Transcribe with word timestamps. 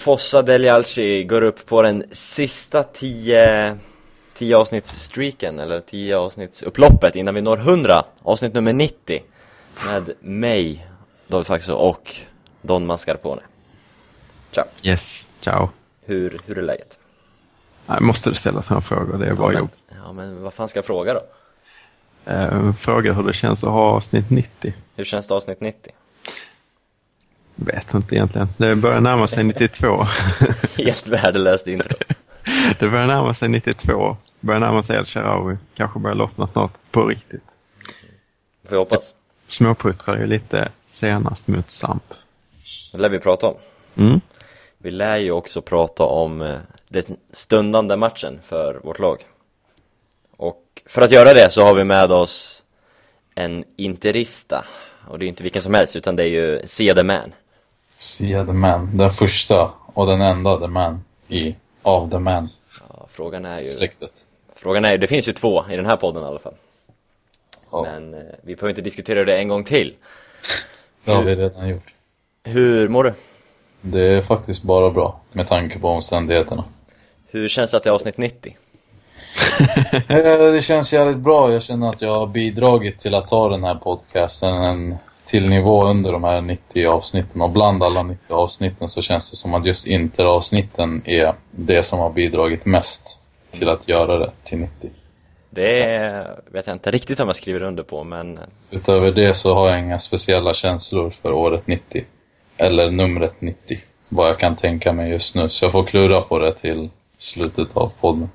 Fossa 0.00 0.42
Delialci 0.42 1.24
går 1.24 1.42
upp 1.42 1.66
på 1.66 1.82
den 1.82 2.04
sista 2.10 2.82
10 2.82 3.78
10 4.34 4.56
avsnittsstreaken, 4.56 5.58
eller 5.58 5.80
10 5.80 6.16
avsnittsupploppet 6.16 7.16
innan 7.16 7.34
vi 7.34 7.40
når 7.40 7.56
100, 7.56 8.04
avsnitt 8.22 8.54
nummer 8.54 8.72
90 8.72 9.22
med 9.86 10.10
mig, 10.20 10.86
David 11.26 11.46
Faxo 11.46 11.72
och 11.72 12.16
Don 12.62 12.86
Mascarpone. 12.86 13.42
Ciao! 14.50 14.64
Yes, 14.82 15.26
ciao. 15.40 15.68
Hur, 16.04 16.40
hur 16.46 16.58
är 16.58 16.62
läget? 16.62 16.98
Jag 17.86 18.02
måste 18.02 18.30
du 18.30 18.34
ställa 18.34 18.62
sådana 18.62 18.80
frågor, 18.80 19.18
det 19.18 19.26
är 19.26 19.34
bara 19.34 19.52
ja, 19.52 19.58
jobb. 19.58 19.70
Ja, 20.04 20.12
men 20.12 20.42
vad 20.42 20.54
fan 20.54 20.68
ska 20.68 20.78
jag 20.78 20.84
fråga 20.84 21.14
då? 21.14 21.22
Uh, 22.32 22.72
fråga 22.72 23.12
hur 23.12 23.22
det 23.22 23.32
känns 23.32 23.64
att 23.64 23.70
ha 23.70 23.82
avsnitt 23.82 24.30
90. 24.30 24.74
Hur 24.96 25.04
känns 25.04 25.26
det 25.26 25.34
avsnitt 25.34 25.60
90? 25.60 25.92
Vet 27.66 27.94
inte 27.94 28.14
egentligen. 28.14 28.48
Det 28.56 28.74
börjar 28.74 29.00
närma 29.00 29.26
sig 29.26 29.44
92. 29.44 30.06
Helt 30.78 31.06
värdelöst 31.06 31.66
intro. 31.66 31.96
det 32.78 32.88
börjar 32.88 33.06
närma 33.06 33.34
sig 33.34 33.48
92. 33.48 34.16
Börjar 34.40 34.60
närma 34.60 34.82
sig 34.82 34.96
El 34.96 35.04
Sharawi. 35.04 35.56
Kanske 35.74 35.98
börjar 35.98 36.14
lossna 36.14 36.46
snart 36.46 36.72
på 36.90 37.06
riktigt. 37.06 37.56
Får 38.68 38.72
jag 38.72 38.78
hoppas. 38.78 39.14
Småputtrar 39.48 40.18
ju 40.18 40.26
lite 40.26 40.68
senast 40.86 41.48
mot 41.48 41.70
Samp. 41.70 42.14
Det 42.92 42.98
lär 42.98 43.08
vi 43.08 43.18
prata 43.18 43.46
om. 43.46 43.54
Mm. 43.96 44.20
Vi 44.78 44.90
lär 44.90 45.16
ju 45.16 45.30
också 45.30 45.62
prata 45.62 46.04
om 46.04 46.42
eh, 46.42 46.56
den 46.88 47.04
stundande 47.32 47.96
matchen 47.96 48.40
för 48.44 48.80
vårt 48.84 48.98
lag. 48.98 49.26
Och 50.36 50.82
för 50.86 51.02
att 51.02 51.10
göra 51.10 51.34
det 51.34 51.52
så 51.52 51.64
har 51.64 51.74
vi 51.74 51.84
med 51.84 52.12
oss 52.12 52.62
en 53.34 53.64
interista. 53.76 54.64
Och 55.08 55.18
det 55.18 55.26
är 55.26 55.28
inte 55.28 55.42
vilken 55.42 55.62
som 55.62 55.74
helst, 55.74 55.96
utan 55.96 56.16
det 56.16 56.22
är 56.22 56.26
ju 56.26 56.94
the 56.94 57.02
Man. 57.02 57.32
Sia 58.00 58.44
the 58.44 58.52
Man, 58.52 58.96
den 58.96 59.10
första 59.10 59.70
och 59.94 60.06
den 60.06 60.20
enda 60.20 60.58
the 60.60 60.66
Man 60.66 61.04
i 61.28 61.54
Av 61.82 62.10
the 62.10 62.18
Man. 62.18 62.48
Ja, 62.88 63.06
frågan 63.10 63.44
är 63.44 63.58
ju... 63.58 63.64
Släktet. 63.64 64.12
Frågan 64.56 64.84
är 64.84 64.92
ju, 64.92 64.98
det 64.98 65.06
finns 65.06 65.28
ju 65.28 65.32
två 65.32 65.64
i 65.70 65.76
den 65.76 65.86
här 65.86 65.96
podden 65.96 66.22
i 66.22 66.26
alla 66.26 66.38
fall. 66.38 66.54
Ja. 67.70 67.82
Men 67.82 68.14
eh, 68.14 68.20
vi 68.42 68.54
behöver 68.54 68.68
inte 68.68 68.82
diskutera 68.82 69.24
det 69.24 69.38
en 69.38 69.48
gång 69.48 69.64
till. 69.64 69.94
Det 71.04 71.10
har 71.12 71.22
vi 71.22 71.34
redan 71.34 71.68
gjort. 71.68 71.92
Hur 72.44 72.88
mår 72.88 73.04
du? 73.04 73.14
Det 73.80 74.00
är 74.00 74.22
faktiskt 74.22 74.62
bara 74.62 74.90
bra 74.90 75.20
med 75.32 75.48
tanke 75.48 75.78
på 75.78 75.88
omständigheterna. 75.88 76.64
Hur 77.28 77.48
känns 77.48 77.70
det 77.70 77.76
att 77.76 77.82
det 77.82 77.90
är 77.90 77.94
avsnitt 77.94 78.18
90? 78.18 78.56
Eh, 80.08 80.52
Det 80.52 80.64
känns 80.64 80.92
jävligt 80.92 81.16
bra. 81.16 81.52
Jag 81.52 81.62
känner 81.62 81.90
att 81.90 82.02
jag 82.02 82.18
har 82.18 82.26
bidragit 82.26 83.00
till 83.00 83.14
att 83.14 83.28
ta 83.28 83.48
den 83.48 83.64
här 83.64 83.74
podcasten 83.74 84.54
en, 84.54 84.96
till 85.30 85.48
nivå 85.48 85.84
under 85.84 86.12
de 86.12 86.24
här 86.24 86.40
90 86.40 86.86
avsnitten. 86.86 87.40
Och 87.40 87.50
bland 87.50 87.82
alla 87.82 88.02
90 88.02 88.34
avsnitten 88.34 88.88
så 88.88 89.02
känns 89.02 89.30
det 89.30 89.36
som 89.36 89.54
att 89.54 89.66
just 89.66 89.86
interavsnitten 89.86 91.02
är 91.04 91.34
det 91.50 91.82
som 91.82 91.98
har 91.98 92.10
bidragit 92.10 92.66
mest 92.66 93.20
till 93.50 93.68
att 93.68 93.88
göra 93.88 94.18
det 94.18 94.30
till 94.44 94.58
90. 94.58 94.90
Det 95.50 96.26
vet 96.52 96.66
jag 96.66 96.76
inte 96.76 96.90
riktigt 96.90 97.20
om 97.20 97.28
jag 97.28 97.36
skriver 97.36 97.62
under 97.62 97.82
på, 97.82 98.04
men 98.04 98.38
Utöver 98.70 99.10
det 99.10 99.34
så 99.34 99.54
har 99.54 99.68
jag 99.68 99.78
inga 99.78 99.98
speciella 99.98 100.54
känslor 100.54 101.14
för 101.22 101.32
året 101.32 101.66
90. 101.66 102.04
Eller 102.56 102.90
numret 102.90 103.40
90. 103.40 103.78
Vad 104.08 104.28
jag 104.28 104.38
kan 104.38 104.56
tänka 104.56 104.92
mig 104.92 105.10
just 105.10 105.34
nu. 105.34 105.48
Så 105.48 105.64
jag 105.64 105.72
får 105.72 105.84
klura 105.84 106.20
på 106.20 106.38
det 106.38 106.54
till 106.54 106.90
slutet 107.18 107.76
av 107.76 107.92
podden. 108.00 108.28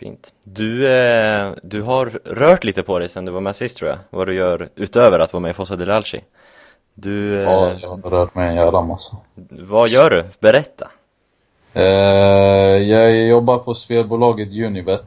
Fint. 0.00 0.32
Du, 0.44 0.92
eh, 0.92 1.52
du 1.62 1.82
har 1.82 2.06
rört 2.24 2.64
lite 2.64 2.82
på 2.82 2.98
dig 2.98 3.08
sen 3.08 3.24
du 3.24 3.32
var 3.32 3.40
med 3.40 3.56
sist 3.56 3.76
tror 3.76 3.90
jag, 3.90 3.98
vad 4.10 4.26
du 4.26 4.34
gör 4.34 4.68
utöver 4.76 5.18
att 5.18 5.32
vara 5.32 5.40
med 5.40 5.50
i 5.50 5.54
Fossa 5.54 5.76
del 5.76 5.90
Alci. 5.90 6.20
Du, 6.94 7.36
eh, 7.36 7.42
Ja, 7.42 7.72
jag 7.80 7.88
har 7.88 8.10
rört 8.10 8.34
mig 8.34 8.48
en 8.48 8.54
jävla 8.54 8.82
massa. 8.82 9.16
vad 9.50 9.88
gör 9.88 10.10
du? 10.10 10.24
Berätta. 10.40 10.90
Eh, 11.72 11.82
jag 12.92 13.26
jobbar 13.28 13.58
på 13.58 13.74
spelbolaget 13.74 14.48
Unibet. 14.48 15.06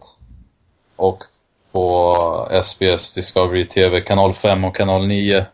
Och 0.95 1.23
på 1.71 2.15
SBS 2.63 3.13
Discovery 3.13 3.67
TV, 3.67 4.01
kanal 4.01 4.33
5 4.33 4.63
och 4.63 4.75
kanal 4.75 5.07
9 5.07 5.45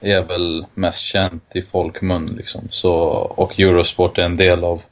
är 0.00 0.22
väl 0.22 0.66
mest 0.74 1.00
känt 1.00 1.56
i 1.56 1.62
folkmun 1.62 2.26
liksom. 2.26 2.68
Så, 2.70 2.92
och 3.36 3.60
Eurosport 3.60 4.18
är 4.18 4.22
en 4.22 4.36
del 4.36 4.64
av 4.64 4.82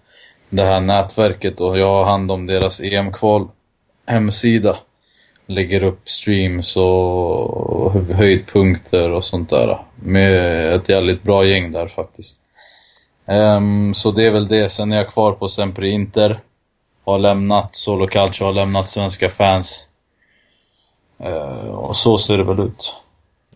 det 0.48 0.64
här 0.64 0.80
nätverket 0.80 1.60
och 1.60 1.78
jag 1.78 1.86
har 1.86 2.04
hand 2.04 2.30
om 2.30 2.46
deras 2.46 2.80
EM-kval 2.80 3.48
hemsida. 4.10 4.78
Lägger 5.46 5.84
upp 5.84 6.08
streams 6.08 6.76
och 6.76 7.92
höjdpunkter 7.92 9.10
och 9.10 9.24
sånt 9.24 9.50
där. 9.50 9.84
Med 9.94 10.74
ett 10.74 10.88
jävligt 10.88 11.22
bra 11.22 11.44
gäng 11.44 11.72
där 11.72 11.88
faktiskt. 11.88 12.36
Um, 13.26 13.94
så 13.94 14.10
det 14.10 14.26
är 14.26 14.30
väl 14.30 14.48
det. 14.48 14.70
Sen 14.70 14.92
är 14.92 14.96
jag 14.96 15.08
kvar 15.08 15.32
på 15.32 15.48
Sempre 15.48 15.88
Inter. 15.88 16.40
Har 17.04 17.18
lämnat 17.18 17.76
Solo 17.76 18.06
Calcio, 18.06 18.44
har 18.44 18.52
lämnat 18.52 18.88
Svenska 18.88 19.28
fans. 19.28 19.86
Uh, 21.26 21.68
och 21.68 21.96
så 21.96 22.18
ser 22.18 22.36
det 22.36 22.44
väl 22.44 22.60
ut. 22.60 22.96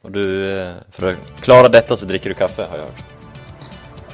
Och 0.03 0.11
du, 0.11 0.59
eh, 0.61 0.75
för 0.91 1.13
att 1.13 1.41
klara 1.41 1.69
detta 1.69 1.97
så 1.97 2.05
dricker 2.05 2.29
du 2.29 2.35
kaffe 2.35 2.63
har 2.63 2.79
jag 2.79 2.85
hört. 2.85 3.14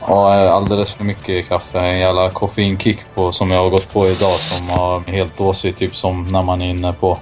Ja, 0.06 0.50
alldeles 0.50 0.92
för 0.92 1.04
mycket 1.04 1.48
kaffe. 1.48 1.78
En 1.78 1.98
jävla 1.98 2.30
koffeinkick 2.30 2.98
på 3.14 3.32
som 3.32 3.50
jag 3.50 3.62
har 3.62 3.70
gått 3.70 3.92
på 3.92 4.06
idag 4.06 4.32
som 4.32 4.68
har 4.68 5.00
helt 5.00 5.38
dåsig, 5.38 5.76
typ 5.76 5.96
som 5.96 6.26
när 6.26 6.42
man 6.42 6.62
är 6.62 6.70
inne 6.70 6.92
på 6.92 7.18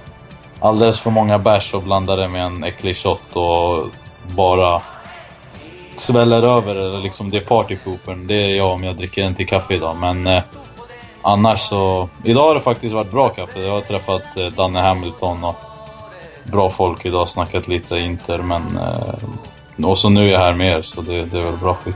alldeles 0.59 0.99
för 0.99 1.11
många 1.11 1.39
bärs 1.39 1.73
och 1.73 1.83
blandar 1.83 2.17
det 2.17 2.27
med 2.27 2.43
en 2.43 2.63
äcklig 2.63 2.97
shot 2.97 3.35
och 3.35 3.87
bara 4.35 4.81
sväller 5.95 6.43
över 6.43 6.75
eller 6.75 6.99
liksom 6.99 7.29
det 7.29 7.37
är 7.37 7.41
partypoopern. 7.41 8.27
Det 8.27 8.35
är 8.35 8.57
jag 8.57 8.71
om 8.71 8.83
jag 8.83 8.97
dricker 8.97 9.23
en 9.23 9.35
till 9.35 9.47
kaffe 9.47 9.73
idag. 9.73 9.97
Men 9.97 10.27
eh, 10.27 10.43
annars 11.21 11.59
så... 11.59 12.09
Idag 12.23 12.47
har 12.47 12.55
det 12.55 12.61
faktiskt 12.61 12.93
varit 12.95 13.11
bra 13.11 13.29
kaffe. 13.29 13.59
Jag 13.59 13.73
har 13.73 13.81
träffat 13.81 14.37
eh, 14.37 14.45
Danne 14.45 14.79
Hamilton 14.79 15.43
och 15.43 15.55
bra 16.43 16.69
folk 16.69 17.05
idag. 17.05 17.29
Snackat 17.29 17.67
lite 17.67 17.97
Inter 17.97 18.37
men... 18.37 18.77
Eh, 18.77 19.85
och 19.85 19.97
så 19.97 20.09
nu 20.09 20.27
är 20.27 20.33
jag 20.33 20.39
här 20.39 20.53
med 20.53 20.77
er 20.77 20.81
så 20.81 21.01
det, 21.01 21.25
det 21.25 21.39
är 21.39 21.43
väl 21.43 21.57
bra 21.57 21.73
skit. 21.73 21.95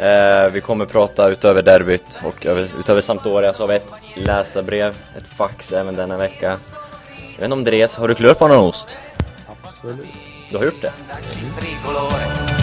Eh, 0.00 0.50
vi 0.52 0.60
kommer 0.60 0.86
prata 0.86 1.28
utöver 1.28 1.62
derbyt 1.62 2.22
och 2.24 2.46
över, 2.46 2.68
utöver 2.80 3.00
Sampdoria 3.00 3.52
så 3.52 3.62
har 3.62 3.68
vi 3.68 3.74
ett 3.74 3.92
läsarbrev, 4.14 4.94
ett 5.16 5.28
fax 5.36 5.72
även 5.72 5.96
denna 5.96 6.18
vecka. 6.18 6.58
Jag 7.16 7.36
vet 7.36 7.44
inte 7.44 7.52
om 7.52 7.64
Dres, 7.64 7.96
har 7.96 8.08
du 8.08 8.14
klurat 8.14 8.38
på 8.38 8.48
någon 8.48 8.68
ost? 8.68 8.98
Absolut. 9.62 10.06
Du 10.50 10.56
har 10.56 10.64
gjort 10.64 10.82
det? 10.82 10.92
tricolore. 11.58 12.56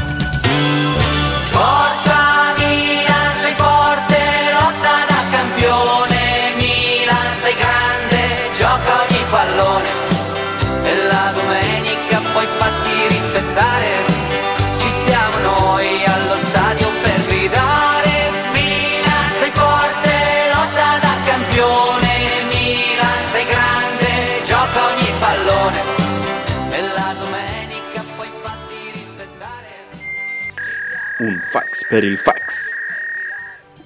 Un 31.23 31.41
fax. 31.53 31.79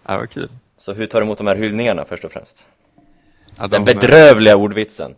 Ja, 0.07 0.17
vad 0.19 0.31
kul. 0.31 0.51
Så 0.79 0.93
hur 0.93 1.07
tar 1.07 1.21
du 1.21 1.25
emot 1.25 1.39
de 1.39 1.47
här 1.47 1.57
hyllningarna 1.57 2.05
först 2.05 2.25
och 2.25 2.33
främst? 2.33 2.67
Ja, 3.59 3.67
Den 3.67 3.85
de, 3.85 3.95
bedrövliga 3.95 4.57
ordvitsen. 4.57 5.15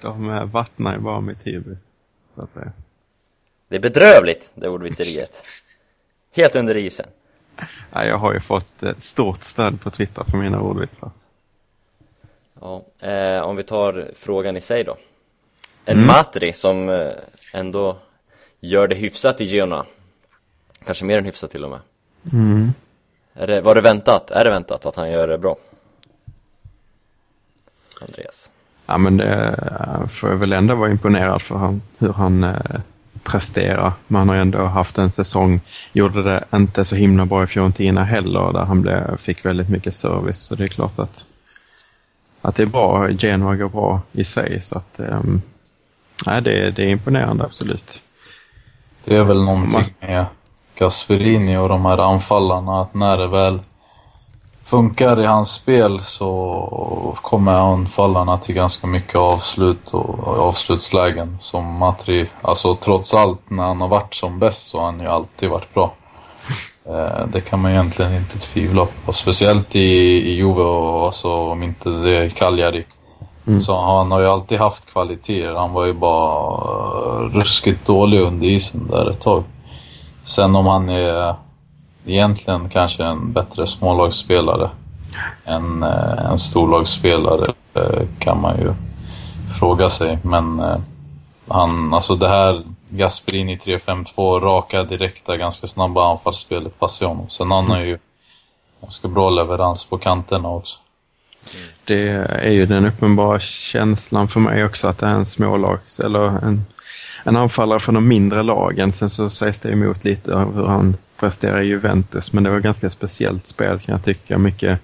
de 0.00 0.50
vattnar 0.50 0.92
ju 0.92 0.98
bara 0.98 1.20
mitt 1.20 1.42
hybris, 1.46 1.94
så 2.34 2.42
att 2.42 2.52
säga. 2.52 2.72
Det 3.68 3.76
är 3.76 3.80
bedrövligt, 3.80 4.50
det 4.54 4.68
ordvitseriet. 4.68 5.42
Helt 6.32 6.56
under 6.56 6.76
isen. 6.76 7.06
Ja, 7.92 8.04
jag 8.04 8.16
har 8.18 8.34
ju 8.34 8.40
fått 8.40 8.82
eh, 8.82 8.94
stort 8.98 9.42
stöd 9.42 9.80
på 9.80 9.90
Twitter 9.90 10.24
för 10.24 10.38
mina 10.38 10.60
ordvitsar. 10.60 11.10
Ja, 12.60 12.84
eh, 12.98 13.40
om 13.40 13.56
vi 13.56 13.62
tar 13.62 14.10
frågan 14.16 14.56
i 14.56 14.60
sig 14.60 14.84
då. 14.84 14.96
En 15.84 16.06
Matri 16.06 16.52
som 16.52 16.88
eh, 16.88 17.12
ändå 17.52 17.98
gör 18.60 18.88
det 18.88 18.94
hyfsat 18.94 19.40
i 19.40 19.46
Girona. 19.46 19.86
Kanske 20.84 21.04
mer 21.04 21.18
än 21.18 21.24
hyfsat 21.24 21.50
till 21.50 21.64
och 21.64 21.70
med. 21.70 21.80
Mm. 22.32 22.72
Är 23.34 23.46
det, 23.46 23.60
var 23.60 23.74
det 23.74 23.80
väntat? 23.80 24.30
Är 24.30 24.44
det 24.44 24.50
väntat 24.50 24.86
att 24.86 24.96
han 24.96 25.10
gör 25.10 25.28
det 25.28 25.38
bra? 25.38 25.56
Andreas. 28.00 28.52
Ja, 28.86 28.98
men 28.98 29.16
det 29.16 29.56
eh, 29.80 30.06
får 30.06 30.30
jag 30.30 30.36
väl 30.36 30.52
ändå 30.52 30.74
vara 30.74 30.90
imponerad 30.90 31.42
för 31.42 31.54
han, 31.54 31.82
hur 31.98 32.12
han 32.12 32.44
eh, 32.44 32.80
presterar. 33.22 33.92
Man 34.06 34.28
har 34.28 34.36
ändå 34.36 34.64
haft 34.64 34.98
en 34.98 35.10
säsong, 35.10 35.60
gjorde 35.92 36.22
det 36.22 36.44
inte 36.52 36.84
så 36.84 36.96
himla 36.96 37.26
bra 37.26 37.44
i 37.44 37.46
Fiorentina 37.46 38.04
heller, 38.04 38.52
där 38.52 38.64
han 38.64 38.82
blev, 38.82 39.16
fick 39.16 39.44
väldigt 39.44 39.68
mycket 39.68 39.96
service. 39.96 40.40
Så 40.40 40.54
det 40.54 40.64
är 40.64 40.68
klart 40.68 40.98
att, 40.98 41.24
att 42.40 42.54
det 42.54 42.62
är 42.62 42.66
bra. 42.66 43.10
Genoa 43.10 43.56
går 43.56 43.68
bra 43.68 44.00
i 44.12 44.24
sig. 44.24 44.62
Så 44.62 44.78
att, 44.78 45.00
um, 45.00 45.42
nej, 46.26 46.42
det, 46.42 46.70
det 46.70 46.82
är 46.82 46.88
imponerande, 46.88 47.44
absolut. 47.44 48.00
Det 49.04 49.16
är 49.16 49.24
väl 49.24 49.44
någonting 49.44 49.94
med 50.00 50.26
Gasperini 50.80 51.56
och 51.56 51.68
de 51.68 51.86
här 51.86 51.98
anfallarna, 51.98 52.80
att 52.80 52.94
när 52.94 53.18
det 53.18 53.26
väl 53.28 53.60
funkar 54.64 55.20
i 55.20 55.26
hans 55.26 55.50
spel 55.52 56.00
så 56.00 57.16
kommer 57.22 57.52
anfallarna 57.52 58.38
till 58.38 58.54
ganska 58.54 58.86
mycket 58.86 59.16
avslut 59.16 59.88
och 59.94 60.28
avslutslägen 60.28 61.36
som 61.40 61.64
Matri. 61.78 62.26
Alltså 62.42 62.74
trots 62.76 63.14
allt, 63.14 63.50
när 63.50 63.64
han 63.64 63.80
har 63.80 63.88
varit 63.88 64.14
som 64.14 64.38
bäst 64.38 64.70
så 64.70 64.78
har 64.78 64.84
han 64.84 65.00
ju 65.00 65.06
alltid 65.06 65.50
varit 65.50 65.74
bra. 65.74 65.92
Eh, 66.86 67.26
Det 67.32 67.40
kan 67.40 67.60
man 67.62 67.70
egentligen 67.70 68.14
inte 68.16 68.38
tvivla 68.38 68.86
på. 69.04 69.12
Speciellt 69.12 69.76
i, 69.76 69.80
i 70.30 70.34
Juve 70.34 70.62
och 70.62 71.06
alltså, 71.06 71.32
om 71.32 71.62
inte 71.62 71.88
det 71.90 72.16
är 72.16 72.28
Cagliari. 72.28 72.84
Så 73.60 73.80
han 73.80 74.10
har 74.12 74.20
ju 74.20 74.26
alltid 74.26 74.58
haft 74.58 74.92
kvaliteter. 74.92 75.54
Han 75.54 75.72
var 75.72 75.84
ju 75.84 75.92
bara 75.92 76.48
ruskigt 77.28 77.86
dålig 77.86 78.20
under 78.20 78.46
isen 78.46 78.88
där 78.90 79.10
ett 79.10 79.20
tag. 79.20 79.42
Sen 80.30 80.56
om 80.56 80.66
han 80.66 80.88
är 80.88 81.28
eh, 81.28 81.34
egentligen 82.06 82.68
kanske 82.68 83.04
en 83.04 83.32
bättre 83.32 83.66
smålagsspelare 83.66 84.70
än 85.44 85.82
eh, 85.82 86.30
en 86.30 86.38
storlagsspelare 86.38 87.52
eh, 87.74 88.02
kan 88.18 88.40
man 88.40 88.56
ju 88.58 88.72
fråga 89.58 89.90
sig. 89.90 90.18
Men 90.22 90.62
han, 91.48 91.94
alltså 91.94 92.16
det 92.16 92.28
här 92.28 92.62
Gasperini 92.88 93.56
3-5-2, 93.56 94.40
raka, 94.40 94.82
direkta, 94.82 95.36
ganska 95.36 95.66
snabba 95.66 96.10
anfallsspelet 96.10 96.78
passar 96.78 97.06
honom. 97.06 97.30
Sen 97.30 97.50
han 97.50 97.70
har 97.70 97.80
ju 97.80 97.98
ganska 98.80 99.08
bra 99.08 99.30
leverans 99.30 99.84
på 99.84 99.98
kanterna 99.98 100.48
också. 100.48 100.78
Det 101.84 102.08
är 102.28 102.50
ju 102.50 102.66
den 102.66 102.86
uppenbara 102.86 103.40
känslan 103.40 104.28
för 104.28 104.40
mig 104.40 104.64
också 104.64 104.88
att 104.88 104.98
det 104.98 105.06
är 105.06 105.14
en 105.14 105.26
smålags 105.26 106.00
eller 106.00 106.26
en, 106.26 106.64
en 107.24 107.36
anfallare 107.36 107.80
från 107.80 107.94
de 107.94 108.08
mindre 108.08 108.42
lagen. 108.42 108.92
Sen 108.92 109.10
så 109.10 109.30
sägs 109.30 109.60
det 109.60 109.70
emot 109.72 110.04
lite 110.04 110.34
av 110.36 110.54
hur 110.54 110.66
han 110.66 110.96
presterar 111.16 111.60
i 111.60 111.66
Juventus, 111.66 112.32
men 112.32 112.44
det 112.44 112.50
var 112.50 112.60
ganska 112.60 112.90
speciellt 112.90 113.46
spel 113.46 113.78
kan 113.78 113.92
jag 113.92 114.04
tycka. 114.04 114.38
Mycket 114.38 114.80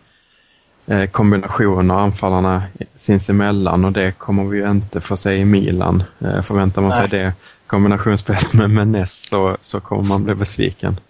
eh, 0.86 1.06
kombinationer 1.06 1.94
av 1.94 2.00
anfallarna 2.00 2.62
sinsemellan 2.94 3.84
och 3.84 3.92
det 3.92 4.12
kommer 4.12 4.44
vi 4.44 4.58
ju 4.58 4.70
inte 4.70 5.00
få 5.00 5.16
se 5.16 5.32
i 5.36 5.44
Milan. 5.44 6.02
Eh, 6.18 6.42
förväntar 6.42 6.82
man 6.82 6.92
sig 6.92 7.08
det 7.08 7.32
kombinationsspelet 7.66 8.52
med 8.54 8.70
Menes 8.70 9.28
så, 9.28 9.56
så 9.60 9.80
kommer 9.80 10.02
man 10.02 10.24
bli 10.24 10.34
besviken. 10.34 11.00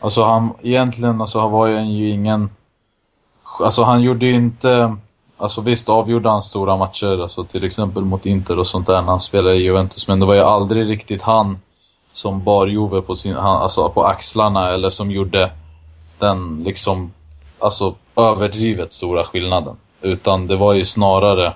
Alltså 0.00 0.24
han, 0.24 0.52
egentligen 0.62 1.20
alltså, 1.20 1.40
han 1.40 1.50
var 1.50 1.66
ju 1.66 1.76
en- 1.76 1.92
ju 1.92 2.08
ingen... 2.08 2.50
Alltså 3.60 3.82
han 3.82 4.02
gjorde 4.02 4.26
ju 4.26 4.32
inte... 4.32 4.96
Alltså 5.36 5.60
visst 5.60 5.88
avgjorde 5.88 6.28
han 6.28 6.42
stora 6.42 6.76
matcher, 6.76 7.22
alltså 7.22 7.44
till 7.44 7.64
exempel 7.64 8.04
mot 8.04 8.26
Inter 8.26 8.58
och 8.58 8.66
sånt 8.66 8.86
där 8.86 9.02
när 9.02 9.08
han 9.08 9.20
spelade 9.20 9.56
i 9.56 9.62
Juventus. 9.62 10.08
Men 10.08 10.20
det 10.20 10.26
var 10.26 10.34
ju 10.34 10.40
aldrig 10.40 10.88
riktigt 10.88 11.22
han 11.22 11.58
som 12.12 12.44
bar 12.44 12.66
Juve 12.66 13.00
på, 13.00 13.14
sin, 13.14 13.34
han, 13.34 13.56
alltså 13.56 13.88
på 13.88 14.04
axlarna 14.04 14.74
eller 14.74 14.90
som 14.90 15.10
gjorde 15.10 15.50
den 16.18 16.62
liksom, 16.64 17.12
alltså 17.58 17.94
överdrivet 18.16 18.92
stora 18.92 19.24
skillnaden. 19.24 19.76
Utan 20.02 20.46
det 20.46 20.56
var 20.56 20.72
ju 20.72 20.84
snarare 20.84 21.52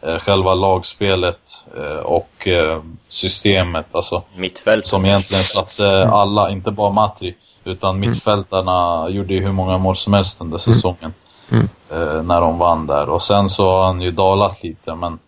eh, 0.00 0.18
själva 0.18 0.54
lagspelet 0.54 1.64
eh, 1.76 1.96
och 1.96 2.48
eh, 2.48 2.82
systemet. 3.08 3.86
Alltså 3.92 4.22
Mittfält. 4.36 4.86
som 4.86 5.04
egentligen 5.04 5.44
satte 5.44 6.08
alla, 6.08 6.50
inte 6.50 6.70
bara 6.70 6.92
Matri, 6.92 7.34
utan 7.64 8.00
mittfältarna 8.00 9.08
gjorde 9.08 9.34
ju 9.34 9.40
hur 9.40 9.52
många 9.52 9.78
mål 9.78 9.96
som 9.96 10.12
helst 10.12 10.38
den 10.38 10.50
där 10.50 10.58
säsongen. 10.58 11.12
Eh, 11.90 12.22
när 12.22 12.40
de 12.40 12.58
vann 12.58 12.86
där. 12.86 13.08
Och 13.08 13.22
sen 13.22 13.48
så 13.48 13.70
har 13.70 13.84
han 13.84 14.00
ju 14.00 14.10
dalat 14.10 14.62
lite, 14.62 14.94
men 14.94 15.18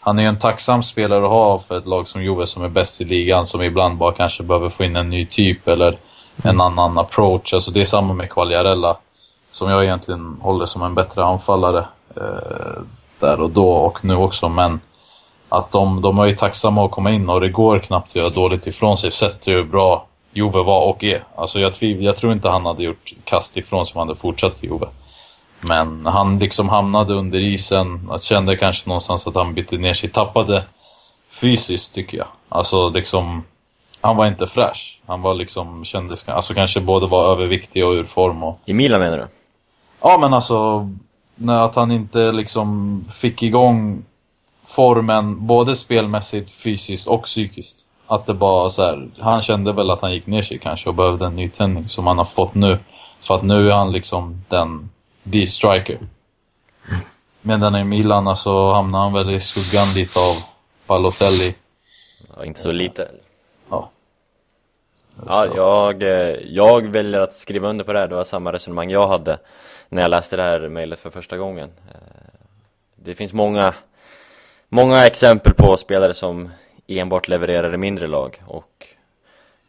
han 0.00 0.18
är 0.18 0.22
ju 0.22 0.28
en 0.28 0.38
tacksam 0.38 0.82
spelare 0.82 1.24
att 1.24 1.30
ha 1.30 1.58
för 1.58 1.78
ett 1.78 1.86
lag 1.86 2.08
som 2.08 2.22
Juve 2.22 2.46
som 2.46 2.64
är 2.64 2.68
bäst 2.68 3.00
i 3.00 3.04
ligan, 3.04 3.46
som 3.46 3.62
ibland 3.62 3.98
bara 3.98 4.12
kanske 4.12 4.42
behöver 4.42 4.68
få 4.68 4.84
in 4.84 4.96
en 4.96 5.10
ny 5.10 5.26
typ 5.26 5.68
eller 5.68 5.96
en 6.42 6.60
annan 6.60 6.98
approach. 6.98 7.54
Alltså 7.54 7.70
det 7.70 7.80
är 7.80 7.84
samma 7.84 8.14
med 8.14 8.30
Quagliarella, 8.30 8.96
som 9.50 9.70
jag 9.70 9.84
egentligen 9.84 10.36
håller 10.40 10.66
som 10.66 10.82
en 10.82 10.94
bättre 10.94 11.24
anfallare 11.24 11.84
eh, 12.16 12.82
där 13.18 13.40
och 13.40 13.50
då 13.50 13.68
och 13.68 14.04
nu 14.04 14.16
också, 14.16 14.48
men 14.48 14.80
att 15.48 15.70
de, 15.70 16.02
de 16.02 16.18
är 16.18 16.26
ju 16.26 16.36
tacksamma 16.36 16.84
att 16.84 16.90
komma 16.90 17.10
in 17.10 17.28
och 17.28 17.40
det 17.40 17.48
går 17.48 17.78
knappt 17.78 18.08
att 18.08 18.16
göra 18.16 18.30
dåligt 18.30 18.66
ifrån 18.66 18.98
sig 18.98 19.10
sett 19.10 19.48
hur 19.48 19.64
bra 19.64 20.06
Juve 20.32 20.62
var 20.62 20.88
och 20.88 21.04
är. 21.04 21.24
Alltså 21.34 21.60
jag, 21.60 21.72
tviv, 21.72 22.02
jag 22.02 22.16
tror 22.16 22.32
inte 22.32 22.48
han 22.48 22.66
hade 22.66 22.82
gjort 22.82 23.12
kast 23.24 23.56
ifrån 23.56 23.86
sig 23.86 23.94
om 23.94 23.98
han 23.98 24.08
hade 24.08 24.20
fortsatt 24.20 24.64
i 24.64 24.66
Juve. 24.66 24.86
Men 25.64 26.06
han 26.06 26.38
liksom 26.38 26.68
hamnade 26.68 27.14
under 27.14 27.40
isen, 27.40 28.08
jag 28.10 28.22
kände 28.22 28.56
kanske 28.56 28.88
någonstans 28.88 29.26
att 29.26 29.34
han 29.34 29.54
bytte 29.54 29.76
ner 29.76 29.94
sig, 29.94 30.10
tappade 30.10 30.64
fysiskt 31.30 31.94
tycker 31.94 32.18
jag. 32.18 32.26
Alltså 32.48 32.88
liksom, 32.88 33.44
han 34.00 34.16
var 34.16 34.26
inte 34.26 34.46
fräsch. 34.46 35.00
Han 35.06 35.22
var 35.22 35.34
liksom, 35.34 35.84
kändes, 35.84 36.28
alltså 36.28 36.54
kanske 36.54 36.80
både 36.80 37.06
var 37.06 37.32
överviktig 37.32 37.86
och 37.86 37.92
ur 37.92 38.04
form 38.04 38.42
och 38.42 38.60
I 38.64 38.72
Milan 38.72 39.00
menar 39.00 39.16
du? 39.16 39.26
Ja, 40.00 40.18
men 40.20 40.34
alltså 40.34 40.88
när 41.34 41.64
att 41.64 41.76
han 41.76 41.90
inte 41.92 42.32
liksom 42.32 43.04
fick 43.12 43.42
igång 43.42 44.04
formen 44.66 45.46
både 45.46 45.76
spelmässigt, 45.76 46.50
fysiskt 46.50 47.08
och 47.08 47.22
psykiskt. 47.22 47.78
Att 48.06 48.26
det 48.26 48.34
bara 48.34 48.70
så 48.70 48.82
här, 48.82 49.08
han 49.18 49.42
kände 49.42 49.72
väl 49.72 49.90
att 49.90 50.00
han 50.00 50.12
gick 50.12 50.26
ner 50.26 50.42
sig 50.42 50.58
kanske 50.58 50.88
och 50.88 50.94
behövde 50.94 51.26
en 51.26 51.36
nytändning 51.36 51.88
som 51.88 52.06
han 52.06 52.18
har 52.18 52.24
fått 52.24 52.54
nu. 52.54 52.78
För 53.20 53.34
att 53.34 53.42
nu 53.42 53.70
är 53.70 53.74
han 53.74 53.92
liksom 53.92 54.44
den, 54.48 54.90
the 55.32 55.46
striker. 55.46 55.98
Medan 57.40 57.76
i 57.76 57.84
Milan 57.84 58.28
alltså 58.28 58.72
hamnar 58.72 58.98
han 58.98 59.12
väl 59.12 59.30
i 59.34 59.40
skuggan 59.40 59.94
lite 59.94 60.18
av 60.18 60.34
Balotelli. 60.86 61.54
Ja, 62.36 62.44
inte 62.44 62.60
så 62.60 62.72
lite. 62.72 63.08
Ja. 63.70 63.90
Ja, 65.26 65.46
jag, 65.56 66.02
jag 66.46 66.86
väljer 66.86 67.20
att 67.20 67.32
skriva 67.34 67.68
under 67.68 67.84
på 67.84 67.92
det 67.92 67.98
här. 67.98 68.08
Det 68.08 68.14
var 68.14 68.24
samma 68.24 68.52
resonemang 68.52 68.90
jag 68.90 69.08
hade 69.08 69.38
när 69.88 70.02
jag 70.02 70.08
läste 70.10 70.36
det 70.36 70.42
här 70.42 70.68
mejlet 70.68 71.00
för 71.00 71.10
första 71.10 71.36
gången. 71.36 71.70
Eh, 71.88 72.00
Det 72.96 73.14
finns 73.14 73.32
många, 73.32 73.74
många 74.68 75.06
exempel 75.06 75.54
på 75.54 75.76
spelare 75.76 76.14
som 76.14 76.50
enbart 76.86 77.28
levererar 77.28 77.74
i 77.74 77.76
mindre 77.76 78.06
lag 78.06 78.42
och 78.46 78.86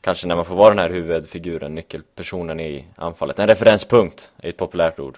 kanske 0.02 0.28
när 0.28 0.36
man 0.36 0.46
får 0.46 0.56
vara 0.56 0.70
den 0.70 0.80
här 0.80 0.90
huvudfiguren, 0.90 1.76
nyckelpersonen 1.76 2.60
i 2.60 2.86
anfallet. 2.96 3.40
En 3.40 3.48
referenspunkt 3.48 4.32
är 4.38 4.50
ett 4.50 4.58
populärt 4.58 5.00
ord. 5.00 5.18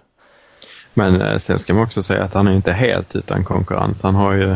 Men 0.98 1.22
eh, 1.22 1.38
sen 1.38 1.60
ska 1.60 1.74
man 1.74 1.84
också 1.84 2.04
säga 2.04 2.24
att 2.24 2.34
han 2.34 2.48
är 2.48 2.56
inte 2.56 2.74
helt 2.74 3.16
utan 3.16 3.44
konkurrens. 3.44 4.04
Han 4.04 4.16
har 4.16 4.34
ju 4.34 4.52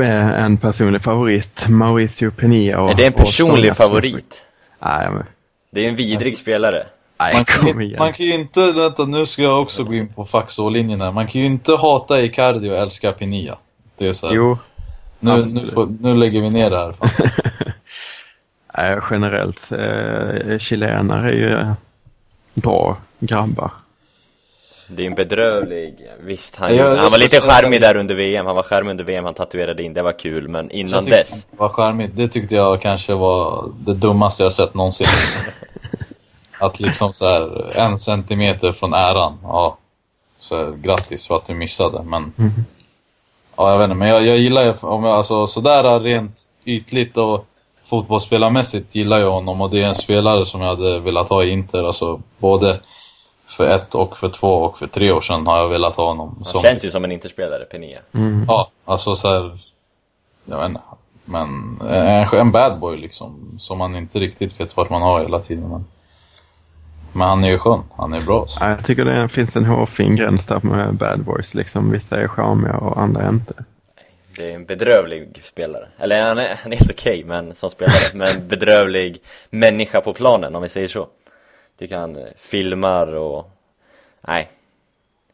eh, 0.00 0.44
en 0.44 0.56
personlig 0.56 1.02
favorit, 1.02 1.68
Mauricio 1.68 2.30
Penia. 2.30 2.80
Och, 2.80 2.90
Är 2.90 2.94
det 2.94 3.06
en 3.06 3.12
personlig 3.12 3.76
favorit? 3.76 4.42
Nej, 4.82 5.10
men, 5.10 5.24
Det 5.70 5.84
är 5.84 5.88
en 5.88 5.96
vidrig 5.96 6.38
spelare. 6.38 6.86
nej 7.20 7.34
Man 7.34 7.44
kan, 7.44 7.92
man 7.98 8.12
kan 8.12 8.26
ju 8.26 8.34
inte, 8.34 8.72
vänta 8.72 9.04
nu 9.04 9.26
ska 9.26 9.42
jag 9.42 9.62
också 9.62 9.84
gå 9.84 9.94
in 9.94 10.08
på 10.08 10.24
faxå-linjen 10.24 11.00
här. 11.00 11.12
Man 11.12 11.26
kan 11.26 11.40
ju 11.40 11.46
inte 11.46 11.72
hata 11.72 12.22
Icardi 12.22 12.70
och 12.70 12.76
älska 12.76 13.10
Pinilla. 13.10 13.58
Det 13.98 14.06
är 14.06 14.12
så 14.12 14.26
här, 14.26 14.34
Jo, 14.34 14.58
nu, 15.20 15.44
nu, 15.44 15.66
får, 15.66 15.88
nu 16.00 16.14
lägger 16.14 16.42
vi 16.42 16.50
ner 16.50 16.70
det 16.70 16.78
här. 16.78 16.94
nej, 18.76 18.98
generellt. 19.10 19.72
Eh, 19.72 20.58
chilenare 20.58 21.28
är 21.28 21.32
ju 21.32 21.74
bra 22.54 22.96
grabbar. 23.18 23.70
Det 24.88 25.02
är 25.02 25.06
en 25.06 25.14
bedrövlig, 25.14 26.08
visst 26.20 26.56
han, 26.56 26.76
Ja, 26.76 26.84
jag 26.84 26.96
han 26.96 27.10
var 27.10 27.18
lite 27.18 27.40
charmig 27.40 27.80
där 27.80 27.96
under 27.96 28.14
VM, 28.14 28.46
han 28.46 28.56
var 28.56 28.62
charmig 28.62 28.90
under 28.90 29.04
VM, 29.04 29.24
han 29.24 29.34
tatuerade 29.34 29.82
in, 29.82 29.94
det 29.94 30.02
var 30.02 30.12
kul, 30.12 30.48
men 30.48 30.70
innan 30.70 31.04
dess 31.04 31.44
Det 31.50 31.56
var 31.56 31.68
charmigt. 31.68 32.16
Det 32.16 32.28
tyckte 32.28 32.54
jag 32.54 32.82
kanske 32.82 33.14
var 33.14 33.70
det 33.78 33.94
dummaste 33.94 34.42
jag 34.42 34.52
sett 34.52 34.74
någonsin. 34.74 35.06
Att 36.60 36.80
liksom 36.80 37.12
så 37.12 37.26
här 37.26 37.76
en 37.76 37.98
centimeter 37.98 38.72
från 38.72 38.94
äran, 38.94 39.38
ja. 39.42 39.78
så 40.40 40.56
här, 40.56 40.72
grattis 40.82 41.26
för 41.26 41.36
att 41.36 41.46
du 41.46 41.54
missade. 41.54 42.02
Men, 42.02 42.32
ja, 43.56 43.70
jag 43.70 43.78
vet 43.78 43.84
inte, 43.84 43.94
men 43.94 44.08
jag, 44.08 44.26
jag 44.26 44.38
gillar 44.38 44.62
ju, 44.62 44.72
om 44.80 45.04
jag, 45.04 45.14
alltså 45.14 45.46
sådär 45.46 46.00
rent 46.00 46.40
ytligt 46.64 47.16
och 47.16 47.46
fotbollsspelarmässigt 47.86 48.94
gillar 48.94 49.18
jag 49.20 49.30
honom 49.30 49.60
och 49.60 49.70
det 49.70 49.82
är 49.82 49.88
en 49.88 49.94
spelare 49.94 50.46
som 50.46 50.60
jag 50.60 50.68
hade 50.68 50.98
velat 50.98 51.28
ha 51.28 51.44
i 51.44 51.50
Inter. 51.50 51.84
Alltså 51.84 52.20
både 52.38 52.80
för 53.54 53.68
ett 53.68 53.94
och 53.94 54.16
för 54.16 54.28
två 54.28 54.48
och 54.48 54.78
för 54.78 54.86
tre 54.86 55.12
år 55.12 55.20
sedan 55.20 55.46
har 55.46 55.58
jag 55.58 55.68
velat 55.68 55.96
ha 55.96 56.06
honom. 56.06 56.34
Han 56.36 56.44
Som, 56.44 56.62
känns 56.62 56.84
ju 56.84 56.90
som 56.90 57.04
en 57.04 57.12
interspelare, 57.12 57.64
Penia. 57.64 57.98
Ja, 58.48 58.70
alltså 58.84 59.14
så 59.14 59.28
här, 59.28 59.58
Jag 60.44 60.58
vet 60.58 60.68
inte. 60.68 60.80
Men 61.24 61.78
en, 61.90 62.38
en 62.38 62.52
bad 62.52 62.78
boy 62.78 62.96
liksom. 62.96 63.54
Som 63.58 63.78
man 63.78 63.96
inte 63.96 64.18
riktigt 64.18 64.60
vet 64.60 64.76
vart 64.76 64.90
man 64.90 65.02
har 65.02 65.20
hela 65.20 65.38
tiden. 65.38 65.68
Men, 65.68 65.84
men 67.12 67.28
han 67.28 67.44
är 67.44 67.48
ju 67.50 67.58
skön. 67.58 67.82
Han 67.96 68.12
är 68.12 68.20
bra. 68.20 68.46
Så. 68.46 68.64
Ja, 68.64 68.70
jag 68.70 68.84
tycker 68.84 69.04
det 69.04 69.28
finns 69.28 69.56
en 69.56 69.64
hårfin 69.64 70.16
gräns 70.16 70.46
där 70.46 70.60
med 70.62 70.94
bad 70.94 71.24
boys. 71.24 71.54
Liksom. 71.54 71.90
Vissa 71.90 72.20
är 72.20 72.28
charmiga 72.28 72.76
och 72.76 73.00
andra 73.00 73.28
inte. 73.28 73.64
Det 74.36 74.50
är 74.50 74.54
en 74.54 74.64
bedrövlig 74.64 75.42
spelare. 75.44 75.88
Eller 75.98 76.22
han 76.22 76.38
är, 76.38 76.58
han 76.62 76.72
är 76.72 76.76
helt 76.76 76.90
okej 76.90 77.24
men 77.24 77.54
som 77.54 77.70
spelare. 77.70 77.94
men 78.14 78.48
bedrövlig 78.48 79.18
människa 79.50 80.00
på 80.00 80.12
planen 80.12 80.56
om 80.56 80.62
vi 80.62 80.68
säger 80.68 80.88
så. 80.88 81.08
Tycker 81.78 81.98
han 81.98 82.16
eh, 82.16 82.24
filmar 82.36 83.14
och... 83.14 83.50
Nej. 84.20 84.50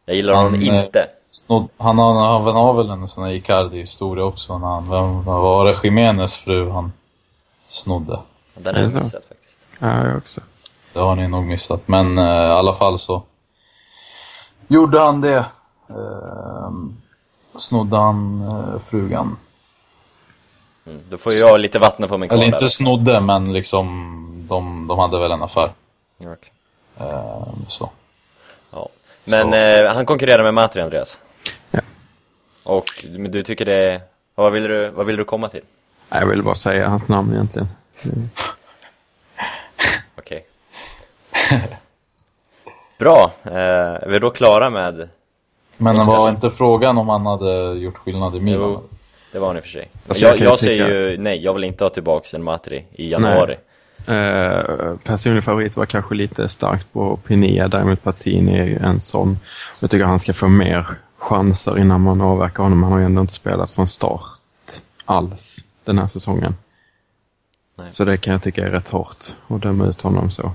Jag 0.05 0.17
gillar 0.17 0.35
honom 0.35 0.55
Han, 0.55 0.63
eh, 0.63 0.85
inte. 0.85 1.09
Snodd, 1.31 1.69
han, 1.77 1.99
har, 1.99 2.41
han 2.41 2.57
har 2.57 2.75
väl 2.75 2.91
en 2.91 3.09
sån 3.09 3.25
här 3.25 3.31
Icardi-historia 3.31 4.25
också. 4.25 4.59
När 4.59 4.67
han, 4.67 4.91
vem, 4.91 5.25
var 5.25 5.65
det 5.65 5.77
Jiménez 5.85 6.37
fru 6.37 6.71
han 6.71 6.93
snodde? 7.69 8.19
Den 8.55 8.75
har 8.75 8.83
jag 8.83 8.95
missat 8.95 9.25
faktiskt. 9.29 9.69
Ja, 9.79 10.07
jag 10.07 10.17
också. 10.17 10.41
Det 10.93 10.99
har 10.99 11.17
ni 11.17 11.29
nog 11.29 11.45
missat. 11.45 11.89
Men 11.89 12.19
eh, 12.19 12.25
i 12.25 12.51
alla 12.51 12.75
fall 12.75 12.99
så 12.99 13.23
gjorde 14.69 15.01
han 15.01 15.21
det. 15.21 15.45
Eh, 15.89 16.71
snodde 17.57 17.97
han 17.97 18.43
eh, 18.43 18.81
frugan. 18.91 19.37
Mm. 20.87 21.01
Då 21.11 21.19
får 21.19 21.33
jag 21.33 21.61
lite 21.61 21.79
vatten 21.79 22.09
på 22.09 22.19
min 22.19 22.29
kvarn 22.29 22.41
Eller 22.41 22.55
inte 22.55 22.71
snodde, 22.71 23.21
men 23.21 23.53
liksom 23.53 23.87
de, 24.49 24.87
de 24.87 24.99
hade 24.99 25.19
väl 25.19 25.31
en 25.31 25.43
affär. 25.43 25.71
Ja, 26.23 26.33
okej. 26.33 26.53
Eh, 26.99 27.49
så. 27.69 27.91
Ja. 28.71 28.89
Men 29.25 29.51
Så. 29.51 29.57
eh, 29.57 29.95
han 29.95 30.07
konkurrerar 30.07 30.43
med 30.43 30.55
Matri, 30.55 30.83
Andreas. 30.83 31.21
Ja. 31.71 31.81
Och 32.63 32.85
men 33.11 33.31
du 33.31 33.43
tycker 33.43 33.65
det... 33.65 34.01
Vad 34.35 34.53
vill 34.53 34.63
du, 34.63 34.89
vad 34.89 35.07
vill 35.07 35.17
du 35.17 35.25
komma 35.25 35.49
till? 35.49 35.63
Nej, 36.09 36.21
Jag 36.21 36.27
vill 36.29 36.43
bara 36.43 36.55
säga 36.55 36.89
hans 36.89 37.09
namn 37.09 37.33
egentligen. 37.33 37.69
Okej. 40.19 40.47
Bra. 42.99 43.33
Eh, 43.45 43.53
är 43.55 44.09
vi 44.09 44.19
då 44.19 44.31
klara 44.31 44.71
med... 44.71 45.09
Men 45.77 45.97
Oskar. 45.97 46.13
var 46.13 46.29
inte 46.29 46.51
frågan 46.51 46.99
om 46.99 47.09
han 47.09 47.27
hade 47.27 47.73
gjort 47.73 47.97
skillnad 47.97 48.37
i 48.37 48.41
Milan? 48.41 48.61
Jo, 48.63 48.83
det 49.33 49.39
var 49.39 49.47
han 49.47 49.57
i 49.57 49.61
och 49.61 49.65
för 49.65 49.71
sig. 49.71 49.89
Alltså, 50.09 50.27
jag 50.27 50.39
jag 50.39 50.47
jag 50.47 50.53
ju 50.53 50.57
säger 50.57 50.89
ju 50.89 51.19
nej, 51.19 51.45
jag 51.45 51.55
vill 51.55 51.65
inte 51.65 51.85
ha 51.85 51.89
tillbaka 51.91 52.37
en 52.37 52.43
Matri 52.43 52.85
i 52.93 53.11
januari. 53.11 53.57
Eh, 54.07 54.97
personlig 55.05 55.45
favorit 55.45 55.77
var 55.77 55.87
kanske 55.87 56.15
lite 56.15 56.49
starkt 56.49 56.93
på 56.93 57.17
Pinea, 57.17 57.69
däremot 57.69 58.03
Pazzini 58.03 58.59
är 58.59 58.65
ju 58.65 58.77
en 58.77 59.01
sån. 59.01 59.39
Jag 59.81 59.91
tycker 59.91 60.05
han 60.05 60.19
ska 60.19 60.33
få 60.35 60.49
mer 60.49 60.87
chanser 61.19 61.79
innan 61.79 62.01
man 62.01 62.21
avverkar 62.21 62.63
honom. 62.63 62.83
Han 62.83 62.93
har 62.93 62.99
ju 62.99 63.05
ändå 63.05 63.21
inte 63.21 63.33
spelat 63.33 63.71
från 63.71 63.89
start 63.89 64.41
alls 65.05 65.65
den 65.85 65.99
här 65.99 66.07
säsongen. 66.07 66.55
Nej. 67.79 67.93
Så 67.93 68.05
det 68.05 68.17
kan 68.17 68.33
jag 68.33 68.43
tycka 68.43 68.67
är 68.67 68.71
rätt 68.71 68.89
hårt 68.89 69.35
att 69.49 69.63
döma 69.63 69.87
ut 69.87 70.01
honom 70.01 70.31
så. 70.31 70.53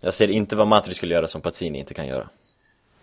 Jag 0.00 0.14
ser 0.14 0.30
inte 0.30 0.56
vad 0.56 0.66
Matri 0.66 0.94
skulle 0.94 1.14
göra 1.14 1.28
som 1.28 1.40
Pazzini 1.40 1.78
inte 1.78 1.94
kan 1.94 2.06
göra. 2.06 2.28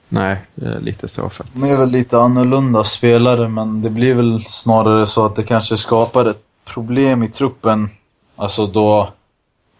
Nej, 0.09 0.41
det 0.55 0.65
är 0.65 0.79
lite 0.79 1.07
så 1.07 1.29
för 1.29 1.45
De 1.53 1.63
är 1.63 1.75
väl 1.75 1.89
lite 1.89 2.17
annorlunda 2.17 2.83
spelare, 2.83 3.49
men 3.49 3.81
det 3.81 3.89
blir 3.89 4.13
väl 4.13 4.45
snarare 4.47 5.05
så 5.05 5.25
att 5.25 5.35
det 5.35 5.43
kanske 5.43 5.77
skapar 5.77 6.25
ett 6.25 6.43
problem 6.65 7.23
i 7.23 7.29
truppen. 7.29 7.89
Alltså 8.35 8.67
då 8.67 9.13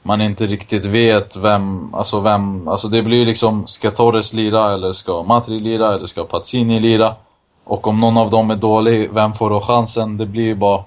man 0.06 0.22
inte 0.22 0.46
riktigt 0.46 0.86
vet 0.86 1.36
vem, 1.36 1.96
alltså 1.96 2.20
vem, 2.20 2.68
alltså 2.68 2.88
det 2.88 3.02
blir 3.02 3.18
ju 3.18 3.26
liksom, 3.26 3.68
ska 3.68 3.92
Torres 3.92 4.34
lira 4.34 4.74
eller 4.74 4.92
ska 4.92 5.24
Matri 5.24 5.60
lira 5.60 5.94
eller 5.94 6.08
ska 6.08 6.24
Pazzini 6.24 6.80
lira? 6.80 7.16
Och 7.64 7.88
om 7.88 8.00
någon 8.00 8.18
av 8.18 8.30
dem 8.30 8.52
är 8.52 8.56
dålig, 8.56 9.14
vem 9.14 9.34
får 9.34 9.50
då 9.50 9.62
chansen? 9.62 10.18
Det 10.18 10.26
blir 10.26 10.44
ju 10.44 10.56
bara 10.56 10.84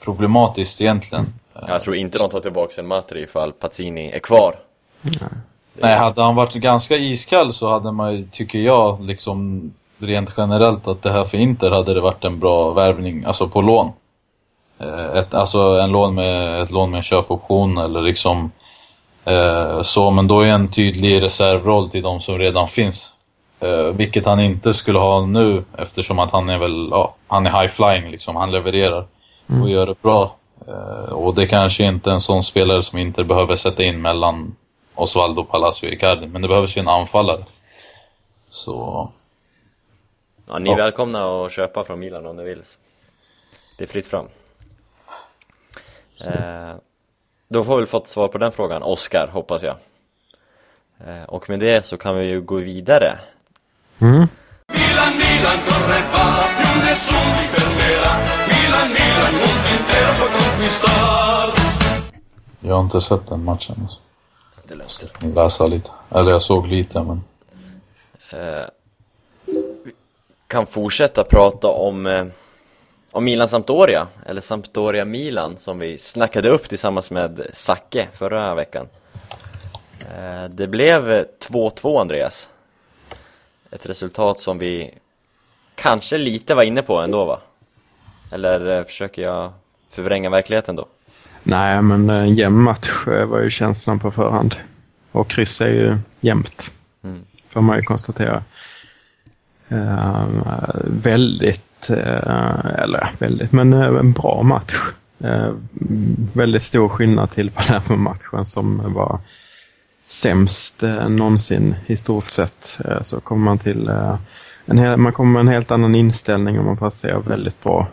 problematiskt 0.00 0.80
egentligen. 0.80 1.26
Jag 1.68 1.82
tror 1.82 1.96
inte 1.96 2.18
de 2.18 2.28
tar 2.28 2.40
tillbaka 2.40 2.80
en 2.80 2.86
Matri 2.86 3.22
ifall 3.22 3.52
Pazzini 3.52 4.10
är 4.10 4.18
kvar. 4.18 4.54
Nej, 5.74 5.96
hade 5.96 6.22
han 6.22 6.34
varit 6.34 6.54
ganska 6.54 6.96
iskall 6.96 7.52
så 7.52 7.70
hade 7.70 7.92
man 7.92 8.16
ju, 8.16 8.28
tycker 8.32 8.58
jag, 8.58 9.00
liksom 9.00 9.70
rent 9.98 10.30
generellt 10.36 10.88
att 10.88 11.02
det 11.02 11.12
här 11.12 11.24
för 11.24 11.38
Inter 11.38 11.70
hade 11.70 11.94
det 11.94 12.00
varit 12.00 12.24
en 12.24 12.38
bra 12.38 12.70
värvning, 12.70 13.24
alltså 13.24 13.48
på 13.48 13.60
lån. 13.62 13.92
Eh, 14.82 15.16
Ett, 15.18 15.34
alltså 15.34 15.58
en 15.60 15.92
lån 15.92 16.14
med, 16.14 16.62
ett 16.62 16.70
lån 16.70 16.90
med 16.90 16.96
en 16.98 17.02
köpoption 17.02 17.78
eller 17.78 18.02
liksom 18.02 18.50
eh, 19.24 19.82
så, 19.82 20.10
men 20.10 20.28
då 20.28 20.40
är 20.40 20.48
en 20.48 20.68
tydlig 20.72 21.22
reservroll 21.22 21.90
till 21.90 22.02
de 22.02 22.20
som 22.20 22.38
redan 22.38 22.68
finns. 22.68 23.14
Eh, 23.60 23.84
vilket 23.86 24.26
han 24.26 24.40
inte 24.40 24.74
skulle 24.74 24.98
ha 24.98 25.26
nu 25.26 25.64
eftersom 25.78 26.18
att 26.18 26.30
han 26.30 26.48
är 26.48 26.58
väl, 26.58 26.88
ja, 26.90 27.14
han 27.26 27.46
är 27.46 27.60
high 27.60 27.72
flying 27.72 28.10
liksom, 28.10 28.36
han 28.36 28.50
levererar 28.50 29.06
och 29.62 29.70
gör 29.70 29.86
det 29.86 30.02
bra. 30.02 30.36
Eh, 30.68 31.12
och 31.12 31.34
det 31.34 31.46
kanske 31.46 31.84
inte 31.84 32.10
är 32.10 32.14
en 32.14 32.20
sån 32.20 32.42
spelare 32.42 32.82
som 32.82 32.98
inte 32.98 33.24
behöver 33.24 33.56
sätta 33.56 33.82
in 33.82 34.02
mellan 34.02 34.56
Osvaldo, 34.94 35.44
Palacio 35.44 35.86
och 35.86 35.92
Icardi, 35.92 36.26
men 36.26 36.42
det 36.42 36.48
behövs 36.48 36.76
ju 36.76 36.80
en 36.80 36.88
anfallare. 36.88 37.44
Så, 38.50 39.08
Ja, 40.48 40.58
ni 40.58 40.70
är 40.70 40.78
Ja. 40.78 40.84
välkomna 40.84 41.44
att 41.46 41.52
köpa 41.52 41.84
från 41.84 42.00
Milan 42.00 42.26
om 42.26 42.36
ni 42.36 42.44
vill. 42.44 42.62
Det 43.78 43.84
är 43.84 43.88
fritt 43.88 44.06
fram. 44.06 44.26
Eh, 46.24 46.74
då 47.48 47.64
får 47.64 47.80
vi 47.80 47.86
fått 47.86 48.08
svar 48.08 48.28
på 48.28 48.38
den 48.38 48.52
frågan, 48.52 48.82
Oscar, 48.82 49.26
hoppas 49.26 49.62
jag. 49.62 49.76
Eh, 51.06 51.22
och 51.22 51.50
med 51.50 51.60
det 51.60 51.84
så 51.84 51.96
kan 51.96 52.16
vi 52.16 52.26
ju 52.26 52.40
gå 52.40 52.56
vidare. 52.56 53.18
Mm. 53.98 54.28
Milan, 54.72 55.12
Milan, 55.16 55.58
corre 55.66 56.00
va, 56.12 56.42
più 56.58 56.84
nessuno 56.84 57.28
mi 57.28 57.46
fermerà. 57.54 58.12
Milan, 58.48 58.88
Milan, 58.88 59.32
mondo 59.32 59.68
intero 59.78 60.12
può 60.18 60.26
conquistar. 60.26 61.52
jag 62.60 62.74
har 62.74 62.82
inte 62.82 63.00
sett 63.00 63.26
den 63.26 63.44
matchen. 63.44 63.76
Alltså. 63.82 63.98
Det. 64.68 65.26
Jag 65.26 65.34
läsa 65.34 65.66
lite. 65.66 65.90
Eller 66.10 66.30
jag 66.30 66.42
såg 66.42 66.66
lite, 66.66 67.02
men... 67.02 67.22
Eh, 68.30 68.66
vi 69.84 69.92
kan 70.46 70.66
fortsätta 70.66 71.24
prata 71.24 71.68
om, 71.68 72.06
eh, 72.06 72.24
om 73.12 73.24
Milan 73.24 73.48
Sampdoria, 73.48 74.06
eller 74.26 74.40
Sampdoria 74.40 75.04
Milan 75.04 75.56
som 75.56 75.78
vi 75.78 75.98
snackade 75.98 76.48
upp 76.48 76.68
tillsammans 76.68 77.10
med 77.10 77.46
Zacke 77.52 78.08
förra 78.12 78.54
veckan. 78.54 78.86
Eh, 80.00 80.44
det 80.50 80.66
blev 80.66 81.12
eh, 81.12 81.24
2-2 81.48 82.00
Andreas. 82.00 82.48
Ett 83.70 83.86
resultat 83.86 84.40
som 84.40 84.58
vi 84.58 84.94
kanske 85.74 86.18
lite 86.18 86.54
var 86.54 86.62
inne 86.62 86.82
på 86.82 86.98
ändå 86.98 87.24
va? 87.24 87.40
Eller 88.32 88.78
eh, 88.78 88.84
försöker 88.84 89.22
jag 89.22 89.52
förvränga 89.90 90.30
verkligheten 90.30 90.76
då? 90.76 90.86
Nej, 91.42 91.82
men 91.82 92.10
en 92.10 92.34
jämn 92.34 92.62
match 92.62 93.06
eh, 93.06 93.24
var 93.26 93.40
ju 93.40 93.50
känslan 93.50 94.00
på 94.00 94.10
förhand. 94.10 94.56
Och 95.12 95.30
kryss 95.30 95.60
är 95.60 95.68
ju 95.68 95.98
jämnt. 96.20 96.70
Mm. 97.04 97.24
Får 97.48 97.60
man 97.60 97.76
ju 97.76 97.82
konstatera. 97.82 98.44
Eh, 99.68 100.26
väldigt, 100.84 101.71
eh, 101.90 102.82
eller 102.82 103.10
väldigt, 103.18 103.52
men 103.52 103.72
eh, 103.72 103.86
en 103.86 104.12
bra 104.12 104.42
match. 104.42 104.74
Eh, 105.18 105.54
väldigt 106.32 106.62
stor 106.62 106.88
skillnad 106.88 107.30
till 107.30 107.50
Palermo-matchen 107.50 108.46
som 108.46 108.94
var 108.94 109.20
sämst 110.06 110.82
någonsin 111.08 111.74
i 111.86 111.96
stort 111.96 112.30
sett. 112.30 112.78
Så 113.02 113.20
kommer 113.20 113.44
man 113.44 113.58
till 113.58 113.90
en 114.66 114.78
hel, 114.78 114.96
man 114.96 115.12
kommer 115.12 115.32
med 115.32 115.40
en 115.40 115.48
helt 115.48 115.70
annan 115.70 115.94
inställning 115.94 116.58
och 116.58 116.64
man 116.64 116.76
passerar 116.76 117.20
väldigt 117.20 117.62
bra. 117.62 117.88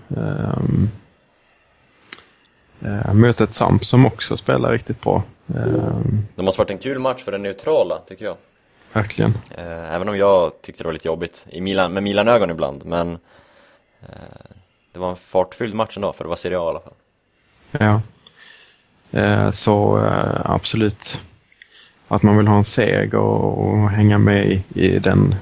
Ett 3.30 3.54
Samp 3.54 3.86
som 3.86 4.06
också 4.06 4.38
spelar 4.38 4.72
riktigt 4.72 5.02
bra. 5.02 5.24
Det 6.36 6.44
måste 6.44 6.62
varit 6.62 6.72
en 6.72 6.78
kul 6.78 7.00
match 7.00 7.24
för 7.24 7.32
den 7.32 7.42
neutrala 7.42 7.98
tycker 7.98 8.26
jag. 8.26 8.36
verkligen. 8.94 9.34
Även 9.92 10.10
om 10.10 10.18
jag 10.18 10.52
tyckte 10.62 10.84
det 10.84 10.88
var 10.88 10.94
lite 10.94 11.08
jobbigt 11.08 11.46
i 11.50 11.62
Milan, 11.62 11.94
med 11.94 12.04
Milan-ögon 12.04 12.50
ibland, 12.50 12.86
men 12.86 13.18
det 14.94 15.00
var 15.00 15.10
en 15.10 15.16
fartfylld 15.16 15.76
match 15.76 15.98
ändå, 15.98 16.14
för 16.14 16.24
det 16.24 16.30
var 16.30 16.36
Serie 16.36 16.60
A 16.60 16.66
i 16.66 16.70
alla 16.70 16.80
fall. 16.80 16.94
Ja. 17.72 18.02
Eh, 19.12 19.52
så 19.52 20.06
eh, 20.06 20.42
absolut. 20.52 21.22
Att 22.08 22.24
man 22.24 22.38
vill 22.38 22.48
ha 22.48 22.58
en 22.58 22.64
seger 22.64 23.16
och, 23.16 23.90
hänga 23.90 24.18
med 24.18 24.64
i, 24.76 25.00
den 25.00 25.36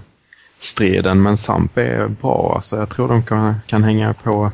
striden. 0.59 1.21
Men 1.21 1.37
Samp 1.37 1.77
är 1.77 2.07
bra. 2.07 2.53
Alltså, 2.55 2.77
jag 2.77 2.89
tror 2.89 3.07
de 3.07 3.23
kan, 3.23 3.55
kan 3.67 3.83
hänga 3.83 4.13
på 4.13 4.51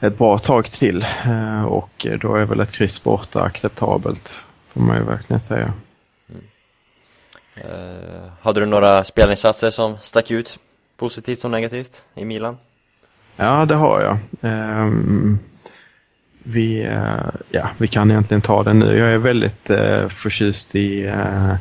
ett 0.00 0.18
bra 0.18 0.38
tag 0.38 0.66
till. 0.66 1.06
Eh, 1.24 1.64
och 1.64 2.06
då 2.20 2.34
är 2.34 2.44
väl 2.44 2.60
ett 2.60 2.72
kryss 2.72 3.02
borta 3.02 3.42
acceptabelt. 3.42 4.36
Får 4.68 4.80
man 4.80 4.96
ju 4.96 5.04
verkligen 5.04 5.40
säga. 5.40 5.72
Eh, 7.54 8.32
hade 8.40 8.60
du 8.60 8.66
några 8.66 9.04
spelinsatser 9.04 9.70
som 9.70 9.96
stack 10.00 10.30
ut 10.30 10.58
positivt 11.02 11.38
som 11.38 11.50
negativt 11.50 12.04
i 12.14 12.24
Milan? 12.24 12.56
Ja, 13.36 13.66
det 13.66 13.74
har 13.74 14.00
jag. 14.00 14.18
Ehm, 14.40 15.38
vi, 16.42 16.82
eh, 16.82 17.28
ja, 17.50 17.68
vi 17.78 17.88
kan 17.88 18.10
egentligen 18.10 18.40
ta 18.40 18.62
det 18.62 18.72
nu. 18.72 18.98
Jag 18.98 19.12
är 19.12 19.18
väldigt 19.18 19.70
uh, 19.70 20.08
förtjust 20.08 20.74
i 20.74 21.06
uh, 21.06 21.54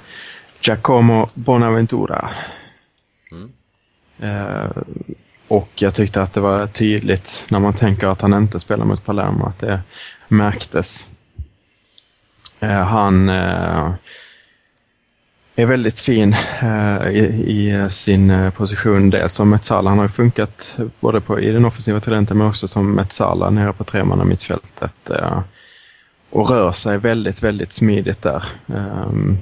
Giacomo 0.61 1.29
Bonaventura. 1.33 2.29
Mm. 3.31 3.51
Eh, 4.19 4.71
och 5.47 5.69
jag 5.75 5.95
tyckte 5.95 6.21
att 6.21 6.33
det 6.33 6.41
var 6.41 6.67
tydligt 6.67 7.45
när 7.49 7.59
man 7.59 7.73
tänker 7.73 8.07
att 8.07 8.21
han 8.21 8.33
inte 8.33 8.59
spelar 8.59 8.85
mot 8.85 9.05
Palermo 9.05 9.45
att 9.45 9.59
det 9.59 9.81
märktes. 10.27 11.09
Han 12.59 13.29
är 15.55 15.65
väldigt 15.65 15.99
fin 15.99 16.35
eh, 16.61 17.07
i, 17.07 17.19
i 17.47 17.89
sin 17.89 18.29
eh, 18.29 18.49
position. 18.49 19.09
Dels 19.09 19.33
som 19.33 19.49
Metsala. 19.49 19.89
Han 19.89 19.99
har 19.99 20.05
ju 20.05 20.11
funkat 20.11 20.77
både 20.99 21.21
på, 21.21 21.39
i 21.39 21.51
den 21.51 21.65
offensiva 21.65 21.99
talenten 21.99 22.37
men 22.37 22.47
också 22.47 22.67
som 22.67 22.91
Metsala 22.91 23.49
nere 23.49 23.73
på 23.73 23.83
tremanna 23.83 24.23
mittfältet. 24.23 25.09
Eh, 25.09 25.41
och 26.29 26.49
rör 26.49 26.71
sig 26.71 26.97
väldigt, 26.97 27.43
väldigt 27.43 27.71
smidigt 27.71 28.21
där. 28.21 28.43
Um, 28.65 29.37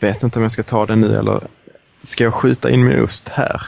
vet 0.00 0.22
inte 0.22 0.38
om 0.38 0.42
jag 0.42 0.52
ska 0.52 0.62
ta 0.62 0.86
det 0.86 0.96
nu 0.96 1.16
eller 1.16 1.40
ska 2.02 2.24
jag 2.24 2.34
skjuta 2.34 2.70
in 2.70 2.84
min 2.84 3.04
ost 3.04 3.28
här? 3.28 3.62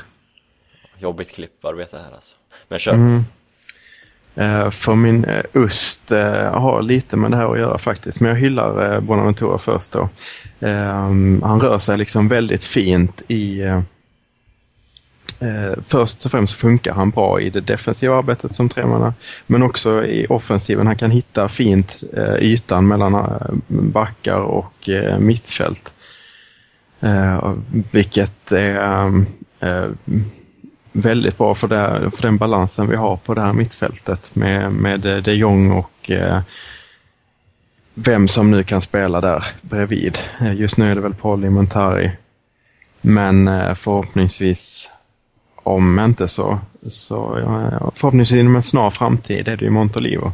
Jobbigt 0.99 1.35
klipparbete 1.35 1.97
här 1.97 2.15
alltså. 2.15 2.35
Men 2.69 2.79
kör. 2.79 2.93
Mm. 2.93 3.25
Eh, 4.35 4.71
för 4.71 4.95
min 4.95 5.25
eh, 5.25 5.45
ost 5.55 6.13
eh, 6.13 6.53
har 6.53 6.83
lite 6.83 7.17
med 7.17 7.31
det 7.31 7.37
här 7.37 7.53
att 7.53 7.59
göra 7.59 7.79
faktiskt. 7.79 8.21
Men 8.21 8.29
jag 8.31 8.37
hyllar 8.37 9.01
Bonaventura 9.01 9.59
först 9.59 9.93
då. 9.93 10.09
Ehm, 10.61 11.43
han 11.43 11.61
rör 11.61 11.79
sig 11.79 11.99
liksom 11.99 12.29
väldigt 12.29 12.65
fint 12.65 13.23
i... 13.29 13.63
först 15.87 16.25
och 16.25 16.31
främst 16.31 16.55
funkar 16.55 16.95
han 16.95 17.11
bra 17.11 17.41
i 17.41 17.51
det 17.51 17.61
defensiva 17.61 18.19
arbetet 18.19 18.55
som 18.55 18.69
tremanna. 18.69 19.15
Men 19.47 19.63
också 19.63 20.05
i 20.05 20.27
offensiven. 20.29 20.87
Han 20.87 20.97
kan 20.97 21.11
hitta 21.11 21.49
fint 21.49 22.05
ytan 22.39 22.89
mellan 22.89 23.29
backar 23.69 24.39
och 24.39 24.89
mittfält. 25.19 25.93
vilket 27.91 28.53
är 28.53 29.25
väldigt 30.95 31.39
bra 31.39 31.55
för, 31.55 31.69
det, 31.69 32.11
för 32.11 32.23
den 32.23 32.37
balansen 32.37 32.89
vi 32.89 32.97
har 32.97 33.17
på 33.17 33.35
det 33.35 33.41
här 33.41 33.53
mittfältet 33.53 34.35
med, 34.35 34.73
med 34.73 35.07
eh, 35.07 35.17
de 35.17 35.35
Jong 35.35 35.71
och 35.71 36.11
eh, 36.11 36.41
vem 37.95 38.29
som 38.29 38.51
nu 38.51 38.63
kan 38.63 38.83
spela 38.83 39.21
där 39.21 39.47
bredvid. 39.61 40.19
Eh, 40.41 40.55
just 40.55 40.77
nu 40.77 40.91
är 40.91 40.95
det 40.95 41.01
väl 41.01 41.15
Paul 41.15 41.51
Montari. 41.51 42.11
Men 43.01 43.49
eh, 43.49 43.75
förhoppningsvis, 43.75 44.91
om 45.57 45.99
inte 45.99 46.29
så, 46.29 46.59
så 46.89 47.39
ja, 47.45 47.93
förhoppningsvis 47.95 48.41
inom 48.41 48.57
en 48.57 48.63
snar 48.63 48.91
framtid 48.91 49.49
är 49.49 49.57
det 49.57 49.65
ju 49.65 49.71
Montolivo. 49.71 50.33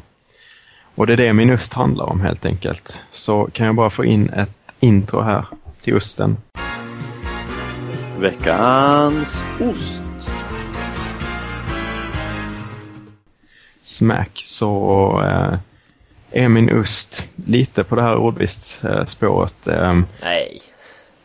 Och 0.94 1.06
det 1.06 1.12
är 1.12 1.16
det 1.16 1.32
min 1.32 1.50
ost 1.50 1.74
handlar 1.74 2.04
om 2.04 2.20
helt 2.20 2.46
enkelt. 2.46 3.00
Så 3.10 3.48
kan 3.52 3.66
jag 3.66 3.74
bara 3.74 3.90
få 3.90 4.04
in 4.04 4.30
ett 4.30 4.56
intro 4.80 5.20
här 5.20 5.46
till 5.80 5.96
osten. 5.96 6.36
Veckans 8.18 9.42
ost. 9.60 10.09
Smack 13.90 14.40
så 14.42 15.22
eh, 15.24 15.58
är 16.30 16.48
min 16.48 16.80
ost 16.80 17.26
lite 17.46 17.84
på 17.84 17.94
det 17.96 18.02
här 18.02 18.16
ordvitsspåret. 18.16 19.66
Eh, 19.66 20.00
Nej. 20.22 20.62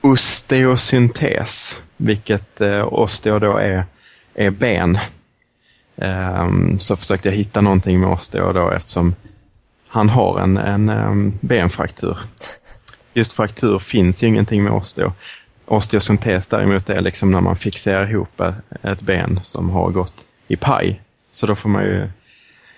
Osteosyntes, 0.01 1.79
vilket 1.98 2.62
eh, 2.62 2.93
osteo 2.93 3.39
då 3.39 3.57
är, 3.57 3.86
är 4.34 4.50
ben. 4.50 5.00
Eh, 5.95 6.50
så 6.79 6.95
försökte 6.95 7.29
jag 7.29 7.36
hitta 7.36 7.62
någonting 7.62 7.99
med 7.99 8.10
osteo 8.10 8.54
då 8.54 8.71
eftersom 8.71 9.15
han 9.88 10.10
har 10.10 10.39
en, 10.39 10.58
en 10.58 10.89
um, 10.89 11.34
benfraktur. 11.41 12.17
Just 13.13 13.34
fraktur 13.34 13.80
finns 13.80 14.23
ju 14.23 14.28
ingenting 14.28 14.63
med 14.63 14.73
osteo. 14.73 15.13
Osteosyntes 15.65 16.47
däremot 16.47 16.89
är 16.89 17.01
liksom 17.01 17.32
när 17.32 17.41
man 17.41 17.56
fixerar 17.56 18.12
ihop 18.12 18.41
ett 18.82 19.01
ben 19.01 19.39
som 19.43 19.69
har 19.69 19.89
gått 19.89 20.25
i 20.47 20.56
paj. 20.56 21.01
Så 21.32 21.47
då 21.47 21.56
får 21.56 21.69
man 21.69 21.84
ju 21.84 22.10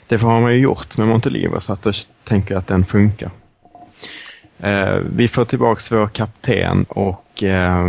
det 0.07 0.21
har 0.21 0.41
man 0.41 0.53
ju 0.53 0.59
gjort 0.59 0.97
med 0.97 1.07
Montelivo 1.07 1.59
så 1.59 1.73
att 1.73 1.81
då 1.81 1.91
tänker 2.23 2.53
jag 2.53 2.59
att 2.59 2.67
den 2.67 2.85
funkar. 2.85 3.31
Eh, 4.59 4.95
vi 5.15 5.27
får 5.27 5.43
tillbaks 5.43 5.91
vår 5.91 6.07
kapten 6.07 6.85
och 6.89 7.43
eh, 7.43 7.87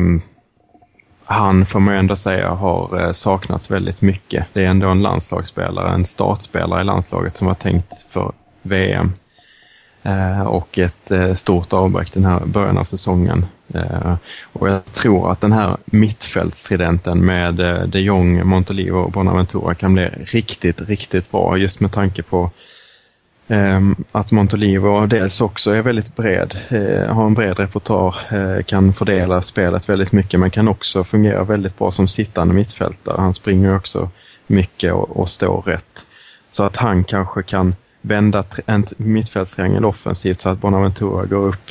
han 1.25 1.67
får 1.67 1.81
man 1.81 1.95
ju 1.95 2.01
ändå 2.01 2.17
säga 2.17 2.51
har 2.51 3.07
eh, 3.07 3.13
saknats 3.13 3.71
väldigt 3.71 4.03
mycket. 4.03 4.47
Det 4.53 4.65
är 4.65 4.69
ändå 4.69 4.89
en 4.89 5.03
landslagsspelare, 5.03 5.95
en 5.95 6.07
startspelare 6.07 6.81
i 6.81 6.85
landslaget 6.85 7.37
som 7.37 7.47
var 7.47 7.55
tänkt 7.55 7.93
för 8.09 8.33
VM. 8.63 9.13
Eh, 10.03 10.43
och 10.43 10.79
ett 10.79 11.11
eh, 11.11 11.35
stort 11.35 11.73
avbräck 11.73 12.13
den 12.15 12.25
här 12.25 12.41
början 12.45 12.79
av 12.79 12.85
säsongen. 12.85 13.47
Eh, 13.75 14.15
och 14.53 14.69
jag 14.69 14.85
tror 14.85 15.33
att 15.33 15.41
den 15.41 15.53
här 15.53 15.77
mittfältstridenten 15.85 17.25
med 17.25 17.55
de 17.89 18.01
Jong, 18.01 18.47
Montolivo 18.47 18.99
och 18.99 19.13
Bonaventura 19.13 19.75
kan 19.75 19.95
bli 19.95 20.09
riktigt, 20.25 20.81
riktigt 20.81 21.31
bra 21.31 21.57
just 21.57 21.81
med 21.81 21.93
tanke 21.93 22.23
på 22.23 22.51
att 24.13 24.31
Montolivo 24.31 25.07
dels 25.07 25.41
också 25.41 25.71
är 25.71 25.83
väldigt 25.83 26.17
bred, 26.17 26.59
har 27.09 27.27
en 27.27 27.35
bred 27.35 27.59
repertoar, 27.59 28.63
kan 28.63 28.93
fördela 28.93 29.43
spelet 29.43 29.89
väldigt 29.89 30.13
mycket 30.13 30.41
men 30.41 30.51
kan 30.51 30.69
också 30.69 31.05
fungera 31.05 31.45
väldigt 31.45 31.79
bra 31.79 31.91
som 31.91 32.09
sittande 32.09 32.55
mittfältare. 32.55 33.21
Han 33.21 33.35
springer 33.35 33.77
också 33.77 34.11
mycket 34.47 34.93
och, 34.93 35.17
och 35.17 35.29
står 35.29 35.63
rätt. 35.63 36.07
Så 36.51 36.65
att 36.65 36.77
han 36.77 37.05
kanske 37.05 37.43
kan 37.43 37.75
vända 38.01 38.45
en 38.67 38.87
mittfältstriangel 38.97 39.85
offensivt 39.85 40.41
så 40.41 40.49
att 40.49 40.61
Bonaventura 40.61 41.25
går 41.25 41.47
upp 41.47 41.71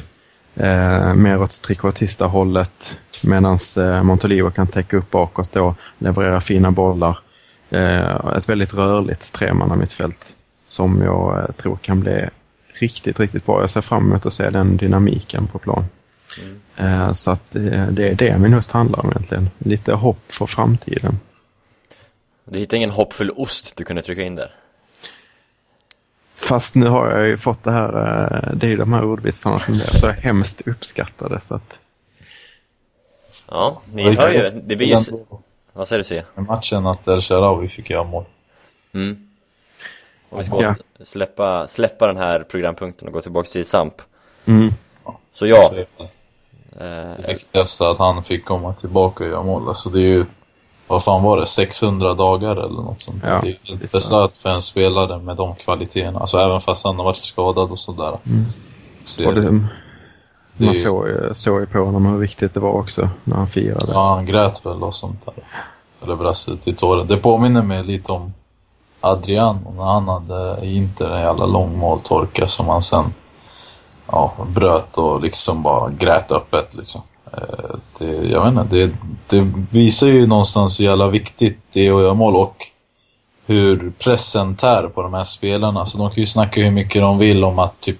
eh, 0.55 1.13
mer 1.13 1.41
åt 1.41 1.61
trequartista-hållet 1.61 2.97
medan 3.23 3.59
eh, 3.77 4.03
Montolivo 4.03 4.51
kan 4.51 4.67
täcka 4.67 4.97
upp 4.97 5.11
bakåt 5.11 5.51
då, 5.51 5.75
leverera 5.97 6.41
fina 6.41 6.71
bollar. 6.71 7.19
Eh, 7.69 8.35
ett 8.37 8.49
väldigt 8.49 8.73
rörligt 8.73 9.33
tremanna 9.33 9.75
mittfält 9.75 10.35
som 10.65 11.01
jag 11.01 11.39
eh, 11.39 11.51
tror 11.51 11.75
kan 11.75 11.99
bli 11.99 12.29
riktigt, 12.73 13.19
riktigt 13.19 13.45
bra. 13.45 13.61
Jag 13.61 13.69
ser 13.69 13.81
fram 13.81 14.09
emot 14.09 14.25
att 14.25 14.33
se 14.33 14.49
den 14.49 14.77
dynamiken 14.77 15.47
på 15.47 15.59
plan. 15.59 15.85
Mm. 16.41 16.59
Eh, 16.75 17.13
så 17.13 17.31
att 17.31 17.55
eh, 17.55 17.87
det 17.87 18.07
är 18.07 18.15
det 18.15 18.37
min 18.37 18.53
höst 18.53 18.71
handlar 18.71 18.99
om 18.99 19.09
egentligen. 19.09 19.49
Lite 19.57 19.93
hopp 19.93 20.19
för 20.27 20.45
framtiden. 20.45 21.19
Du 22.45 22.59
hittade 22.59 22.77
ingen 22.77 22.89
hoppfull 22.89 23.31
ost 23.35 23.75
du 23.75 23.83
kunde 23.83 24.01
trycka 24.01 24.21
in 24.21 24.35
där? 24.35 24.51
Fast 26.37 26.75
nu 26.75 26.87
har 26.87 27.09
jag 27.09 27.27
ju 27.27 27.37
fått 27.37 27.63
det 27.63 27.71
här, 27.71 27.89
eh, 27.89 28.55
det 28.55 28.65
är 28.67 28.69
ju 28.69 28.77
de 28.77 28.93
här 28.93 29.03
ordvitsarna 29.03 29.59
som 29.59 29.73
är 29.73 29.77
så 29.77 30.07
hemskt 30.07 30.67
uppskattade 30.67 31.39
så 31.39 31.55
att... 31.55 31.79
Ja, 33.49 33.81
ni 33.93 34.15
hör 34.15 34.29
ju, 34.29 34.45
det 34.63 34.75
blir 34.75 34.87
ju... 34.87 34.97
Vad 35.73 35.87
säger 35.87 35.97
du 35.97 36.03
Sia? 36.03 36.23
Matchen 36.35 36.87
att 36.87 37.07
El 37.07 37.21
Sharawi 37.21 37.69
fick 37.69 37.89
göra 37.89 38.03
mål. 38.03 38.25
Mm. 38.93 39.29
Om 40.29 40.37
vi 40.37 40.43
ska 40.43 40.61
ja. 40.61 40.75
släppa, 41.03 41.67
släppa 41.67 42.07
den 42.07 42.17
här 42.17 42.39
programpunkten 42.39 43.07
och 43.07 43.13
gå 43.13 43.21
tillbaka 43.21 43.49
till 43.49 43.65
Samp. 43.65 44.01
Mm. 44.45 44.73
Så 45.33 45.47
ja. 45.47 45.73
Det 46.69 47.27
viktigaste 47.27 47.89
att 47.89 47.97
han 47.97 48.23
fick 48.23 48.45
komma 48.45 48.73
tillbaka 48.73 49.23
och 49.23 49.29
göra 49.29 49.43
mål. 49.43 49.67
Alltså 49.67 49.89
det 49.89 49.99
är 49.99 50.07
ju 50.07 50.25
vad 50.87 51.03
fan 51.03 51.23
var 51.23 51.39
det, 51.39 51.47
600 51.47 52.13
dagar 52.13 52.55
eller 52.55 52.81
något 52.81 53.01
sånt. 53.01 53.23
Ja, 53.25 53.39
det 53.41 53.47
är 53.47 53.57
inte 53.63 53.87
beslutat 53.87 54.37
för 54.37 54.49
en 54.49 54.61
spelare 54.61 55.19
med 55.19 55.37
de 55.37 55.55
kvaliteterna. 55.55 56.19
Alltså 56.19 56.37
även 56.37 56.61
fast 56.61 56.85
han 56.85 56.95
har 56.95 57.03
varit 57.03 57.17
skadad 57.17 57.71
och 57.71 57.79
sådär. 57.79 58.17
Mm. 58.25 58.45
Så 59.03 59.31
det, 59.31 59.41
det, 60.57 60.65
man 60.65 60.75
såg 60.75 61.07
ju, 61.07 61.33
såg 61.33 61.59
ju 61.59 61.65
på 61.65 61.79
honom 61.79 62.05
hur 62.05 62.17
viktigt 62.17 62.53
det 62.53 62.59
var 62.59 62.71
också 62.71 63.09
när 63.23 63.35
han 63.35 63.47
firade. 63.47 63.91
Ja, 63.93 64.15
han 64.15 64.25
grät 64.25 64.65
väl 64.65 64.83
och 64.83 64.95
sånt 64.95 65.25
där. 65.25 65.33
Eller 66.03 66.15
brast 66.15 66.49
ut 66.49 66.67
i 66.67 66.73
tåren. 66.73 67.07
Det 67.07 67.17
påminner 67.17 67.61
mig 67.61 67.83
lite 67.83 68.11
om 68.11 68.33
Adriano 69.01 69.73
när 69.77 69.83
han 69.83 70.07
hade 70.07 70.67
inte 70.67 71.07
en 71.07 71.21
jävla 71.21 71.45
lång 71.45 71.77
måltorka 71.77 72.47
som 72.47 72.67
han 72.67 72.81
sen 72.81 73.13
ja, 74.07 74.33
bröt 74.47 74.97
och 74.97 75.21
liksom 75.21 75.63
bara 75.63 75.89
grät 75.89 76.31
öppet 76.31 76.75
liksom. 76.75 77.01
Eh, 77.33 77.75
det, 77.97 78.27
jag 78.29 78.43
vet 78.43 78.63
inte, 78.63 78.75
det, 78.75 78.91
det 79.29 79.51
visar 79.71 80.07
ju 80.07 80.27
någonstans 80.27 80.79
hur 80.79 80.85
jävla 80.85 81.07
viktigt 81.07 81.59
det 81.73 81.87
är 81.87 81.93
att 81.93 82.01
göra 82.01 82.13
mål 82.13 82.35
och 82.35 82.55
hur 83.45 83.91
pressen 83.99 84.55
tär 84.55 84.87
på 84.87 85.01
de 85.01 85.13
här 85.13 85.23
spelarna. 85.23 85.85
Så 85.85 85.97
de 85.97 86.09
kan 86.09 86.19
ju 86.19 86.27
snacka 86.27 86.61
hur 86.61 86.71
mycket 86.71 87.01
de 87.01 87.17
vill 87.17 87.43
om 87.43 87.59
att 87.59 87.81
typ 87.81 87.97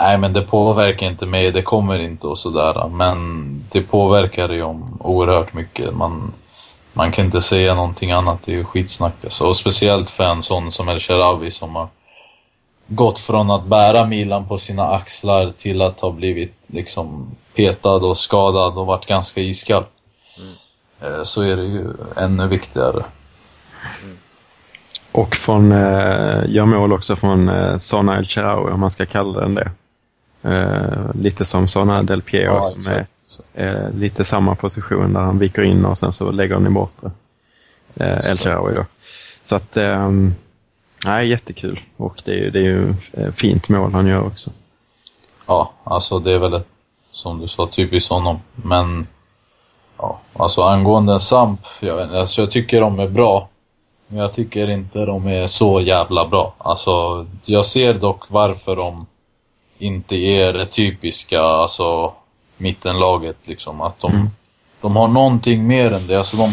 Nej 0.00 0.18
men 0.18 0.32
det 0.32 0.42
påverkar 0.42 1.06
inte 1.06 1.26
mig, 1.26 1.50
det 1.50 1.62
kommer 1.62 1.98
inte 1.98 2.26
och 2.26 2.38
sådär. 2.38 2.88
Men 2.88 3.64
det 3.72 3.80
påverkar 3.80 4.48
ju 4.48 4.64
oerhört 4.98 5.54
mycket. 5.54 5.94
Man, 5.94 6.32
man 6.92 7.12
kan 7.12 7.24
inte 7.24 7.40
säga 7.40 7.74
någonting 7.74 8.10
annat, 8.10 8.38
det 8.44 8.52
är 8.52 8.56
ju 8.56 8.64
skitsnack 8.64 9.24
alltså. 9.24 9.44
Och 9.44 9.56
speciellt 9.56 10.10
för 10.10 10.24
en 10.24 10.42
sån 10.42 10.72
som 10.72 10.88
El 10.88 11.00
Sharawi 11.00 11.50
som 11.50 11.76
har 11.76 11.88
gått 12.92 13.18
från 13.18 13.50
att 13.50 13.64
bära 13.64 14.06
Milan 14.06 14.48
på 14.48 14.58
sina 14.58 14.86
axlar 14.90 15.50
till 15.50 15.82
att 15.82 16.00
ha 16.00 16.10
blivit 16.10 16.54
liksom 16.66 17.36
petad 17.56 17.94
och 17.94 18.18
skadad 18.18 18.78
och 18.78 18.86
varit 18.86 19.06
ganska 19.06 19.40
iskall. 19.40 19.84
Eh, 21.00 21.22
Så 21.22 21.42
är 21.42 21.56
det 21.56 21.64
ju 21.64 21.86
ännu 22.16 22.46
viktigare. 22.48 23.04
Och 25.12 25.36
från, 25.36 25.72
eh, 25.72 26.42
gör 26.48 26.64
mål 26.64 26.92
också 26.92 27.16
från 27.16 27.48
eh, 27.48 27.78
Sona 27.78 28.18
El 28.18 28.26
Chiraoui, 28.26 28.72
om 28.72 28.80
man 28.80 28.90
ska 28.90 29.06
kalla 29.06 29.40
den 29.40 29.54
det. 29.54 29.70
Eh, 30.42 31.14
lite 31.14 31.44
som 31.44 31.68
Sona 31.68 32.02
Del 32.02 32.22
Piero 32.22 32.54
Ja, 32.54 32.62
som 32.62 32.92
är 32.92 33.06
eh, 33.54 33.90
lite 33.94 34.24
samma 34.24 34.54
position 34.54 35.12
där 35.12 35.20
han 35.20 35.38
viker 35.38 35.62
in 35.62 35.84
och 35.84 35.98
sen 35.98 36.12
så 36.12 36.30
lägger 36.30 36.54
han 36.54 36.66
i 36.66 36.70
bortre. 36.70 37.10
Eh, 37.94 38.30
El 38.30 38.38
Chiraoui 38.38 38.74
då. 38.74 38.84
Så 39.42 39.56
att, 39.56 39.76
ehm, 39.76 40.34
nej 41.04 41.28
jättekul. 41.28 41.80
Och 41.96 42.22
det 42.24 42.30
är 42.30 42.36
ju, 42.36 42.50
det 42.50 42.58
är 42.58 42.62
ju 42.62 42.94
eh, 43.12 43.32
fint 43.32 43.68
mål 43.68 43.92
han 43.92 44.06
gör 44.06 44.26
också. 44.26 44.50
Ja, 45.46 45.72
alltså 45.84 46.18
det 46.18 46.32
är 46.32 46.38
väl 46.38 46.62
som 47.10 47.40
du 47.40 47.48
sa, 47.48 47.66
typiskt 47.66 48.10
honom. 48.10 48.38
Men 48.54 49.06
ja, 49.98 50.20
alltså 50.36 50.62
angående 50.62 51.20
Samp, 51.20 51.60
jag, 51.80 51.96
vet, 51.96 52.12
alltså 52.12 52.42
jag 52.42 52.50
tycker 52.50 52.80
de 52.80 52.98
är 52.98 53.08
bra. 53.08 53.48
Men 54.06 54.18
jag 54.18 54.32
tycker 54.32 54.70
inte 54.70 55.04
de 55.04 55.26
är 55.26 55.46
så 55.46 55.80
jävla 55.80 56.26
bra. 56.26 56.54
Alltså, 56.58 57.26
jag 57.44 57.66
ser 57.66 57.94
dock 57.94 58.24
varför 58.28 58.76
de 58.76 59.06
inte 59.78 60.16
är 60.16 60.52
det 60.52 60.66
typiska, 60.66 61.40
alltså 61.42 62.12
mittenlaget 62.56 63.36
liksom. 63.44 63.80
Att 63.80 64.00
de, 64.00 64.30
de 64.80 64.96
har 64.96 65.08
någonting 65.08 65.66
mer 65.66 65.92
än 65.92 66.06
det. 66.06 66.18
Alltså 66.18 66.36
de, 66.36 66.52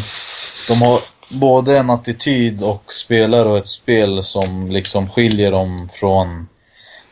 de 0.68 0.82
har 0.82 1.00
både 1.30 1.78
en 1.78 1.90
attityd 1.90 2.64
och 2.64 2.94
spelare 2.94 3.50
och 3.50 3.58
ett 3.58 3.68
spel 3.68 4.24
som 4.24 4.72
liksom 4.72 5.10
skiljer 5.10 5.52
dem 5.52 5.90
från 5.94 6.48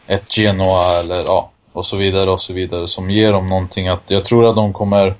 ett 0.07 0.37
Genoa 0.37 0.99
eller 1.03 1.23
ja, 1.23 1.51
och 1.71 1.85
så 1.85 1.97
vidare 1.97 2.31
och 2.31 2.41
så 2.41 2.53
vidare 2.53 2.87
som 2.87 3.09
ger 3.09 3.31
dem 3.31 3.49
någonting 3.49 3.87
att 3.87 4.03
jag 4.07 4.25
tror 4.25 4.45
att 4.45 4.55
de 4.55 4.73
kommer 4.73 5.15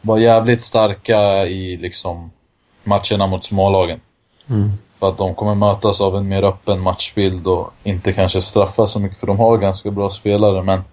vara 0.00 0.20
jävligt 0.20 0.62
starka 0.62 1.46
i 1.46 1.76
liksom 1.76 2.30
matcherna 2.84 3.26
mot 3.26 3.44
smålagen. 3.44 4.00
För 4.98 5.08
att 5.08 5.18
de 5.18 5.34
kommer 5.34 5.54
mötas 5.54 6.00
av 6.00 6.16
en 6.16 6.28
mer 6.28 6.42
öppen 6.42 6.80
matchbild 6.80 7.46
och 7.46 7.70
inte 7.82 8.12
kanske 8.12 8.40
straffas 8.40 8.92
så 8.92 9.00
mycket 9.00 9.18
för 9.18 9.26
de 9.26 9.38
har 9.38 9.58
ganska 9.58 9.90
bra 9.90 10.10
spelare 10.10 10.62
men 10.62 10.84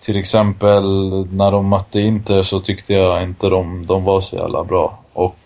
till 0.00 0.16
exempel 0.16 0.84
när 1.32 1.50
de 1.50 1.68
mötte 1.68 2.00
Inter 2.00 2.42
så 2.42 2.60
tyckte 2.60 2.94
jag 2.94 3.22
inte 3.22 3.48
de, 3.48 3.86
de 3.86 4.04
var 4.04 4.20
så 4.20 4.36
jävla 4.36 4.64
bra 4.64 4.98
och 5.12 5.36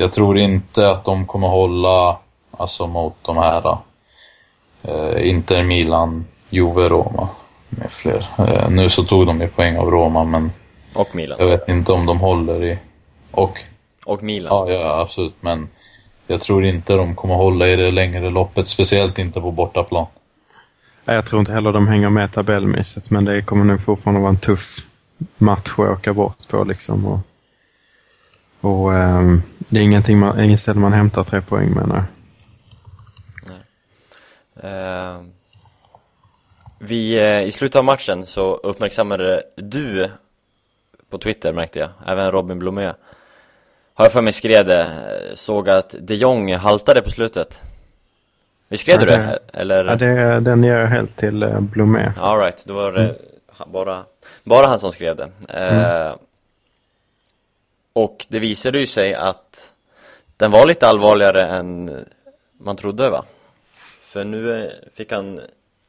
jag 0.00 0.12
tror 0.12 0.38
inte 0.38 0.90
att 0.90 1.04
de 1.04 1.26
kommer 1.26 1.48
hålla 1.48 2.18
alltså 2.50 2.86
mot 2.86 3.14
de 3.22 3.36
här 3.36 3.78
eh, 4.82 5.28
Inter, 5.28 5.62
Milan, 5.62 6.26
Juve, 6.50 6.88
Roma 6.88 7.28
med 7.68 7.90
fler. 7.90 8.26
Eh, 8.38 8.70
nu 8.70 8.88
så 8.88 9.04
tog 9.04 9.26
de 9.26 9.40
ju 9.40 9.48
poäng 9.48 9.76
av 9.78 9.90
Roma 9.90 10.24
men 10.24 10.52
Och 10.94 11.14
Milan. 11.14 11.36
jag 11.40 11.46
vet 11.46 11.68
inte 11.68 11.92
om 11.92 12.06
de 12.06 12.20
håller 12.20 12.64
i... 12.64 12.78
Och, 13.30 13.58
Och 14.06 14.22
Milan. 14.22 14.68
ja, 14.68 14.74
ja 14.74 15.00
absolut 15.00 15.34
men 15.40 15.68
jag 16.26 16.40
tror 16.40 16.64
inte 16.64 16.94
de 16.94 17.14
kommer 17.14 17.34
hålla 17.34 17.68
i 17.68 17.76
det 17.76 17.90
längre 17.90 18.30
loppet, 18.30 18.66
speciellt 18.66 19.18
inte 19.18 19.40
på 19.40 19.50
bortaplan. 19.50 20.06
Jag 21.04 21.26
tror 21.26 21.40
inte 21.40 21.52
heller 21.52 21.72
de 21.72 21.88
hänger 21.88 22.08
med 22.08 22.32
tabellmässigt, 22.32 23.10
men 23.10 23.24
det 23.24 23.42
kommer 23.42 23.64
nog 23.64 23.84
fortfarande 23.84 24.20
vara 24.20 24.30
en 24.30 24.36
tuff 24.38 24.76
match 25.38 25.70
att 25.72 25.78
åka 25.78 26.12
bort 26.14 26.48
på. 26.48 26.64
Liksom. 26.64 27.06
Och, 27.06 27.20
och 28.60 28.94
ehm, 28.94 29.42
det 29.68 29.78
är 29.80 29.82
ingenting 29.84 30.18
man, 30.18 30.40
inget 30.40 30.60
ställe 30.60 30.80
man 30.80 30.92
hämtar 30.92 31.24
tre 31.24 31.40
poäng 31.40 31.70
menar 31.74 31.96
jag. 31.96 32.04
Eh, 34.62 35.20
vi, 36.78 37.18
eh, 37.18 37.42
I 37.42 37.52
slutet 37.52 37.76
av 37.76 37.84
matchen 37.84 38.26
så 38.26 38.54
uppmärksammade 38.56 39.42
du 39.56 40.10
på 41.10 41.18
Twitter 41.18 41.52
märkte 41.52 41.78
jag, 41.78 41.88
även 42.06 42.30
Robin 42.30 42.58
Blomé 42.58 42.92
Har 43.94 44.04
jag 44.04 44.12
för 44.12 44.20
mig 44.22 44.32
skrev 44.32 44.66
det, 44.66 44.80
eh, 44.82 45.34
såg 45.34 45.68
att 45.68 45.94
de 46.00 46.14
Jong 46.14 46.54
haltade 46.54 47.02
på 47.02 47.10
slutet 47.10 47.62
Vi 48.68 48.76
skrev 48.76 48.94
Ja, 48.94 49.00
du 49.00 49.06
det? 49.06 49.38
Eller? 49.52 49.84
Ja, 49.84 49.96
det, 49.96 50.40
den 50.40 50.64
ger 50.64 50.76
jag 50.76 50.86
helt 50.86 51.16
till 51.16 51.42
eh, 51.42 51.60
Blomé. 51.60 52.12
All 52.20 52.38
right, 52.40 52.64
då 52.66 52.74
var 52.74 52.92
det 52.92 53.14
han- 53.52 53.72
bara, 53.72 54.04
bara 54.44 54.66
han 54.66 54.78
som 54.80 54.92
skrev 54.92 55.16
det. 55.16 55.30
Eh, 55.48 56.14
och 57.92 58.26
det 58.28 58.38
visade 58.38 58.78
ju 58.78 58.86
sig 58.86 59.14
att 59.14 59.47
den 60.38 60.50
var 60.50 60.66
lite 60.66 60.88
allvarligare 60.88 61.46
än 61.46 62.04
man 62.60 62.76
trodde 62.76 63.10
va? 63.10 63.24
För 64.00 64.24
nu 64.24 64.64
eh, 64.64 64.70
fick 64.94 65.12
han, 65.12 65.40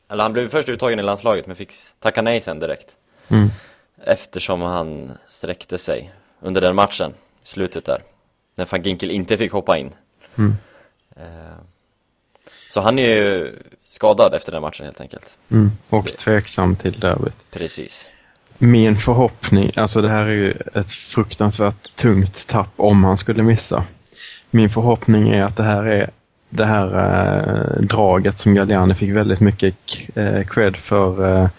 eller 0.10 0.24
han 0.24 0.34
blev 0.34 0.50
först 0.50 0.70
uttagen 0.70 1.00
i 1.00 1.04
landslaget 1.04 1.48
men 1.48 1.56
fick 1.56 1.74
tacka 2.00 2.22
nej 2.22 2.42
sen 2.42 2.60
direkt. 2.60 2.96
Mm. 3.28 3.50
Eftersom 4.04 4.62
han 4.62 5.12
sträckte 5.28 5.78
sig 5.78 6.14
under 6.40 6.62
den 6.62 6.76
matchen, 6.76 7.12
i 7.44 7.48
slutet 7.48 7.86
där. 7.86 8.04
När 8.56 8.68
van 8.72 8.82
Ginkel 8.84 9.12
inte 9.12 9.38
fick 9.38 9.52
hoppa 9.52 9.78
in. 9.78 9.94
Mm. 10.38 10.56
Eh, 11.16 11.58
så 12.70 12.82
han 12.82 13.00
är 13.00 13.16
ju 13.16 13.56
skadad 13.84 14.34
efter 14.34 14.52
den 14.52 14.62
matchen 14.62 14.86
helt 14.86 15.02
enkelt. 15.02 15.38
Mm. 15.52 15.72
Och 15.90 16.08
tveksam 16.08 16.76
till 16.76 17.00
derbyt. 17.00 17.52
Precis. 17.52 18.10
Min 18.58 18.98
förhoppning, 18.98 19.72
alltså 19.76 20.02
det 20.02 20.10
här 20.10 20.26
är 20.26 20.32
ju 20.32 20.52
ett 20.74 20.92
fruktansvärt 20.92 21.96
tungt 21.96 22.48
tapp 22.48 22.74
om 22.76 23.04
han 23.04 23.18
skulle 23.18 23.44
missa. 23.44 23.86
Min 24.52 24.70
förhoppning 24.70 25.30
är 25.30 25.44
att 25.44 25.56
det 25.56 25.64
här 25.64 25.86
är 25.86 26.10
det 26.50 26.66
här 26.66 26.88
äh, 26.88 27.82
draget 27.82 28.38
som 28.38 28.56
Galliani 28.56 28.94
fick 28.94 29.16
väldigt 29.16 29.40
mycket 29.40 29.76
äh, 30.16 30.44
cred 30.44 30.78
för 30.78 31.42
äh, 31.42 31.50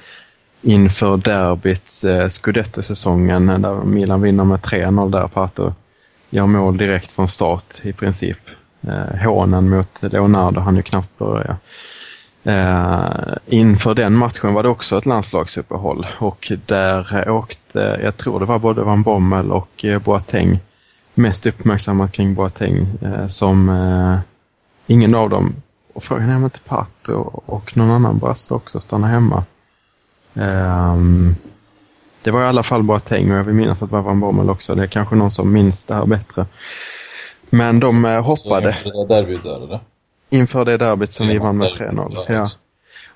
inför 0.63 1.17
derbyt 1.17 2.05
äh, 2.05 2.29
Scudetto-säsongen 2.29 3.47
där 3.47 3.85
Milan 3.85 4.23
vinner 4.23 4.45
med 4.45 4.61
3-0 4.61 5.11
där 5.11 5.29
Pato 5.29 5.73
gör 6.31 6.47
mål 6.47 6.77
direkt 6.77 7.13
från 7.13 7.29
start 7.29 7.81
i 7.83 7.93
princip. 7.93 8.39
Äh, 8.81 9.19
hånen 9.25 9.69
mot 9.69 10.03
Leonardo 10.03 10.61
han 10.61 10.77
ju 10.77 10.83
knappt 10.83 11.19
börja. 11.19 11.57
Äh, 12.45 13.37
inför 13.47 13.95
den 13.95 14.15
matchen 14.15 14.55
var 14.55 14.63
det 14.63 14.69
också 14.69 14.99
ett 14.99 15.07
landslagsuppehåll 15.07 16.07
och 16.19 16.53
där 16.67 17.31
åkte, 17.31 18.01
jag 18.03 18.17
tror 18.17 18.41
det 18.41 18.47
var 18.47 18.59
både 18.59 18.83
Van 18.83 19.03
Bommel 19.03 19.53
och 19.53 19.85
Boateng, 20.05 20.59
mest 21.15 21.47
uppmärksammat 21.47 22.13
kring 22.13 22.35
Boateng, 22.35 22.87
eh, 23.03 23.29
som 23.29 23.69
eh, 23.69 24.19
ingen 24.87 25.15
av 25.15 25.31
dem, 25.31 25.55
och 25.95 26.05
frågan 26.05 26.31
är 26.31 26.37
om 26.37 26.45
inte 26.45 26.61
Pato 26.61 27.15
och 27.47 27.77
någon 27.77 27.91
annan 27.91 28.19
brasse 28.19 28.55
också 28.55 28.81
stannar 28.81 29.09
hemma. 29.09 29.45
Ehm, 30.35 31.35
det 32.23 32.31
var 32.31 32.43
i 32.43 32.47
alla 32.47 32.63
fall 32.63 32.83
Boateng 32.83 33.33
och 33.33 33.39
jag 33.39 33.45
vill 33.45 33.55
minnas 33.55 33.83
att 33.83 33.89
det 33.91 33.97
var 33.97 34.03
Van 34.03 34.21
Bommel 34.21 34.51
också, 34.51 34.75
det 34.75 34.83
är 34.83 34.87
kanske 34.87 35.15
någon 35.15 35.31
som 35.31 35.53
minns 35.53 35.85
det 35.85 35.95
här 35.95 36.07
bättre. 36.07 36.47
Men 37.51 37.81
de 37.81 38.05
eh, 38.05 38.17
Så 38.17 38.23
hoppade 38.23 38.69
inför 38.69 38.85
det 38.85 39.07
där 39.07 39.23
derbyt 39.23 39.43
där 39.43 39.65
eller? 39.65 39.81
inför 40.31 40.65
det 40.65 40.77
derbyt 40.77 41.13
som 41.13 41.29
vi 41.29 41.39
vann 41.39 41.57
med 41.57 41.73
derbyt, 41.79 41.99
3-0. 41.99 42.25
ja. 42.29 42.47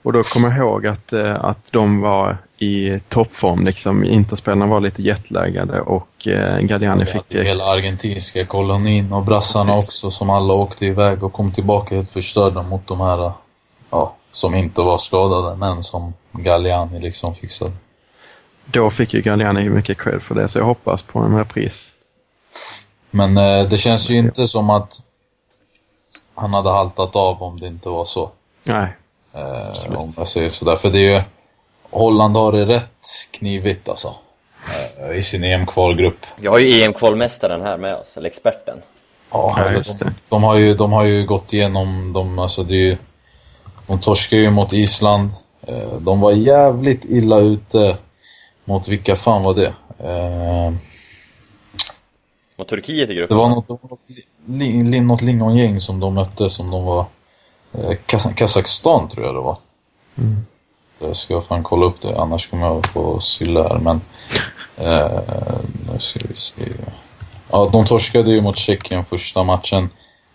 Och 0.05 0.13
då 0.13 0.23
kommer 0.23 0.49
jag 0.49 0.59
ihåg 0.59 0.87
att, 0.87 1.13
eh, 1.13 1.45
att 1.45 1.73
de 1.73 2.01
var 2.01 2.39
i 2.59 3.01
toppform. 3.09 3.65
Liksom. 3.65 4.05
Interspelarna 4.05 4.67
var 4.67 4.81
lite 4.81 5.03
jetlaggade 5.03 5.81
och 5.81 6.29
eh, 6.29 6.59
Galliani 6.61 7.07
fick... 7.07 7.35
hela 7.35 7.65
argentinska 7.65 8.47
kolonin 8.47 9.13
och 9.13 9.23
brassarna 9.23 9.75
Precis. 9.75 10.05
också 10.05 10.11
som 10.11 10.31
alla 10.31 10.55
åkte 10.55 10.87
iväg 10.87 11.23
och 11.23 11.33
kom 11.33 11.53
tillbaka 11.53 11.95
helt 11.95 12.11
förstörda 12.11 12.63
mot 12.63 12.87
de 12.87 13.01
här, 13.01 13.33
ja, 13.91 14.15
som 14.33 14.55
inte 14.55 14.81
var 14.81 14.99
skadade 14.99 15.57
men 15.57 15.83
som 15.83 16.15
Galliani 16.33 17.01
liksom 17.01 17.35
fixade. 17.35 17.73
Då 18.65 18.91
fick 18.91 19.15
ju 19.15 19.23
Galliani 19.23 19.69
mycket 19.69 19.99
cred 19.99 20.23
för 20.23 20.35
det, 20.35 20.49
så 20.49 20.59
jag 20.59 20.65
hoppas 20.65 21.03
på 21.03 21.19
en 21.19 21.37
repris. 21.39 21.93
Men 23.11 23.39
eh, 23.39 23.69
det 23.69 23.79
känns 23.79 24.11
ju 24.11 24.19
inte 24.19 24.49
som 24.49 24.71
att 24.71 25.01
han 26.35 26.55
hade 26.55 26.71
haltat 26.71 27.17
av 27.17 27.43
om 27.43 27.61
det 27.61 27.67
inte 27.67 27.89
var 27.89 28.05
så. 28.05 28.31
Nej, 28.65 28.97
Eh, 29.35 29.97
om 29.97 30.13
jag 30.17 30.29
säger 30.29 30.49
sådär. 30.49 30.77
För 30.77 30.91
det 30.91 30.99
är 30.99 31.13
ju, 31.19 31.23
Holland 31.91 32.37
har 32.37 32.53
det 32.53 32.65
rätt 32.67 33.07
knivigt 33.31 33.89
alltså. 33.89 34.15
Eh, 34.99 35.17
I 35.19 35.23
sin 35.23 35.45
EM-kvalgrupp. 35.45 36.27
Vi 36.37 36.47
har 36.49 36.59
ju 36.59 36.83
EM-kvalmästaren 36.83 37.63
här 37.63 37.77
med 37.77 37.95
oss, 37.97 38.17
eller 38.17 38.27
experten. 38.31 38.83
Ja, 39.31 39.55
Ja, 39.57 39.73
just 39.73 39.99
de, 39.99 40.05
det. 40.05 40.13
de, 40.29 40.43
har 40.43 40.57
ju, 40.57 40.75
de 40.75 40.93
har 40.93 41.05
ju 41.05 41.27
gått 41.27 41.53
igenom, 41.53 42.13
de, 42.13 42.39
alltså 42.39 42.63
det 42.63 42.75
är 42.75 42.79
ju, 42.85 42.97
de 43.87 44.01
torskade 44.01 44.43
ju 44.43 44.51
mot 44.51 44.73
Island. 44.73 45.31
Eh, 45.67 45.93
de 46.01 46.21
var 46.21 46.33
jävligt 46.33 47.05
illa 47.05 47.39
ute 47.39 47.97
mot 48.65 48.89
vilka 48.89 49.17
fan 49.17 49.43
var 49.43 49.55
det? 49.55 49.73
Eh, 49.99 50.73
Mot 52.57 52.69
Turkiet 52.69 53.11
i 53.11 53.13
det 53.13 53.15
gruppen. 53.15 53.37
var 53.37 53.49
något, 53.49 53.67
det 53.69 53.73
var 53.83 53.91
något, 53.91 54.01
li, 54.47 55.01
något 55.01 55.23
lingongäng 55.23 55.81
som 55.81 56.01
de 56.01 56.15
mötte 56.15 56.51
som 56.51 56.71
de 56.71 56.85
var... 56.85 57.05
Eh, 57.79 57.97
Ka- 58.07 58.35
Kazakstan 58.35 59.09
tror 59.09 59.27
jag 59.27 59.35
det 59.35 59.41
var. 59.41 59.57
Jag 60.99 61.17
ska 61.17 61.41
fan 61.41 61.63
kolla 61.63 61.87
upp 61.87 62.01
det, 62.03 62.19
annars 62.21 62.51
kommer 62.51 62.67
jag 62.67 62.87
få 62.87 63.21
sylla 63.21 63.63
här. 63.69 63.79
Men, 63.79 64.01
eh, 64.77 65.21
nu 65.93 65.99
ska 65.99 66.21
vi 66.29 66.37
se. 66.37 66.55
Ja, 67.51 67.69
de 67.73 67.87
torskade 67.87 68.31
ju 68.31 68.41
mot 68.43 68.57
Tjeckien 68.59 69.05
första 69.05 69.45
matchen. 69.45 69.89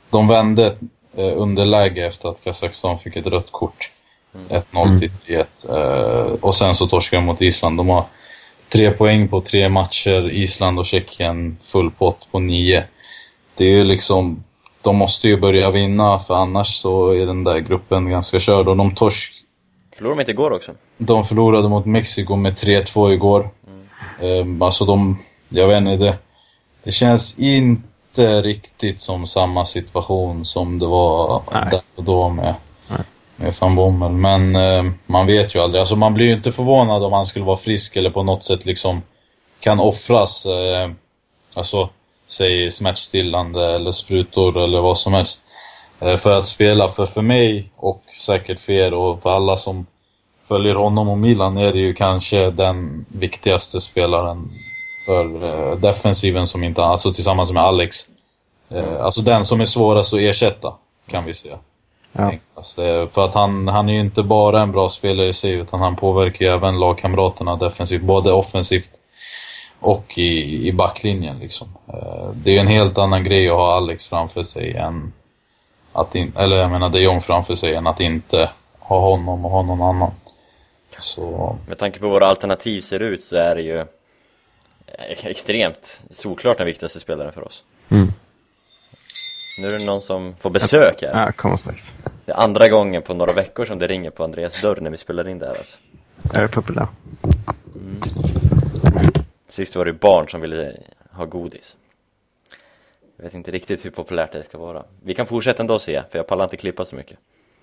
De 0.09 0.27
vände 0.27 0.75
eh, 1.17 1.31
underläge 1.35 2.05
efter 2.07 2.29
att 2.29 2.43
Kazakstan 2.43 2.99
fick 2.99 3.15
ett 3.15 3.27
rött 3.27 3.51
kort. 3.51 3.89
1-0 4.49 4.99
till 4.99 5.11
3-1. 5.27 5.45
Eh, 5.69 6.33
och 6.41 6.55
sen 6.55 6.75
så 6.75 6.87
torskar 6.87 7.17
de 7.17 7.25
mot 7.25 7.41
Island. 7.41 7.77
De 7.77 7.89
har 7.89 8.03
tre 8.69 8.91
poäng 8.91 9.27
på 9.27 9.41
tre 9.41 9.69
matcher. 9.69 10.29
Island 10.29 10.79
och 10.79 10.85
Tjeckien 10.85 11.57
full 11.65 11.91
pott 11.91 12.27
på 12.31 12.39
nio. 12.39 12.83
Det 13.55 13.65
är 13.65 13.69
ju 13.69 13.83
liksom... 13.83 14.43
De 14.81 14.95
måste 14.95 15.27
ju 15.27 15.37
börja 15.37 15.71
vinna 15.71 16.19
för 16.19 16.33
annars 16.33 16.67
så 16.67 17.09
är 17.11 17.25
den 17.25 17.43
där 17.43 17.59
gruppen 17.59 18.09
ganska 18.09 18.39
körd. 18.39 18.67
Och 18.67 18.77
de 18.77 18.95
torsk... 18.95 19.33
Förlorade 19.95 20.15
de 20.15 20.21
inte 20.21 20.31
igår 20.31 20.51
också? 20.51 20.71
De 20.97 21.25
förlorade 21.25 21.69
mot 21.69 21.85
Mexiko 21.85 22.35
med 22.35 22.53
3-2 22.53 23.11
igår. 23.13 23.49
Mm. 24.21 24.61
alltså 24.61 24.85
de... 24.85 25.19
Jag 25.49 25.67
vet 25.67 25.77
inte, 25.77 25.95
det, 25.95 26.17
det 26.83 26.91
känns 26.91 27.39
inte 27.39 28.41
riktigt 28.41 29.01
som 29.01 29.27
samma 29.27 29.65
situation 29.65 30.45
som 30.45 30.79
det 30.79 30.85
var 30.85 31.41
Nej. 31.53 31.67
där 31.71 31.81
och 31.95 32.03
då 32.03 32.29
med, 32.29 32.55
Nej. 32.87 32.99
med 33.35 33.53
van 33.59 33.75
Bommel. 33.75 34.11
Men 34.11 34.55
eh, 34.55 34.91
man 35.05 35.27
vet 35.27 35.55
ju 35.55 35.59
aldrig. 35.59 35.79
Alltså 35.79 35.95
man 35.95 36.13
blir 36.13 36.25
ju 36.25 36.33
inte 36.33 36.51
förvånad 36.51 37.03
om 37.03 37.13
han 37.13 37.25
skulle 37.25 37.45
vara 37.45 37.57
frisk 37.57 37.95
eller 37.95 38.09
på 38.09 38.23
något 38.23 38.43
sätt 38.43 38.65
liksom 38.65 39.01
kan 39.59 39.79
offras. 39.79 40.45
Eh, 40.45 40.91
alltså, 41.53 41.89
säg 42.29 42.71
smärtstillande 42.71 43.75
eller 43.75 43.91
sprutor 43.91 44.57
eller 44.57 44.81
vad 44.81 44.97
som 44.97 45.13
helst. 45.13 45.43
Eh, 45.99 46.17
för 46.17 46.31
att 46.31 46.47
spela. 46.47 46.89
För, 46.89 47.05
för 47.05 47.21
mig 47.21 47.71
och 47.75 48.03
säkert 48.19 48.59
för 48.59 48.73
er 48.73 48.93
och 48.93 49.21
för 49.21 49.29
alla 49.29 49.55
som 49.55 49.85
följer 50.47 50.75
honom 50.75 51.09
och 51.09 51.17
Milan 51.17 51.57
är 51.57 51.71
det 51.71 51.79
ju 51.79 51.93
kanske 51.93 52.51
den 52.51 53.05
viktigaste 53.07 53.81
spelaren 53.81 54.49
för 55.05 55.43
eh, 55.43 55.77
defensiven 55.77 56.47
som 56.47 56.63
inte, 56.63 56.83
alltså 56.83 57.13
tillsammans 57.13 57.51
med 57.51 57.63
Alex. 57.63 57.97
Eh, 58.69 59.01
alltså 59.01 59.21
den 59.21 59.45
som 59.45 59.61
är 59.61 59.65
svårast 59.65 60.13
att 60.13 60.19
ersätta, 60.19 60.73
kan 61.07 61.25
vi 61.25 61.33
säga. 61.33 61.57
Ja. 62.11 62.33
För 63.07 63.25
att 63.25 63.33
han, 63.33 63.67
han 63.67 63.89
är 63.89 63.93
ju 63.93 63.99
inte 63.99 64.23
bara 64.23 64.61
en 64.61 64.71
bra 64.71 64.89
spelare 64.89 65.27
i 65.27 65.33
sig, 65.33 65.51
utan 65.51 65.79
han 65.79 65.95
påverkar 65.95 66.45
ju 66.45 66.51
även 66.51 66.79
lagkamraterna 66.79 67.55
defensivt, 67.55 68.01
både 68.01 68.31
offensivt 68.31 68.89
och 69.79 70.17
i, 70.17 70.67
i 70.67 70.73
backlinjen. 70.73 71.39
Liksom. 71.39 71.67
Eh, 71.87 72.29
Det 72.33 72.57
är 72.57 72.61
en 72.61 72.67
helt 72.67 72.97
annan 72.97 73.23
grej 73.23 73.49
att 73.49 73.55
ha 73.55 73.75
Alex 73.75 74.07
framför 74.07 74.43
sig 74.43 74.75
än 74.75 75.13
att 75.93 76.15
in, 76.15 76.33
eller 76.35 76.57
jag 76.57 76.71
menar 76.71 76.89
de 76.89 77.01
Jong 77.01 77.21
framför 77.21 77.55
sig 77.55 77.75
än 77.75 77.87
att 77.87 77.99
inte 77.99 78.49
ha 78.79 78.99
honom 78.99 79.45
och 79.45 79.51
ha 79.51 79.61
någon 79.61 79.81
annan. 79.81 80.11
Så 80.99 81.55
Med 81.67 81.77
tanke 81.77 81.99
på 81.99 82.05
hur 82.05 82.13
våra 82.13 82.25
alternativ 82.27 82.81
ser 82.81 82.99
ut 82.99 83.23
så 83.23 83.35
är 83.35 83.55
det 83.55 83.61
ju 83.61 83.79
eh, 83.79 83.85
extremt 85.25 86.03
solklart 86.11 86.57
den 86.57 86.65
viktigaste 86.65 86.99
spelaren 86.99 87.31
för 87.33 87.43
oss. 87.47 87.63
Mm. 87.89 88.13
Nu 89.61 89.67
är 89.67 89.79
det 89.79 89.85
någon 89.85 90.01
som 90.01 90.35
får 90.39 90.49
besök 90.49 91.01
här. 91.01 91.25
Ja, 91.25 91.31
kommer 91.31 91.57
strax. 91.57 91.93
Det 92.25 92.31
är 92.31 92.35
andra 92.35 92.67
gången 92.67 93.01
på 93.01 93.13
några 93.13 93.33
veckor 93.33 93.65
som 93.65 93.79
det 93.79 93.87
ringer 93.87 94.09
på 94.09 94.23
Andreas 94.23 94.61
dörr 94.61 94.77
när 94.81 94.89
vi 94.89 94.97
spelar 94.97 95.27
in 95.27 95.39
det 95.39 95.45
här 95.45 95.55
alltså. 95.57 95.77
Jag 96.33 96.43
är 96.43 96.47
populär. 96.47 96.87
Sist 99.49 99.75
var 99.75 99.85
det 99.85 99.93
barn 99.93 100.29
som 100.29 100.41
ville 100.41 100.77
ha 101.11 101.25
godis. 101.25 101.77
Jag 103.17 103.23
vet 103.23 103.33
inte 103.33 103.51
riktigt 103.51 103.85
hur 103.85 103.89
populärt 103.89 104.31
det 104.31 104.43
ska 104.43 104.57
vara. 104.57 104.83
Vi 105.03 105.13
kan 105.13 105.27
fortsätta 105.27 105.63
ändå 105.63 105.79
se, 105.79 106.03
för 106.11 106.19
jag 106.19 106.27
pallar 106.27 106.43
inte 106.43 106.57
klippa 106.57 106.85
så 106.85 106.95
mycket. 106.95 107.17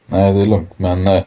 Nej, 0.07 0.33
det 0.33 0.41
är 0.41 0.47
lugnt. 0.47 0.79
Men 0.79 1.07
eh, 1.07 1.23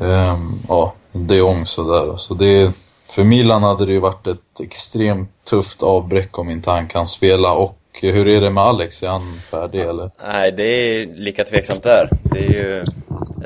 ehm, 0.00 0.58
ja, 0.68 0.94
de 1.12 1.36
Jong 1.36 1.66
sådär. 1.66 2.10
Alltså 2.10 2.34
det, 2.34 2.72
för 3.04 3.24
Milan 3.24 3.62
hade 3.62 3.86
det 3.86 3.92
ju 3.92 4.00
varit 4.00 4.26
ett 4.26 4.60
extremt 4.60 5.30
tufft 5.44 5.82
avbräck 5.82 6.38
om 6.38 6.50
inte 6.50 6.70
han 6.70 6.88
kan 6.88 7.06
spela. 7.06 7.52
Och 7.52 7.78
hur 8.02 8.28
är 8.28 8.40
det 8.40 8.50
med 8.50 8.64
Alex? 8.64 9.02
Är 9.02 9.08
han 9.08 9.40
färdig 9.50 9.80
eller? 9.80 10.10
Nej, 10.26 10.52
det 10.52 10.62
är 10.62 11.06
lika 11.06 11.44
tveksamt 11.44 11.82
där. 11.82 12.08
Det 12.22 12.38
är 12.38 12.52
ju... 12.52 12.84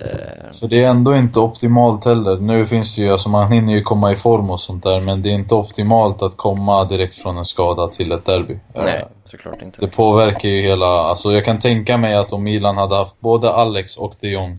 Eh, 0.01 0.53
Så 0.53 0.67
det 0.67 0.83
är 0.83 0.89
ändå 0.89 1.17
inte 1.17 1.41
optimalt 1.41 2.05
heller. 2.05 2.37
Nu 2.37 2.67
finns 2.67 2.97
det 2.97 3.03
ju, 3.03 3.13
alltså 3.13 3.29
man 3.29 3.53
hinner 3.53 3.73
ju 3.73 3.83
komma 3.83 4.13
i 4.13 4.17
form 4.17 4.51
och 4.51 4.61
sånt 4.61 4.83
där. 4.85 5.01
Men 5.01 5.23
det 5.23 5.31
är 5.31 5.35
inte 5.35 5.55
optimalt 5.55 6.23
att 6.23 6.37
komma 6.37 6.85
direkt 6.85 7.17
från 7.23 7.39
en 7.39 7.45
skada 7.45 7.89
till 7.89 8.13
ett 8.13 8.25
derby. 8.27 8.59
nej, 8.75 8.99
Eh, 8.99 9.07
såklart 9.25 9.63
inte. 9.63 9.81
Det 9.81 9.87
påverkar 9.87 10.49
ju 10.49 10.63
hela, 10.63 10.87
alltså 10.87 11.33
jag 11.33 11.45
kan 11.45 11.59
tänka 11.61 11.97
mig 11.97 12.15
att 12.15 12.33
om 12.33 12.43
Milan 12.43 12.77
hade 12.77 12.97
haft 12.97 13.21
både 13.21 13.53
Alex 13.53 13.97
och 13.97 14.15
de 14.21 14.29
Jong 14.29 14.59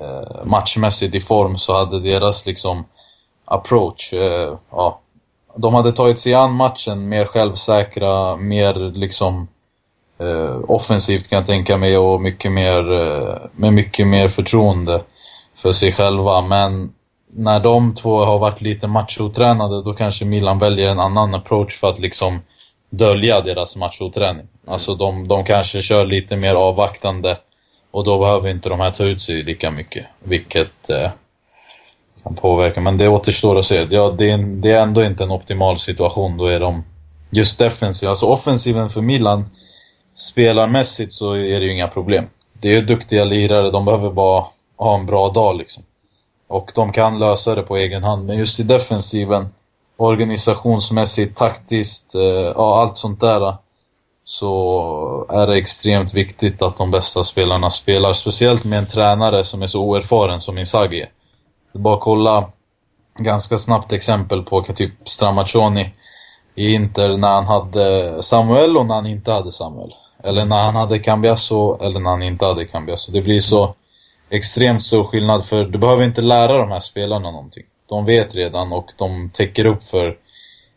eh, 0.00 0.44
matchmässigt 0.44 1.14
i 1.14 1.20
form 1.20 1.58
så 1.58 1.76
hade 1.78 2.00
deras 2.00 2.46
liksom 2.46 2.84
approach, 3.44 4.12
eh, 4.12 4.54
ja. 4.70 5.00
De 5.56 5.74
hade 5.74 5.92
tagit 5.92 6.18
sig 6.18 6.34
an 6.34 6.52
matchen 6.52 7.08
mer 7.08 7.24
självsäkra, 7.24 8.36
mer 8.36 8.74
liksom 8.74 9.48
eh, 10.18 10.70
offensivt 10.70 11.28
kan 11.28 11.36
jag 11.36 11.46
tänka 11.46 11.76
mig 11.76 11.98
och 11.98 12.20
mycket 12.20 12.52
mer, 12.52 12.92
eh, 12.92 13.36
med 13.52 13.72
mycket 13.72 14.06
mer 14.06 14.28
förtroende 14.28 15.02
för 15.56 15.72
sig 15.72 15.92
själva. 15.92 16.40
Men 16.40 16.92
när 17.36 17.60
de 17.60 17.94
två 17.94 18.24
har 18.24 18.38
varit 18.38 18.60
lite 18.60 18.86
machotränade 18.86 19.82
då 19.82 19.92
kanske 19.92 20.24
Milan 20.24 20.58
väljer 20.58 20.88
en 20.88 21.00
annan 21.00 21.34
approach 21.34 21.80
för 21.80 21.90
att 21.90 21.98
liksom 21.98 22.40
dölja 22.90 23.40
deras 23.40 23.76
machoträning. 23.76 24.46
Alltså 24.66 24.94
de, 24.94 25.28
de 25.28 25.44
kanske 25.44 25.82
kör 25.82 26.06
lite 26.06 26.36
mer 26.36 26.54
avvaktande 26.54 27.36
och 27.90 28.04
då 28.04 28.18
behöver 28.18 28.50
inte 28.50 28.68
de 28.68 28.80
här 28.80 28.90
ta 28.90 29.04
ut 29.04 29.20
sig 29.20 29.42
lika 29.42 29.70
mycket. 29.70 30.06
Vilket 30.22 30.90
eh, 30.90 31.10
kan 32.22 32.34
påverka. 32.34 32.80
Men 32.80 32.96
det 32.96 33.08
återstår 33.08 33.58
att 33.58 33.64
se. 33.64 33.86
Ja, 33.90 34.14
det, 34.18 34.30
är, 34.30 34.38
det 34.38 34.70
är 34.70 34.82
ändå 34.82 35.04
inte 35.04 35.24
en 35.24 35.30
optimal 35.30 35.78
situation. 35.78 36.36
Då 36.36 36.46
är 36.46 36.60
de 36.60 36.84
just 37.30 37.58
defensiva. 37.58 38.10
Alltså 38.10 38.26
offensiven 38.26 38.90
för 38.90 39.00
Milan, 39.00 39.50
spelarmässigt 40.14 41.12
så 41.12 41.32
är 41.32 41.60
det 41.60 41.66
ju 41.66 41.72
inga 41.72 41.88
problem. 41.88 42.24
Det 42.52 42.68
är 42.68 42.72
ju 42.72 42.82
duktiga 42.82 43.24
lirare. 43.24 43.70
De 43.70 43.84
behöver 43.84 44.10
bara 44.10 44.44
ha 44.76 44.94
en 44.94 45.06
bra 45.06 45.28
dag 45.28 45.56
liksom. 45.56 45.82
Och 46.48 46.72
de 46.74 46.92
kan 46.92 47.18
lösa 47.18 47.54
det 47.54 47.62
på 47.62 47.76
egen 47.76 48.04
hand. 48.04 48.26
Men 48.26 48.38
just 48.38 48.60
i 48.60 48.62
defensiven, 48.62 49.48
organisationsmässigt, 49.96 51.38
taktiskt, 51.38 52.14
eh, 52.14 52.22
ja 52.22 52.80
allt 52.80 52.98
sånt 52.98 53.20
där. 53.20 53.56
Så 54.24 55.26
är 55.28 55.46
det 55.46 55.56
extremt 55.56 56.14
viktigt 56.14 56.62
att 56.62 56.78
de 56.78 56.90
bästa 56.90 57.24
spelarna 57.24 57.70
spelar. 57.70 58.12
Speciellt 58.12 58.64
med 58.64 58.78
en 58.78 58.86
tränare 58.86 59.44
som 59.44 59.62
är 59.62 59.66
så 59.66 59.82
oerfaren 59.82 60.40
som 60.40 60.58
Inzaghi 60.58 61.00
är. 61.00 61.10
Det 61.72 61.78
är 61.78 61.82
bara 61.82 61.94
att 61.94 62.00
kolla 62.00 62.50
ganska 63.18 63.58
snabbt 63.58 63.92
exempel 63.92 64.42
på 64.42 64.62
typ 64.62 64.92
Stramaccioni 65.04 65.92
i 66.54 66.74
Inter 66.74 67.16
när 67.16 67.28
han 67.28 67.46
hade 67.46 68.22
Samuel 68.22 68.76
och 68.76 68.86
när 68.86 68.94
han 68.94 69.06
inte 69.06 69.32
hade 69.32 69.52
Samuel. 69.52 69.94
Eller 70.24 70.44
när 70.44 70.64
han 70.64 70.76
hade 70.76 70.98
Cambiasso 70.98 71.78
eller 71.82 72.00
när 72.00 72.10
han 72.10 72.22
inte 72.22 72.44
hade 72.44 72.64
Cambiasso. 72.64 73.12
Det 73.12 73.22
blir 73.22 73.40
så 73.40 73.74
extremt 74.30 74.82
stor 74.82 75.04
skillnad 75.04 75.44
för 75.44 75.64
du 75.64 75.78
behöver 75.78 76.04
inte 76.04 76.20
lära 76.20 76.58
de 76.58 76.70
här 76.70 76.80
spelarna 76.80 77.30
någonting. 77.30 77.64
De 77.88 78.04
vet 78.04 78.34
redan 78.34 78.72
och 78.72 78.92
de 78.96 79.30
täcker 79.30 79.66
upp 79.66 79.84
för 79.84 80.16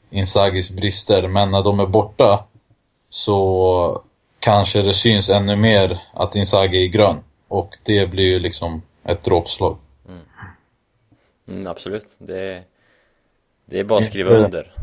Inzagis 0.10 0.72
brister. 0.72 1.28
Men 1.28 1.52
när 1.52 1.64
de 1.64 1.80
är 1.80 1.86
borta 1.86 2.46
så 3.10 4.02
kanske 4.40 4.82
det 4.82 4.94
syns 4.94 5.30
ännu 5.30 5.56
mer 5.56 6.00
att 6.14 6.36
Inzaghi 6.36 6.84
är 6.86 6.88
grön. 6.88 7.18
Och 7.48 7.78
det 7.84 8.08
blir 8.08 8.26
ju 8.26 8.40
liksom 8.40 8.82
ett 9.04 9.24
dråpslag. 9.24 9.78
Mm, 11.48 11.68
absolut. 11.68 12.08
Det 12.18 12.40
är, 12.40 12.64
det 13.66 13.80
är 13.80 13.84
bara 13.84 14.00
att 14.00 14.06
skriva 14.06 14.30
Inte- 14.30 14.46
under. 14.46 14.74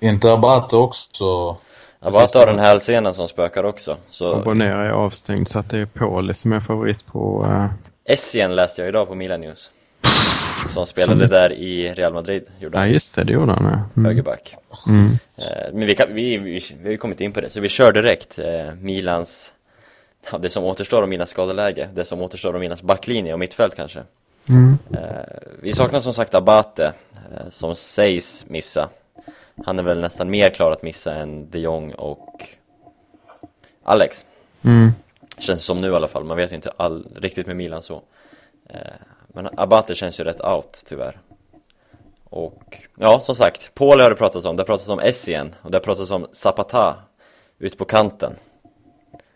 Inte 0.00 0.32
Abate 0.32 0.76
också? 0.76 1.56
Abate 2.02 2.38
har 2.38 2.46
den 2.46 2.58
hälsenan 2.58 3.14
som 3.14 3.28
spökar 3.28 3.64
också. 3.64 3.96
Så 4.08 4.34
Abonnera 4.34 4.84
är 4.84 4.90
avstängd 4.90 5.48
så 5.48 5.58
att 5.58 5.70
det 5.70 5.78
är 5.78 5.86
Pauli 5.86 6.34
som 6.34 6.52
är 6.52 6.60
favorit 6.60 7.06
på... 7.06 7.44
Uh, 7.44 7.66
Essien 8.04 8.56
läste 8.56 8.82
jag 8.82 8.88
idag 8.88 9.08
på 9.08 9.14
Milan 9.14 9.40
News. 9.40 9.70
Som 10.68 10.86
spelade 10.86 11.26
där 11.26 11.52
i 11.52 11.94
Real 11.94 12.12
Madrid, 12.12 12.44
gjorde 12.60 12.76
ja, 12.76 12.80
han. 12.80 12.90
just 12.90 13.16
det, 13.16 13.24
det 13.24 13.32
gjorde 13.32 13.52
han 13.52 13.64
ja. 13.64 13.80
Mm. 13.96 14.04
Högerback. 14.04 14.56
Mm. 14.88 15.18
Eh, 15.36 15.72
Men 15.72 15.86
vi, 15.86 15.94
kan, 15.94 16.14
vi, 16.14 16.36
vi, 16.36 16.64
vi 16.78 16.84
har 16.84 16.90
ju 16.90 16.96
kommit 16.96 17.20
in 17.20 17.32
på 17.32 17.40
det, 17.40 17.50
så 17.50 17.60
vi 17.60 17.68
kör 17.68 17.92
direkt 17.92 18.38
eh, 18.38 18.74
Milans, 18.80 19.52
ja, 20.32 20.38
det 20.38 20.50
som 20.50 20.64
återstår 20.64 21.02
av 21.02 21.08
Milans 21.08 21.30
skadeläge, 21.30 21.88
det 21.94 22.04
som 22.04 22.22
återstår 22.22 22.54
av 22.54 22.60
Milans 22.60 22.82
backlinje 22.82 23.32
och 23.32 23.38
mittfält 23.38 23.76
kanske. 23.76 24.00
Mm. 24.48 24.78
Eh, 24.90 25.00
vi 25.60 25.72
saknar 25.72 26.00
som 26.00 26.14
sagt 26.14 26.34
Abate, 26.34 26.92
som 27.50 27.74
sägs 27.76 28.44
missa. 28.48 28.88
Han 29.64 29.78
är 29.78 29.82
väl 29.82 30.00
nästan 30.00 30.30
mer 30.30 30.50
klar 30.50 30.70
att 30.70 30.82
missa 30.82 31.14
än 31.14 31.50
de 31.50 31.58
Jong 31.58 31.92
och 31.92 32.48
Alex. 33.82 34.26
Mm. 34.62 34.90
Känns 35.38 35.64
som 35.64 35.80
nu 35.80 35.90
i 35.90 35.94
alla 35.94 36.08
fall, 36.08 36.24
man 36.24 36.36
vet 36.36 36.52
ju 36.52 36.56
inte 36.56 36.72
all, 36.76 37.06
riktigt 37.16 37.46
med 37.46 37.56
Milan 37.56 37.82
så. 37.82 38.02
Eh, 38.68 38.80
men 39.28 39.48
Abate 39.56 39.94
känns 39.94 40.20
ju 40.20 40.24
rätt 40.24 40.40
out 40.40 40.82
tyvärr. 40.86 41.18
Och 42.24 42.78
ja, 42.98 43.20
som 43.20 43.34
sagt, 43.34 43.74
Pauli 43.74 44.02
har 44.02 44.10
det 44.10 44.16
pratats 44.16 44.46
om, 44.46 44.56
det 44.56 44.60
har 44.60 44.66
pratats 44.66 44.88
om 44.88 45.00
Essien 45.00 45.54
och 45.62 45.70
det 45.70 45.76
har 45.76 45.82
pratats 45.82 46.10
om 46.10 46.26
Zapata 46.32 46.94
ut 47.58 47.78
på 47.78 47.84
kanten. 47.84 48.34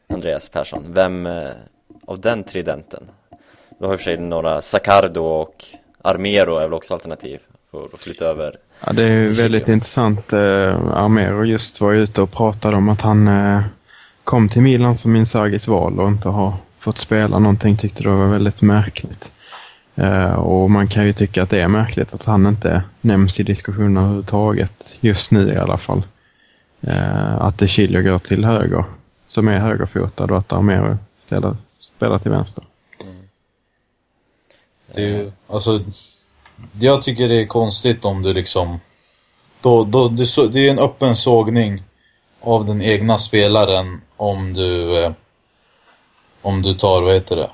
Andreas 0.06 0.48
Persson, 0.48 0.84
vem 0.88 1.26
eh, 1.26 1.52
av 2.06 2.20
den 2.20 2.44
tridenten? 2.44 3.10
Då 3.78 3.86
har 3.86 3.92
i 3.92 3.96
och 3.96 4.00
för 4.00 4.04
sig 4.04 4.16
några 4.16 4.60
Sacardo 4.60 5.20
och 5.20 5.64
Armero 6.02 6.56
är 6.56 6.62
väl 6.62 6.74
också 6.74 6.94
alternativ 6.94 7.40
för 7.70 7.84
att 7.92 8.00
flytta 8.00 8.24
över. 8.24 8.58
Ja, 8.80 8.92
det 8.92 9.02
är 9.02 9.28
väldigt 9.28 9.68
intressant. 9.68 10.32
Eh, 10.32 10.38
Armero 10.92 11.44
just 11.44 11.80
var 11.80 11.92
ute 11.92 12.22
och 12.22 12.32
pratade 12.32 12.76
om 12.76 12.88
att 12.88 13.00
han 13.00 13.28
eh, 13.28 13.62
kom 14.24 14.48
till 14.48 14.62
Milan 14.62 14.98
som 14.98 15.16
Inzagis 15.16 15.68
val 15.68 16.00
och 16.00 16.08
inte 16.08 16.28
har 16.28 16.54
fått 16.78 16.98
spela 16.98 17.38
någonting. 17.38 17.76
Tyckte 17.76 18.02
det 18.02 18.08
var 18.08 18.26
väldigt 18.26 18.62
märkligt. 18.62 19.30
Eh, 19.94 20.32
och 20.32 20.70
man 20.70 20.88
kan 20.88 21.06
ju 21.06 21.12
tycka 21.12 21.42
att 21.42 21.50
det 21.50 21.60
är 21.60 21.68
märkligt 21.68 22.14
att 22.14 22.24
han 22.24 22.46
inte 22.46 22.82
nämns 23.00 23.40
i 23.40 23.42
diskussionen 23.42 23.96
överhuvudtaget, 23.96 24.96
just 25.00 25.30
nu 25.30 25.52
i 25.52 25.56
alla 25.56 25.78
fall. 25.78 26.02
Eh, 26.80 27.34
att 27.34 27.58
De 27.58 27.68
Chilio 27.68 28.02
går 28.02 28.18
till 28.18 28.44
höger, 28.44 28.84
som 29.28 29.48
är 29.48 29.58
högerfotad 29.58 30.24
och 30.24 30.38
att 30.38 30.52
Armero 30.52 30.96
ställer, 31.18 31.56
spelar 31.78 32.18
till 32.18 32.30
vänster. 32.30 32.64
Det 34.94 35.02
är 35.02 35.06
ju, 35.06 35.32
alltså, 35.48 35.84
jag 36.80 37.02
tycker 37.02 37.28
det 37.28 37.40
är 37.42 37.46
konstigt 37.46 38.04
om 38.04 38.22
du 38.22 38.32
liksom... 38.32 38.80
Då, 39.60 39.84
då, 39.84 40.08
det, 40.08 40.26
så- 40.26 40.46
det 40.46 40.66
är 40.66 40.70
en 40.70 40.78
öppen 40.78 41.16
sågning 41.16 41.82
av 42.40 42.66
den 42.66 42.82
egna 42.82 43.18
spelaren 43.18 44.00
om 44.16 44.52
du... 44.52 45.02
Eh, 45.04 45.12
om 46.42 46.62
du 46.62 46.74
tar, 46.74 47.02
vad 47.02 47.14
heter 47.14 47.36
det? 47.36 47.50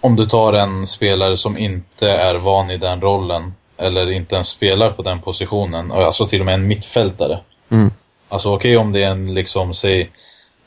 Om 0.00 0.16
du 0.16 0.26
tar 0.26 0.52
en 0.52 0.86
spelare 0.86 1.36
som 1.36 1.58
inte 1.58 2.10
är 2.10 2.38
van 2.38 2.70
i 2.70 2.76
den 2.76 3.00
rollen 3.00 3.54
eller 3.76 4.10
inte 4.10 4.34
ens 4.34 4.48
spelar 4.48 4.90
på 4.90 5.02
den 5.02 5.20
positionen, 5.20 5.92
alltså 5.92 6.26
till 6.26 6.40
och 6.40 6.46
med 6.46 6.54
en 6.54 6.66
mittfältare. 6.66 7.40
Mm. 7.70 7.90
Alltså 8.28 8.54
okej 8.54 8.76
om 8.76 8.92
det 8.92 9.02
är 9.02 9.10
en 9.10 9.34
liksom, 9.34 9.74
säg 9.74 10.10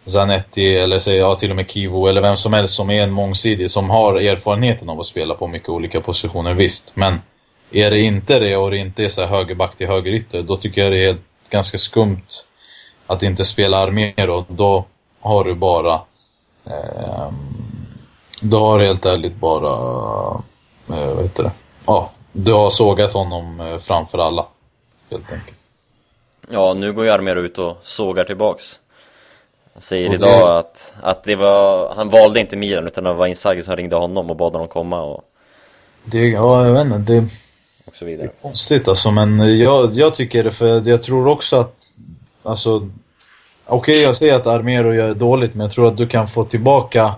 Zanetti 0.05 0.75
eller 0.75 0.99
säg 0.99 1.15
ja, 1.15 1.35
till 1.35 1.49
och 1.49 1.55
med 1.55 1.71
Kivo 1.71 2.07
eller 2.07 2.21
vem 2.21 2.37
som 2.37 2.53
helst 2.53 2.73
som 2.73 2.89
är 2.89 3.03
en 3.03 3.11
mångsidig 3.11 3.71
som 3.71 3.89
har 3.89 4.15
erfarenheten 4.15 4.89
av 4.89 4.99
att 4.99 5.05
spela 5.05 5.33
på 5.35 5.47
mycket 5.47 5.69
olika 5.69 6.01
positioner, 6.01 6.53
visst. 6.53 6.91
Men 6.95 7.21
är 7.71 7.91
det 7.91 7.99
inte 7.99 8.39
det 8.39 8.57
och 8.57 8.71
det 8.71 8.77
inte 8.77 9.03
är 9.03 9.09
så 9.09 9.21
här 9.21 9.27
högerback 9.27 9.77
till 9.77 9.87
högerytter, 9.87 10.41
då 10.43 10.57
tycker 10.57 10.83
jag 10.83 10.91
det 10.91 11.03
är 11.03 11.17
ganska 11.49 11.77
skumt 11.77 12.27
att 13.07 13.23
inte 13.23 13.45
spela 13.45 13.77
Armero. 13.77 14.45
Då 14.47 14.85
har 15.19 15.43
du 15.43 15.55
bara... 15.55 16.01
Eh, 16.65 17.31
då 18.41 18.59
har 18.59 18.79
du 18.79 18.85
helt 18.85 19.05
ärligt 19.05 19.35
bara... 19.35 19.71
Eh, 20.89 21.13
vad 21.13 21.23
heter 21.23 21.43
det? 21.43 21.51
Ja, 21.85 22.11
du 22.31 22.53
har 22.53 22.69
sågat 22.69 23.13
honom 23.13 23.59
eh, 23.59 23.77
framför 23.77 24.17
alla. 24.17 24.45
Helt 25.11 25.31
enkelt. 25.31 25.57
Ja, 26.49 26.73
nu 26.73 26.93
går 26.93 27.05
ju 27.05 27.11
Armero 27.11 27.39
ut 27.39 27.57
och 27.57 27.77
sågar 27.81 28.23
tillbaks. 28.23 28.79
Han 29.73 29.81
säger 29.81 30.09
det- 30.09 30.15
idag 30.15 30.57
att, 30.57 30.93
att 31.01 31.23
det 31.23 31.35
var, 31.35 31.93
han 31.95 32.09
valde 32.09 32.39
inte 32.39 32.55
Milan 32.55 32.87
utan 32.87 33.03
det 33.03 33.13
var 33.13 33.27
Inzaghi 33.27 33.61
som 33.63 33.75
ringde 33.75 33.95
honom 33.95 34.29
och 34.29 34.35
bad 34.35 34.53
honom 34.53 34.67
komma 34.67 35.01
och, 35.01 35.23
Det, 36.03 36.29
ja, 36.29 36.65
jag 36.65 36.73
vet 36.73 36.85
inte. 36.85 37.13
Det, 37.13 37.27
och 37.85 37.95
så 37.95 38.05
vidare. 38.05 38.29
Konstigt 38.41 38.87
alltså, 38.87 39.11
men 39.11 39.57
jag, 39.59 39.93
jag 39.93 40.15
tycker 40.15 40.43
det 40.43 40.51
för 40.51 40.89
jag 40.89 41.03
tror 41.03 41.27
också 41.27 41.55
att, 41.59 41.75
alltså, 42.43 42.89
okej 43.65 44.01
jag 44.01 44.15
säger 44.15 44.33
att 44.33 44.47
Armero 44.47 44.93
gör 44.93 45.07
det 45.07 45.13
dåligt, 45.13 45.53
men 45.55 45.61
jag 45.65 45.71
tror 45.71 45.87
att 45.87 45.97
du 45.97 46.07
kan 46.07 46.27
få 46.27 46.43
tillbaka 46.45 47.15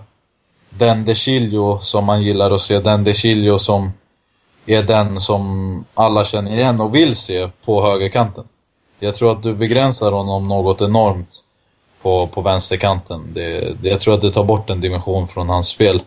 den 0.70 1.04
De 1.04 1.14
Chilio 1.14 1.78
som 1.80 2.04
man 2.04 2.22
gillar 2.22 2.50
att 2.50 2.60
se, 2.60 2.78
den 2.80 3.04
De 3.04 3.14
Chilio 3.14 3.58
som 3.58 3.92
är 4.66 4.82
den 4.82 5.20
som 5.20 5.84
alla 5.94 6.24
känner 6.24 6.50
igen 6.50 6.80
och 6.80 6.94
vill 6.94 7.16
se 7.16 7.48
på 7.64 7.82
högerkanten. 7.86 8.44
Jag 8.98 9.14
tror 9.14 9.32
att 9.32 9.42
du 9.42 9.54
begränsar 9.54 10.12
honom 10.12 10.48
något 10.48 10.80
enormt 10.80 11.28
på, 12.04 12.26
på 12.26 12.40
vänsterkanten. 12.40 13.34
Det, 13.34 13.74
det, 13.82 13.88
jag 13.88 14.00
tror 14.00 14.14
att 14.14 14.20
det 14.22 14.30
tar 14.32 14.44
bort 14.44 14.70
en 14.70 14.80
dimension 14.80 15.28
från 15.28 15.48
hans 15.48 15.68
spel. 15.68 16.02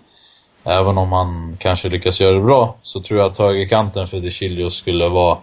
Även 0.63 0.97
om 0.97 1.11
han 1.11 1.57
kanske 1.59 1.89
lyckas 1.89 2.21
göra 2.21 2.35
det 2.35 2.41
bra, 2.41 2.75
så 2.81 3.01
tror 3.01 3.19
jag 3.19 3.31
att 3.31 3.37
högerkanten 3.37 4.07
för 4.07 4.19
De 4.19 4.31
Chilio 4.31 4.69
skulle 4.69 5.07
vara 5.09 5.37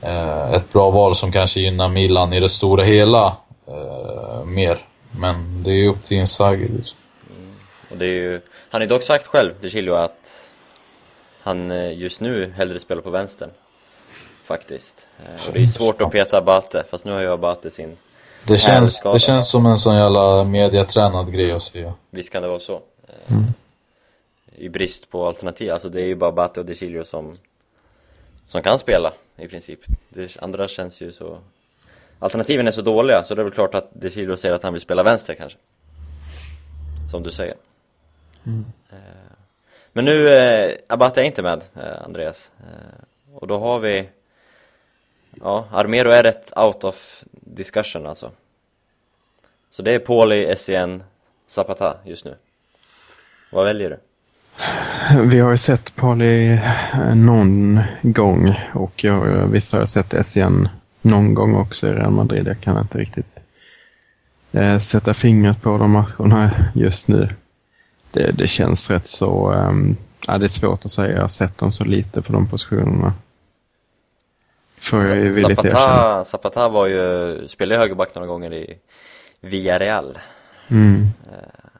eh, 0.00 0.52
ett 0.54 0.72
bra 0.72 0.90
val 0.90 1.16
som 1.16 1.32
kanske 1.32 1.60
gynnar 1.60 1.88
Milan 1.88 2.32
i 2.32 2.40
det 2.40 2.48
stora 2.48 2.84
hela 2.84 3.36
eh, 3.68 4.44
mer. 4.44 4.84
Men 5.20 5.62
det 5.62 5.70
är 5.70 5.74
ju 5.74 5.88
upp 5.88 6.04
till 6.04 6.16
Inzaghi. 6.16 6.68
liksom. 6.68 6.96
Det 7.88 8.04
är 8.04 8.08
ju, 8.08 8.40
han 8.70 8.80
har 8.80 8.88
dock 8.88 9.02
sagt 9.02 9.26
själv, 9.26 9.52
De 9.60 9.70
Chilio, 9.70 9.94
att 9.94 10.52
han 11.42 11.70
eh, 11.70 11.98
just 11.98 12.20
nu 12.20 12.52
hellre 12.56 12.80
spelar 12.80 13.02
på 13.02 13.10
vänstern. 13.10 13.50
Faktiskt. 14.44 15.06
Eh, 15.24 15.46
Och 15.48 15.52
det 15.54 15.62
är 15.62 15.66
svårt 15.66 16.02
att 16.02 16.12
peta 16.12 16.38
Abate, 16.38 16.84
fast 16.90 17.04
nu 17.04 17.12
har 17.12 17.20
ju 17.20 17.32
Abate 17.32 17.70
sin... 17.70 17.96
Det 18.46 18.58
känns, 18.58 19.02
det 19.02 19.18
känns 19.18 19.50
som 19.50 19.66
en 19.66 19.78
sån 19.78 19.96
jävla 19.96 20.44
mediatränad 20.44 21.32
grej 21.32 21.52
att 21.52 21.62
säga. 21.62 21.94
Visst 22.10 22.32
kan 22.32 22.42
det 22.42 22.48
vara 22.48 22.58
så. 22.58 22.80
Eh, 23.08 23.36
I 24.56 24.68
brist 24.68 25.10
på 25.10 25.26
alternativ, 25.26 25.72
alltså 25.72 25.88
det 25.88 26.00
är 26.00 26.06
ju 26.06 26.14
bara 26.14 26.30
Abate 26.30 26.60
och 26.60 26.66
De 26.66 26.74
Chilio 26.74 27.04
som, 27.04 27.36
som 28.46 28.62
kan 28.62 28.78
spela 28.78 29.12
i 29.36 29.48
princip. 29.48 29.80
Det 30.08 30.36
andra 30.42 30.68
känns 30.68 31.00
ju 31.00 31.12
så... 31.12 31.38
Alternativen 32.18 32.66
är 32.68 32.70
så 32.72 32.82
dåliga, 32.82 33.24
så 33.24 33.34
det 33.34 33.42
är 33.42 33.44
väl 33.44 33.52
klart 33.52 33.74
att 33.74 33.88
De 33.92 34.10
Chilio 34.10 34.36
säger 34.36 34.54
att 34.54 34.62
han 34.62 34.72
vill 34.72 34.82
spela 34.82 35.02
vänster 35.02 35.34
kanske. 35.34 35.58
Som 37.10 37.22
du 37.22 37.30
säger. 37.30 37.54
Eh, 38.90 38.96
Men 39.92 40.04
nu, 40.04 40.28
eh, 40.28 40.76
Abate 40.88 41.20
är 41.20 41.24
inte 41.24 41.42
med, 41.42 41.62
eh, 41.74 42.02
Andreas. 42.04 42.50
Eh, 42.60 43.34
och 43.34 43.46
då 43.46 43.58
har 43.58 43.78
vi... 43.78 44.08
Ja, 45.42 45.68
Armero 45.72 46.10
är 46.10 46.22
rätt 46.22 46.52
out 46.56 46.84
of 46.84 47.24
discussion 47.54 48.06
alltså. 48.06 48.30
Så 49.70 49.82
det 49.82 49.94
är 49.94 49.98
Pauli, 49.98 50.56
SCN, 50.56 51.02
Zapata 51.46 51.96
just 52.04 52.24
nu. 52.24 52.34
Vad 53.50 53.64
väljer 53.64 53.90
du? 53.90 53.98
Vi 55.22 55.38
har 55.38 55.50
ju 55.50 55.58
sett 55.58 55.96
Pali 55.96 56.52
eh, 56.52 57.14
någon 57.14 57.80
gång 58.02 58.60
och 58.74 59.04
jag, 59.04 59.46
visst 59.46 59.72
har 59.72 59.80
jag 59.80 59.88
sett 59.88 60.26
SCN 60.26 60.68
någon 61.02 61.34
gång 61.34 61.54
också 61.54 61.88
i 61.88 61.92
Real 61.92 62.10
Madrid. 62.10 62.46
Jag 62.46 62.60
kan 62.60 62.80
inte 62.80 62.98
riktigt 62.98 63.40
eh, 64.52 64.78
sätta 64.78 65.14
fingret 65.14 65.62
på 65.62 65.78
de 65.78 65.90
matcherna 65.90 66.50
just 66.74 67.08
nu. 67.08 67.28
Det, 68.10 68.30
det 68.30 68.46
känns 68.46 68.90
rätt 68.90 69.06
så... 69.06 69.52
Eh, 69.52 69.72
ja, 70.26 70.38
det 70.38 70.46
är 70.46 70.48
svårt 70.48 70.84
att 70.84 70.92
säga. 70.92 71.14
Jag 71.14 71.20
har 71.20 71.28
sett 71.28 71.58
dem 71.58 71.72
så 71.72 71.84
lite 71.84 72.22
på 72.22 72.32
de 72.32 72.48
positionerna. 72.48 73.12
Får 74.90 75.02
jag 75.04 75.16
ju 75.16 75.32
villigt 75.32 75.58
erkänna. 75.58 75.74
Zapata, 75.74 76.24
Zapata 76.24 76.68
var 76.68 76.86
ju, 76.86 77.48
spelade 77.48 77.80
högerback 77.80 78.14
några 78.14 78.26
gånger 78.28 78.52
i 78.54 78.78
Villarreal. 79.40 80.18
Mm, 80.68 81.06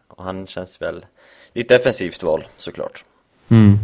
Och 0.08 0.24
han 0.24 0.46
känns 0.46 0.82
väl, 0.82 1.06
det 1.52 1.60
är 1.60 1.64
ett 1.64 1.68
defensivt 1.68 2.22
val 2.22 2.46
såklart. 2.56 3.04
mm. 3.48 3.78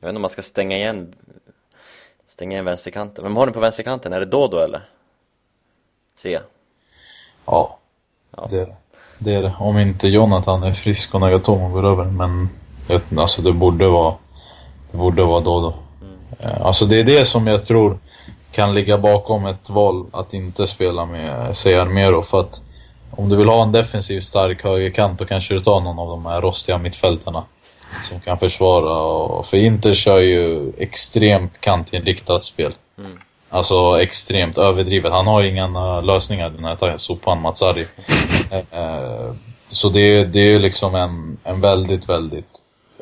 Jag 0.00 0.06
vet 0.06 0.10
inte 0.12 0.16
om 0.18 0.22
man 0.22 0.30
ska 0.30 0.42
stänga 0.42 0.76
igen, 0.76 1.14
stänga 2.26 2.52
igen 2.52 2.64
vänsterkanten. 2.64 3.24
Vem 3.24 3.36
har 3.36 3.46
ni 3.46 3.52
på 3.52 3.60
vänsterkanten? 3.60 4.12
Är 4.12 4.20
det 4.20 4.26
Dodo 4.26 4.56
eller? 4.58 4.80
Se. 6.16 6.40
Ja, 7.46 7.78
Ja. 8.36 8.46
det 8.50 8.56
är 8.60 8.66
det. 8.66 8.76
det 9.18 9.34
är 9.34 9.42
det. 9.42 9.54
Om 9.58 9.78
inte 9.78 10.08
Jonathan 10.08 10.62
är 10.62 10.72
frisk 10.72 11.14
och 11.14 11.20
Nagatomo 11.20 11.68
går 11.68 11.84
över. 11.86 12.04
Men 12.04 12.48
jag 12.88 13.00
alltså 13.18 13.42
det 13.42 13.52
borde 13.52 13.88
vara, 13.88 14.14
det 14.90 14.96
borde 14.96 15.24
vara 15.24 15.40
Dodo. 15.40 15.74
Eh, 16.38 16.60
Alltså 16.66 16.86
det 16.86 16.96
är 16.96 17.04
det 17.04 17.24
som 17.24 17.46
jag 17.46 17.66
tror 17.66 17.98
kan 18.54 18.74
ligga 18.74 18.98
bakom 18.98 19.46
ett 19.46 19.70
val 19.70 20.06
att 20.12 20.34
inte 20.34 20.66
spela 20.66 21.06
med 21.06 21.56
säg 21.56 21.78
Armero. 21.78 22.22
För 22.22 22.40
att 22.40 22.60
om 23.10 23.28
du 23.28 23.36
vill 23.36 23.48
ha 23.48 23.62
en 23.62 23.72
defensiv 23.72 24.20
stark 24.20 24.64
högerkant 24.64 25.18
då 25.18 25.24
kanske 25.24 25.54
du 25.54 25.60
tar 25.60 25.80
någon 25.80 25.98
av 25.98 26.08
de 26.08 26.26
här 26.26 26.40
rostiga 26.40 26.78
mittfältarna. 26.78 27.44
Som 28.02 28.20
kan 28.20 28.38
försvara. 28.38 28.98
Och, 29.02 29.46
för 29.46 29.56
Inter 29.56 29.94
kör 29.94 30.18
ju 30.18 30.72
extremt 30.78 31.60
kantinriktat 31.60 32.44
spel. 32.44 32.74
Alltså 33.50 34.00
extremt 34.00 34.58
överdrivet. 34.58 35.12
Han 35.12 35.26
har 35.26 35.40
ju 35.42 35.48
inga 35.48 35.64
eh, 35.64 36.02
lösningar 36.04 36.50
den 36.50 36.64
här 36.64 36.96
sopan 36.96 37.40
Matsari. 37.40 37.84
Eh, 38.70 39.32
Så 39.68 39.88
det, 39.88 40.00
är- 40.00 40.24
det 40.26 40.38
är 40.38 40.44
ju 40.44 40.58
liksom 40.58 40.94
en, 40.94 41.36
en 41.44 41.60
väldigt, 41.60 42.08
väldigt 42.08 42.48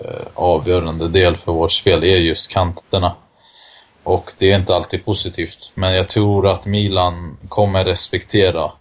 eh, 0.04 0.26
avgörande 0.34 1.08
del 1.08 1.36
för 1.36 1.52
vårt 1.52 1.72
spel, 1.72 2.04
är 2.04 2.16
just 2.16 2.50
kanterna. 2.50 3.12
Och 4.02 4.32
det 4.38 4.52
är 4.52 4.58
inte 4.58 4.74
alltid 4.74 5.04
positivt. 5.04 5.72
Men 5.74 5.94
jag 5.94 6.08
tror 6.08 6.48
att 6.48 6.66
Milan 6.66 7.36
kommer 7.48 7.84
respektera 7.84 8.72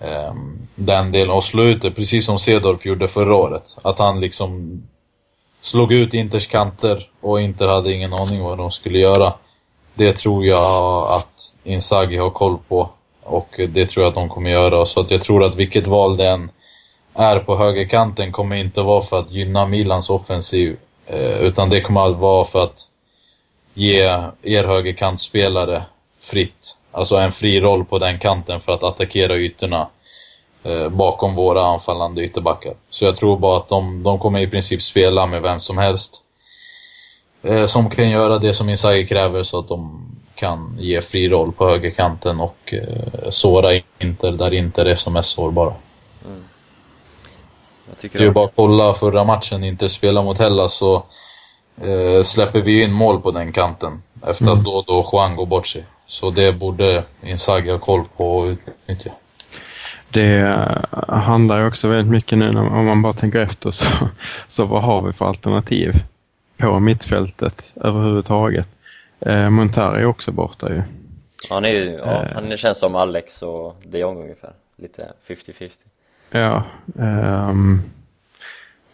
eh, 0.00 0.34
den 0.74 1.12
delen 1.12 1.30
och 1.30 1.44
slå 1.44 1.62
ut 1.62 1.82
det, 1.82 1.90
precis 1.90 2.26
som 2.26 2.38
Cedorf 2.38 2.86
gjorde 2.86 3.08
förra 3.08 3.34
året. 3.34 3.64
Att 3.82 3.98
han 3.98 4.20
liksom 4.20 4.82
slog 5.60 5.92
ut 5.92 6.14
Inters 6.14 6.46
kanter 6.46 7.08
och 7.20 7.40
Inter 7.40 7.68
hade 7.68 7.92
ingen 7.92 8.12
aning 8.12 8.44
vad 8.44 8.58
de 8.58 8.70
skulle 8.70 8.98
göra. 8.98 9.34
Det 9.94 10.12
tror 10.12 10.44
jag 10.44 11.06
att 11.12 11.54
Inzaghi 11.64 12.16
har 12.16 12.30
koll 12.30 12.58
på. 12.68 12.90
Och 13.22 13.60
det 13.68 13.86
tror 13.86 14.04
jag 14.04 14.08
att 14.08 14.14
de 14.14 14.28
kommer 14.28 14.50
göra. 14.50 14.86
Så 14.86 15.00
att 15.00 15.10
jag 15.10 15.22
tror 15.22 15.44
att 15.44 15.54
vilket 15.54 15.86
val 15.86 16.16
det 16.16 16.28
än 16.28 16.50
är 17.14 17.38
på 17.38 17.56
högerkanten 17.56 18.32
kommer 18.32 18.56
inte 18.56 18.82
vara 18.82 19.02
för 19.02 19.20
att 19.20 19.30
gynna 19.30 19.66
Milans 19.66 20.10
offensiv. 20.10 20.76
Eh, 21.06 21.40
utan 21.40 21.70
det 21.70 21.80
kommer 21.80 22.10
att 22.10 22.16
vara 22.16 22.44
för 22.44 22.64
att 22.64 22.86
ge 23.76 24.28
er 24.42 24.64
högerkantspelare 24.64 25.82
fritt. 26.20 26.76
Alltså 26.92 27.16
en 27.16 27.32
fri 27.32 27.60
roll 27.60 27.84
på 27.84 27.98
den 27.98 28.18
kanten 28.18 28.60
för 28.60 28.72
att 28.72 28.82
attackera 28.82 29.36
ytorna 29.36 29.88
eh, 30.62 30.88
bakom 30.88 31.34
våra 31.34 31.66
anfallande 31.66 32.24
ytterbackar. 32.24 32.74
Så 32.90 33.04
jag 33.04 33.16
tror 33.16 33.38
bara 33.38 33.56
att 33.56 33.68
de, 33.68 34.02
de 34.02 34.18
kommer 34.18 34.40
i 34.40 34.46
princip 34.46 34.82
spela 34.82 35.26
med 35.26 35.42
vem 35.42 35.60
som 35.60 35.78
helst. 35.78 36.22
Eh, 37.42 37.64
som 37.64 37.90
kan 37.90 38.10
göra 38.10 38.38
det 38.38 38.54
som 38.54 38.68
Inzaghi 38.68 39.06
kräver 39.06 39.42
så 39.42 39.58
att 39.58 39.68
de 39.68 40.06
kan 40.34 40.76
ge 40.80 41.02
fri 41.02 41.28
roll 41.28 41.52
på 41.52 41.68
högerkanten 41.68 42.40
och 42.40 42.74
eh, 42.74 43.30
såra 43.30 43.80
Inter 43.98 44.32
där 44.32 44.54
Inter 44.54 44.84
är 44.84 44.96
som 44.96 45.12
mest 45.12 45.30
sårbara. 45.30 45.74
Tycker 48.00 48.18
Det 48.18 48.24
är 48.24 48.26
ju 48.26 48.32
bara 48.32 48.44
att 48.44 48.52
kolla 48.56 48.94
förra 48.94 49.24
matchen 49.24 49.64
Inter 49.64 49.88
spelade 49.88 50.24
mot 50.24 50.38
Hellas 50.38 50.76
så 50.76 51.04
eh, 51.82 52.22
släpper 52.22 52.60
vi 52.60 52.82
in 52.82 52.92
mål 52.92 53.20
på 53.20 53.30
den 53.30 53.52
kanten. 53.52 54.02
Efter 54.26 54.52
att 54.52 54.64
då 54.64 54.70
och 54.70 54.84
då 54.86 55.08
Juan 55.12 55.36
går 55.36 55.46
bort 55.46 55.66
sig. 55.66 55.84
Så 56.06 56.30
det 56.30 56.52
borde 56.52 57.04
Inzaghi 57.22 57.70
ha 57.70 57.78
koll 57.78 58.04
på 58.16 58.38
och 58.38 58.46
utnyttja. 58.46 59.10
Det 60.10 60.40
eh, 60.40 61.14
handlar 61.14 61.58
ju 61.60 61.66
också 61.66 61.88
väldigt 61.88 62.10
mycket 62.12 62.38
nu 62.38 62.52
när- 62.52 62.72
om 62.74 62.86
man 62.86 63.02
bara 63.02 63.12
tänker 63.12 63.40
efter 63.40 63.70
så, 63.70 63.86
så 64.48 64.64
vad 64.64 64.82
har 64.82 65.02
vi 65.02 65.12
för 65.12 65.26
alternativ 65.28 65.92
på 66.58 66.80
mittfältet 66.80 67.72
överhuvudtaget? 67.76 68.68
Eh, 69.20 69.50
Montari 69.50 70.00
är 70.00 70.06
också 70.06 70.32
borta 70.32 70.68
ju. 70.68 70.82
Han 71.50 71.64
är 71.64 71.68
ju, 71.70 72.00
ja, 72.04 72.22
Eh. 72.22 72.28
han 72.34 72.56
känns 72.56 72.78
som 72.78 72.94
Alex 72.94 73.42
och 73.42 73.76
de 73.84 73.98
Jong 73.98 74.22
ungefär. 74.22 74.50
Lite 74.78 75.12
50-50. 75.28 75.70
Ja. 76.30 76.62
ehm, 76.98 77.82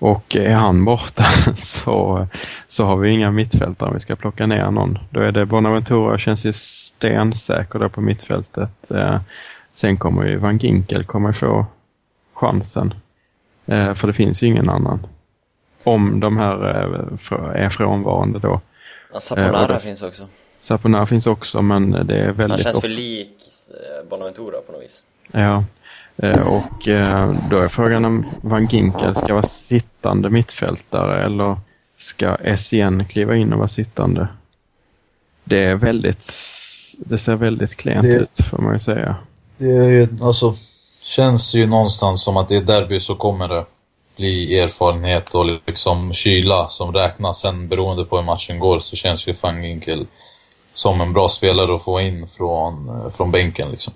och 0.03 0.37
är 0.37 0.55
han 0.55 0.85
borta 0.85 1.25
så, 1.57 2.27
så 2.69 2.85
har 2.85 2.97
vi 2.97 3.11
inga 3.11 3.31
mittfältare 3.31 3.89
om 3.89 3.95
vi 3.95 4.01
ska 4.01 4.17
plocka 4.17 4.47
ner 4.47 4.71
någon. 4.71 4.99
Då 5.11 5.21
är 5.21 5.33
det 5.33 5.47
Bonaventura 5.47 6.19
känns 6.19 6.45
ju 6.45 6.53
stensäker 6.53 7.79
där 7.79 7.89
på 7.89 8.01
mittfältet. 8.01 8.91
Eh, 8.91 9.21
sen 9.73 9.97
kommer 9.97 10.25
ju 10.27 10.37
Van 10.37 10.59
Ginkel 10.59 11.05
kommer 11.05 11.33
få 11.33 11.67
chansen. 12.35 12.95
Eh, 13.67 13.95
för 13.95 14.07
det 14.07 14.13
finns 14.13 14.43
ju 14.43 14.47
ingen 14.47 14.69
annan. 14.71 15.07
Om 15.83 16.21
de 16.21 16.37
här 16.37 16.69
eh, 17.31 17.63
är 17.65 17.69
frånvarande 17.69 18.39
då. 18.39 18.61
Ja, 19.13 19.21
Saponara 19.21 19.79
finns 19.81 20.03
också. 20.03 20.29
Saponar 20.63 21.07
finns 21.07 21.27
också 21.27 21.63
men 21.63 21.91
det 21.91 22.17
är 22.17 22.27
Han 22.27 22.37
väldigt 22.37 22.63
känns 22.63 22.77
ofta- 22.77 22.89
för 22.89 22.95
lik 22.95 23.31
Bonaventura 24.11 24.57
på 24.67 24.73
något 24.73 24.83
vis. 24.83 25.03
Ja, 25.33 25.65
och 26.31 26.89
eh, 26.89 27.35
då 27.51 27.59
är 27.59 27.69
frågan 27.69 28.05
om 28.05 28.27
Van 28.41 28.67
Ginkel 28.67 29.17
ska 29.17 29.33
vara 29.33 29.43
sittande 29.43 30.31
mittfältare 30.31 31.25
eller 31.25 31.57
ska 31.99 32.37
SCN 32.57 33.05
kliva 33.09 33.37
in 33.37 33.53
och 33.53 33.59
vara 33.59 33.69
sittande? 33.69 34.29
Det 35.45 35.65
är 35.65 35.75
väldigt, 35.75 36.33
det 36.99 37.19
ser 37.19 37.35
väldigt 37.37 37.77
klent 37.77 38.03
Det- 38.03 38.17
ut 38.17 38.41
får 38.51 38.59
man 38.59 38.73
ju 38.73 38.79
säga. 38.79 39.17
Det 39.59 39.67
är 39.71 40.09
alltså, 40.23 40.57
känns 41.03 41.55
ju 41.55 41.67
någonstans 41.67 42.25
som 42.25 42.37
att 42.37 42.51
är 42.51 42.61
derby 42.61 43.01
så 43.01 43.15
kommer 43.15 43.49
det 43.49 43.65
bli 44.17 44.59
erfarenhet 44.59 45.35
och 45.35 45.47
liksom 45.67 46.13
kyla 46.13 46.69
som 46.69 46.93
räknas. 46.93 47.41
Sen 47.41 47.69
beroende 47.69 48.05
på 48.05 48.17
hur 48.17 48.25
matchen 48.25 48.59
går 48.59 48.79
så 48.79 48.97
känns 48.97 49.29
ju 49.29 49.35
Van 49.43 49.65
Ginkel 49.65 50.07
som 50.75 51.01
en 51.01 51.13
bra 51.13 51.29
spelare 51.29 51.75
att 51.75 51.83
få 51.83 52.01
in 52.01 52.27
från, 52.37 52.89
eh, 52.89 53.11
från 53.11 53.31
bänken 53.31 53.71
liksom. 53.71 53.93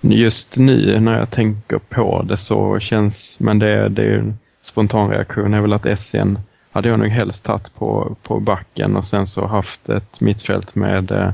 Just 0.00 0.56
nu 0.56 1.00
när 1.00 1.18
jag 1.18 1.30
tänker 1.30 1.78
på 1.78 2.22
det 2.22 2.36
så 2.36 2.78
känns, 2.78 3.36
men 3.40 3.58
det, 3.58 3.88
det 3.88 4.02
är 4.02 4.06
ju 4.06 4.18
en 4.18 4.38
spontan 4.62 5.10
reaktion 5.10 5.54
är 5.54 5.60
väl 5.60 5.72
att 5.72 5.86
Essien 5.86 6.38
hade 6.72 6.88
jag 6.88 6.98
nog 6.98 7.08
helst 7.08 7.44
tagit 7.44 7.74
på, 7.74 8.16
på 8.22 8.40
backen 8.40 8.96
och 8.96 9.04
sen 9.04 9.26
så 9.26 9.46
haft 9.46 9.88
ett 9.88 10.20
mittfält 10.20 10.74
med 10.74 11.10
eh, 11.10 11.32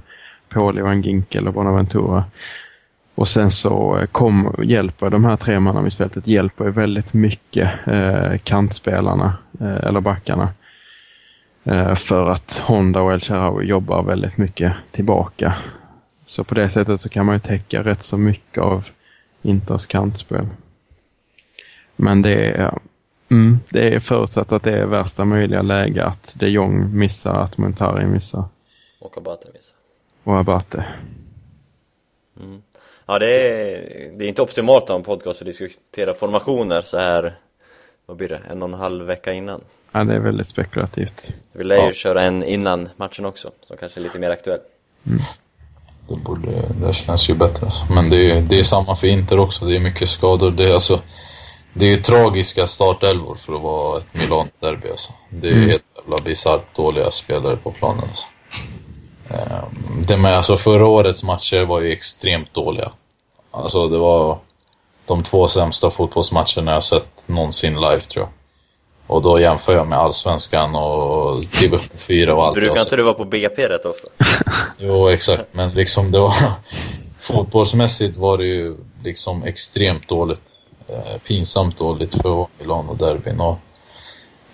Pauli, 0.48 0.82
Van 0.82 1.02
Ginkel 1.02 1.48
och 1.48 1.54
Bonaventura. 1.54 2.24
Och 3.14 3.28
sen 3.28 3.50
så 3.50 3.98
eh, 3.98 4.06
kom, 4.06 4.54
hjälper 4.62 5.10
de 5.10 5.24
här 5.24 5.36
tre 5.36 5.60
manna 5.60 5.82
mittfältet 5.82 6.26
hjälper 6.26 6.64
ju 6.64 6.70
väldigt 6.70 7.14
mycket 7.14 7.70
eh, 7.86 8.36
kantspelarna, 8.44 9.36
eh, 9.60 9.76
eller 9.76 10.00
backarna. 10.00 10.48
Eh, 11.64 11.94
för 11.94 12.30
att 12.30 12.62
Honda 12.64 13.00
och 13.00 13.12
El 13.12 13.20
Shaarawy 13.20 13.66
jobbar 13.66 14.02
väldigt 14.02 14.36
mycket 14.36 14.72
tillbaka. 14.90 15.54
Så 16.26 16.44
på 16.44 16.54
det 16.54 16.70
sättet 16.70 17.00
så 17.00 17.08
kan 17.08 17.26
man 17.26 17.34
ju 17.34 17.38
täcka 17.38 17.82
rätt 17.82 18.02
så 18.02 18.16
mycket 18.16 18.62
av 18.62 18.84
Inters 19.42 19.86
kantspel. 19.86 20.46
Men 21.96 22.22
det 22.22 22.50
är, 22.50 22.78
mm, 23.30 23.58
det 23.68 23.94
är 23.94 23.98
förutsatt 23.98 24.52
att 24.52 24.62
det 24.62 24.72
är 24.78 24.86
värsta 24.86 25.24
möjliga 25.24 25.62
läge 25.62 26.04
att 26.04 26.32
de 26.36 26.48
Jong 26.48 26.98
missar, 26.98 27.34
att 27.34 27.58
Montari 27.58 28.06
missar 28.06 28.44
Och 28.98 29.18
Abate 29.18 29.48
missar. 29.54 29.76
och 30.24 30.38
Abate. 30.38 30.84
Ja, 33.06 33.18
det 33.18 33.26
är, 33.26 34.10
det 34.18 34.24
är 34.24 34.28
inte 34.28 34.42
optimalt 34.42 34.82
att 34.82 34.88
ha 34.88 34.96
en 34.96 35.02
podcast 35.02 35.40
och 35.40 35.46
diskutera 35.46 36.14
formationer 36.14 36.80
så 36.82 36.98
här, 36.98 37.34
vad 38.06 38.16
blir 38.16 38.28
det, 38.28 38.40
en 38.50 38.62
och 38.62 38.68
en 38.68 38.74
halv 38.74 39.04
vecka 39.06 39.32
innan. 39.32 39.60
Ja, 39.92 40.04
det 40.04 40.14
är 40.14 40.18
väldigt 40.18 40.46
spekulativt. 40.46 41.30
Vi 41.52 41.64
lär 41.64 41.76
ju 41.76 41.82
Ja. 41.82 41.92
köra 41.92 42.22
en 42.22 42.42
innan 42.44 42.88
matchen 42.96 43.24
också, 43.24 43.50
som 43.60 43.76
kanske 43.76 44.00
är 44.00 44.02
lite 44.02 44.18
mer 44.18 44.30
aktuell. 44.30 44.60
Det, 46.08 46.22
borde, 46.22 46.50
det 46.68 46.92
känns 46.94 47.30
ju 47.30 47.34
bättre. 47.34 47.66
Alltså. 47.66 47.92
Men 47.92 48.10
det 48.10 48.30
är, 48.30 48.40
det 48.40 48.58
är 48.58 48.62
samma 48.62 48.96
för 48.96 49.06
Inter 49.06 49.38
också. 49.40 49.64
Det 49.64 49.76
är 49.76 49.80
mycket 49.80 50.08
skador. 50.08 50.50
Det 50.50 50.64
är, 50.70 50.74
alltså, 50.74 51.00
det 51.72 51.84
är 51.84 51.88
ju 51.88 52.02
tragiska 52.02 52.66
startelvor 52.66 53.34
för 53.34 53.52
att 53.54 53.62
vara 53.62 53.98
ett 53.98 54.14
Milan-derby. 54.14 54.90
Alltså. 54.90 55.12
Det 55.30 55.48
är 55.48 55.52
Mm. 55.52 55.68
helt 55.68 55.82
jävla 55.96 56.16
bisarrt 56.24 56.76
dåliga 56.76 57.10
spelare 57.10 57.56
på 57.56 57.70
planen. 57.72 58.02
Alltså. 58.08 58.26
Ehm, 59.30 60.04
Det 60.06 60.16
med, 60.16 60.36
alltså 60.36 60.56
förra 60.56 60.86
årets 60.86 61.22
matcher 61.22 61.64
var 61.64 61.80
ju 61.80 61.92
extremt 61.92 62.54
dåliga. 62.54 62.92
Alltså 63.50 63.88
det 63.88 63.98
var 63.98 64.38
de 65.06 65.22
två 65.22 65.48
sämsta 65.48 65.90
fotbollsmatcherna 65.90 66.72
jag 66.72 66.84
sett 66.84 67.22
någonsin 67.28 67.74
live 67.74 68.00
tror 68.00 68.24
jag. 68.24 68.28
Och 69.06 69.22
då 69.22 69.40
jämför 69.40 69.76
jag 69.76 69.88
med 69.88 69.98
Allsvenskan 69.98 70.74
och 70.74 71.40
division 71.60 71.96
4 71.98 72.34
och 72.34 72.44
allt 72.44 72.54
Brukar 72.54 72.80
inte 72.80 72.96
du 72.96 73.02
vara 73.02 73.14
på 73.14 73.24
BP 73.24 73.68
rätt 73.68 73.84
ofta? 73.84 74.08
Jo, 74.78 75.08
exakt. 75.08 75.44
Men 75.52 75.70
liksom 75.70 76.10
det 76.10 76.18
var... 76.18 76.34
Fotbollsmässigt 77.20 78.16
var 78.16 78.38
det 78.38 78.44
ju 78.44 78.76
liksom 79.04 79.42
extremt 79.42 80.08
dåligt. 80.08 80.40
Eh, 80.88 81.18
pinsamt 81.26 81.78
dåligt 81.78 82.10
för 82.10 82.18
att 82.18 82.24
vara 82.24 82.48
Milano 82.58 82.94
derbyn. 82.94 83.40
Och 83.40 83.58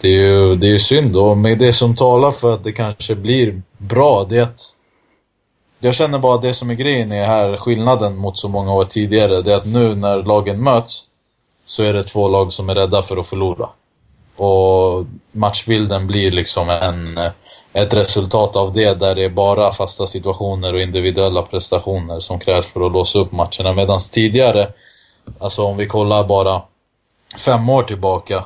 det 0.01 0.09
är 0.09 0.13
ju 0.13 0.55
det 0.55 0.67
är 0.67 0.71
ju 0.71 0.79
synd 0.79 1.17
och 1.17 1.37
med 1.37 1.59
det 1.59 1.73
som 1.73 1.97
talar 1.97 2.31
för 2.31 2.55
att 2.55 2.65
det 2.65 2.73
kanske 2.73 3.15
blir 3.15 3.63
bra, 3.79 4.25
det 4.25 4.39
är 4.39 4.43
att 4.43 4.61
jag 5.79 5.95
känner 5.95 6.19
bara 6.19 6.35
att 6.35 6.43
det 6.43 6.55
som 6.55 6.71
är 6.71 6.75
grejen 6.75 7.13
är 7.13 7.27
här, 7.27 7.57
skillnaden 7.57 8.17
mot 8.17 8.39
så 8.39 8.49
många 8.49 8.73
år 8.73 8.85
tidigare, 8.85 9.43
det 9.43 9.53
är 9.53 9.57
att 9.57 9.67
nu 9.67 9.95
när 9.95 10.23
lagen 10.23 10.63
möts 10.63 11.05
så 11.65 11.83
är 11.83 11.93
det 11.93 12.05
två 12.05 12.29
lag 12.29 12.53
som 12.53 12.69
är 12.69 12.75
rädda 12.75 13.03
för 13.03 13.17
att 13.17 13.27
förlora. 13.27 13.69
Och 14.37 15.05
matchbilden 15.33 16.07
blir 16.07 16.30
liksom 16.30 16.70
en, 16.70 17.30
ett 17.72 17.95
resultat 17.95 18.57
av 18.57 18.72
det 18.72 18.95
där 18.95 19.14
det 19.14 19.24
är 19.24 19.28
bara 19.28 19.72
fasta 19.72 20.07
situationer 20.07 20.74
och 20.74 20.80
individuella 20.80 21.43
prestationer 21.43 22.20
som 22.20 22.41
krävs 22.41 22.66
för 22.66 22.87
att 22.87 22.93
låsa 22.93 23.18
upp 23.18 23.33
matcherna. 23.33 23.72
Medan 23.72 23.99
tidigare, 24.12 24.68
alltså 25.39 25.64
om 25.64 25.76
vi 25.76 25.87
kollar 25.87 26.24
bara 26.24 26.62
fem 27.39 27.68
år 27.68 27.83
tillbaka, 27.83 28.45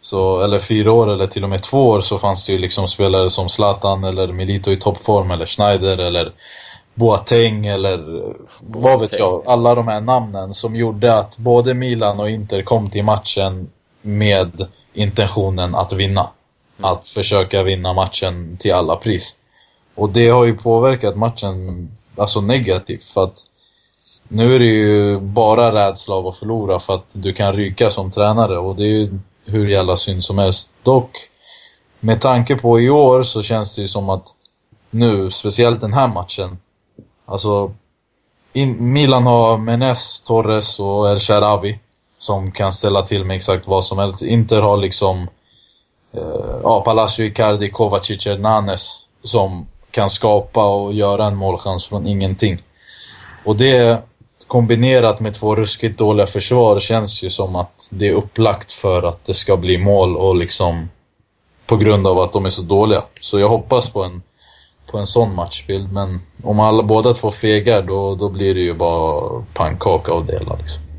så, 0.00 0.40
eller 0.40 0.58
fyra 0.58 0.92
år 0.92 1.10
eller 1.10 1.26
till 1.26 1.44
och 1.44 1.50
med 1.50 1.62
två 1.62 1.88
år 1.88 2.00
så 2.00 2.18
fanns 2.18 2.46
det 2.46 2.52
ju 2.52 2.58
liksom 2.58 2.88
spelare 2.88 3.30
som 3.30 3.48
Zlatan 3.48 4.04
eller 4.04 4.26
Milito 4.26 4.70
i 4.70 4.76
toppform 4.76 5.30
eller 5.30 5.46
Schneider 5.46 5.98
eller 5.98 6.32
Boateng 6.94 7.66
eller 7.66 8.22
vad 8.60 9.00
vet 9.00 9.18
jag. 9.18 9.42
Alla 9.46 9.74
de 9.74 9.88
här 9.88 10.00
namnen 10.00 10.54
som 10.54 10.76
gjorde 10.76 11.18
att 11.18 11.36
både 11.36 11.74
Milan 11.74 12.20
och 12.20 12.30
Inter 12.30 12.62
kom 12.62 12.90
till 12.90 13.04
matchen 13.04 13.70
med 14.02 14.66
intentionen 14.92 15.74
att 15.74 15.92
vinna. 15.92 16.30
Att 16.80 17.08
försöka 17.08 17.62
vinna 17.62 17.92
matchen 17.92 18.56
till 18.60 18.74
alla 18.74 18.96
pris. 18.96 19.34
Och 19.94 20.10
det 20.10 20.28
har 20.28 20.44
ju 20.44 20.56
påverkat 20.56 21.16
matchen 21.16 21.88
alltså 22.16 22.40
negativt 22.40 23.04
för 23.04 23.24
att 23.24 23.44
nu 24.28 24.54
är 24.54 24.58
det 24.58 24.66
ju 24.66 25.20
bara 25.20 25.74
rädsla 25.74 26.14
av 26.14 26.26
att 26.26 26.36
förlora 26.36 26.78
för 26.78 26.94
att 26.94 27.06
du 27.12 27.32
kan 27.32 27.52
ryka 27.52 27.90
som 27.90 28.10
tränare 28.10 28.58
och 28.58 28.76
det 28.76 28.82
är 28.82 28.86
ju 28.86 29.18
hur 29.44 29.68
jävla 29.68 29.96
synd 29.96 30.24
som 30.24 30.38
helst. 30.38 30.72
Dock, 30.82 31.10
med 32.00 32.20
tanke 32.20 32.56
på 32.56 32.80
i 32.80 32.90
år 32.90 33.22
så 33.22 33.42
känns 33.42 33.76
det 33.76 33.82
ju 33.82 33.88
som 33.88 34.10
att 34.10 34.24
nu, 34.90 35.30
speciellt 35.30 35.80
den 35.80 35.92
här 35.92 36.08
matchen, 36.08 36.58
alltså 37.26 37.72
in, 38.52 38.92
Milan 38.92 39.26
har 39.26 39.58
Menes, 39.58 40.24
Torres 40.24 40.80
och 40.80 41.10
El 41.10 41.18
Sharawi 41.18 41.78
som 42.20 42.52
kan 42.52 42.72
ställa 42.72 43.02
till 43.02 43.24
med 43.24 43.36
exakt 43.36 43.66
vad 43.66 43.84
som 43.84 43.98
helst. 43.98 44.22
Inter 44.22 44.62
har 44.62 44.76
liksom 44.76 45.28
eh, 46.12 46.60
ja, 46.62 46.80
Palacio, 46.80 47.26
Icardi, 47.26 47.70
Kovacic, 47.70 48.26
Hernanes 48.26 48.96
som 49.22 49.66
kan 49.90 50.10
skapa 50.10 50.68
och 50.68 50.92
göra 50.92 51.24
en 51.24 51.36
målchans 51.36 51.86
från 51.86 52.06
ingenting. 52.06 52.62
Och 53.44 53.56
det 53.56 54.02
kombinerat 54.46 55.20
med 55.20 55.34
två 55.34 55.56
ruskigt 55.56 55.98
dåliga 55.98 56.26
försvar 56.26 56.78
känns 56.78 57.22
ju 57.22 57.30
som 57.30 57.56
att 57.56 57.88
det 57.90 58.08
är 58.08 58.12
upplagt 58.12 58.72
för 58.72 59.02
att 59.02 59.26
det 59.26 59.34
ska 59.34 59.56
bli 59.56 59.78
mål 59.78 60.16
och 60.16 60.36
liksom 60.36 60.88
på 61.66 61.76
grund 61.76 62.06
av 62.06 62.18
att 62.18 62.32
de 62.32 62.46
är 62.46 62.50
så 62.50 62.62
dåliga. 62.62 63.02
Så 63.20 63.38
jag 63.38 63.48
hoppas 63.48 63.92
på 63.92 64.02
en, 64.02 64.22
på 64.90 64.98
en 64.98 65.06
sån 65.06 65.34
matchbild, 65.34 65.92
men 65.92 66.20
om 66.42 66.60
alla 66.60 66.82
båda 66.82 67.14
två 67.14 67.30
fegar 67.30 67.82
då, 67.82 68.14
då 68.14 68.28
blir 68.28 68.54
det 68.54 68.60
ju 68.60 68.74
bara 68.74 69.42
pannkaka 69.54 70.12
av 70.12 70.26
det 70.26 70.32
hela 70.32 70.56
liksom. 70.56 70.89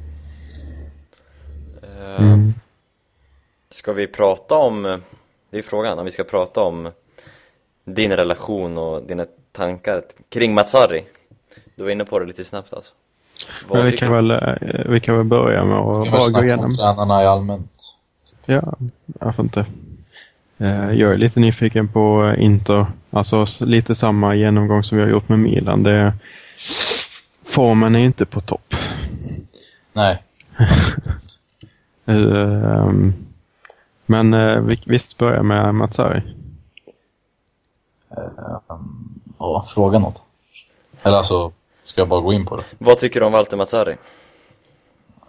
Eh, 2.19 2.37
Ska 3.69 3.93
vi 3.93 4.07
prata 4.07 4.55
om, 4.55 5.01
det 5.49 5.57
är 5.57 5.61
frågan, 5.61 5.99
om 5.99 6.05
vi 6.05 6.11
ska 6.11 6.23
prata 6.23 6.61
om 6.61 6.91
din 7.85 8.11
relation 8.11 8.77
och 8.77 9.03
dina 9.03 9.25
tankar 9.51 10.01
kring 10.29 10.53
Matsari. 10.53 11.03
Du 11.75 11.83
var 11.83 11.91
inne 11.91 12.05
på 12.05 12.19
det 12.19 12.25
lite 12.25 12.43
snabbt 12.43 12.73
alltså. 12.73 12.93
Vad 13.67 13.79
Men 13.79 13.91
vi 13.91 13.97
kan, 13.97 14.09
du? 14.11 14.15
väl, 14.15 14.31
eh, 14.31 14.91
vi 14.91 14.99
kan 14.99 15.17
väl 15.17 15.25
börja 15.25 15.65
med 15.65 15.77
att 15.77 16.03
Kan 16.03 16.03
vi 16.03 16.09
bara 16.11 16.17
gå 16.19 16.23
snacka 16.23 16.39
om 16.43 16.47
igenom. 16.47 16.75
tränarna 16.77 17.23
i 17.23 17.25
allmänt? 17.25 17.71
Ja, 18.45 18.73
varför 19.05 19.43
inte? 19.43 19.65
Eh, 20.57 20.91
Jag 20.91 21.13
är 21.13 21.17
lite 21.17 21.39
nyfiken 21.39 21.87
på 21.87 22.35
Inter. 22.37 22.85
Alltså 23.09 23.45
lite 23.59 23.95
samma 23.95 24.35
genomgång 24.35 24.83
som 24.83 24.97
vi 24.97 25.03
har 25.03 25.11
gjort 25.11 25.29
med 25.29 25.39
Milan. 25.39 25.83
Det, 25.83 26.13
formen 27.45 27.95
är 27.95 27.99
inte 27.99 28.25
på 28.25 28.41
topp. 28.41 28.75
Nej. 29.93 30.23
Ehm, 32.05 33.13
Men 34.05 34.33
eh, 34.33 34.59
vi- 34.59 34.83
visst 34.85 35.17
börjar 35.17 35.43
med 35.43 35.75
Matsari. 35.75 36.21
Ja, 39.39 39.65
fråga 39.73 39.99
något. 39.99 40.21
Eller 41.03 41.17
alltså, 41.17 41.51
ska 41.83 42.01
jag 42.01 42.07
bara 42.07 42.21
gå 42.21 42.33
in 42.33 42.45
på 42.45 42.55
det? 42.57 42.63
Vad 42.77 42.97
tycker 42.97 43.19
du 43.19 43.25
om 43.25 43.31
Walter 43.31 43.57
Mazzari? 43.57 43.95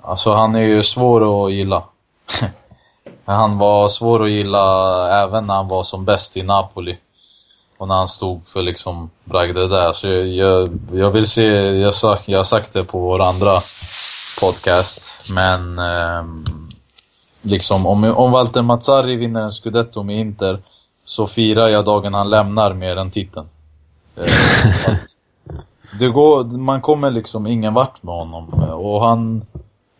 Alltså 0.02 0.32
han 0.32 0.54
är 0.54 0.60
ju 0.60 0.82
svår 0.82 1.46
att 1.46 1.52
gilla. 1.52 1.84
han 3.24 3.58
var 3.58 3.88
svår 3.88 4.24
att 4.24 4.30
gilla 4.30 5.22
även 5.22 5.46
när 5.46 5.54
han 5.54 5.68
var 5.68 5.82
som 5.82 6.04
bäst 6.04 6.36
i 6.36 6.42
Napoli. 6.42 6.98
Och 7.78 7.88
när 7.88 7.94
han 7.94 8.08
stod 8.08 8.48
för 8.48 8.62
liksom 8.62 9.10
bragder 9.24 9.68
där. 9.68 9.92
Så 9.92 10.08
jag, 10.08 10.26
jag, 10.28 10.78
jag 10.92 11.10
vill 11.10 11.26
se, 11.26 11.46
jag, 11.70 11.94
sa, 11.94 12.18
jag 12.26 12.38
har 12.38 12.44
sagt 12.44 12.72
det 12.72 12.84
på 12.84 12.98
vår 12.98 13.22
andra 13.22 13.60
podcast. 14.40 15.32
Men 15.34 15.78
ehm, 15.78 16.44
liksom 17.42 17.86
om, 17.86 18.04
om 18.04 18.32
Walter 18.32 18.62
Mazzari 18.62 19.16
vinner 19.16 19.40
en 19.40 19.50
scudetto 19.50 20.02
med 20.02 20.20
Inter 20.20 20.58
så 21.04 21.26
firar 21.26 21.68
jag 21.68 21.84
dagen 21.84 22.14
han 22.14 22.30
lämnar 22.30 22.74
mer 22.74 22.96
än 22.96 23.10
titeln. 23.10 23.46
Eh, 24.16 24.94
det 25.98 26.08
går, 26.08 26.44
man 26.44 26.80
kommer 26.80 27.10
liksom 27.10 27.46
ingen 27.46 27.74
vart 27.74 28.02
med 28.02 28.14
honom. 28.14 28.48
Och 28.72 29.04
han, 29.04 29.42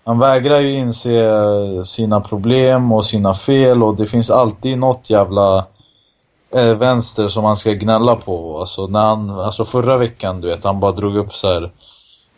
han 0.05 0.19
vägrar 0.19 0.61
ju 0.61 0.73
inse 0.73 1.85
sina 1.85 2.21
problem 2.21 2.93
och 2.93 3.07
sina 3.07 3.35
fel 3.35 3.83
och 3.83 3.97
det 3.97 4.07
finns 4.07 4.31
alltid 4.31 4.79
något 4.79 5.11
jävla 5.11 5.67
eh, 6.55 6.75
vänster 6.75 7.29
som 7.29 7.45
han 7.45 7.57
ska 7.57 7.73
gnälla 7.73 8.17
på. 8.17 8.61
Alltså, 8.61 8.87
när 8.87 9.05
han, 9.05 9.31
alltså 9.31 9.65
förra 9.65 9.97
veckan, 9.97 10.41
du 10.41 10.49
vet, 10.49 10.65
han 10.65 10.81
bara 10.81 10.93
drog 10.93 11.17
upp 11.17 11.33
så 11.33 11.53
här. 11.53 11.71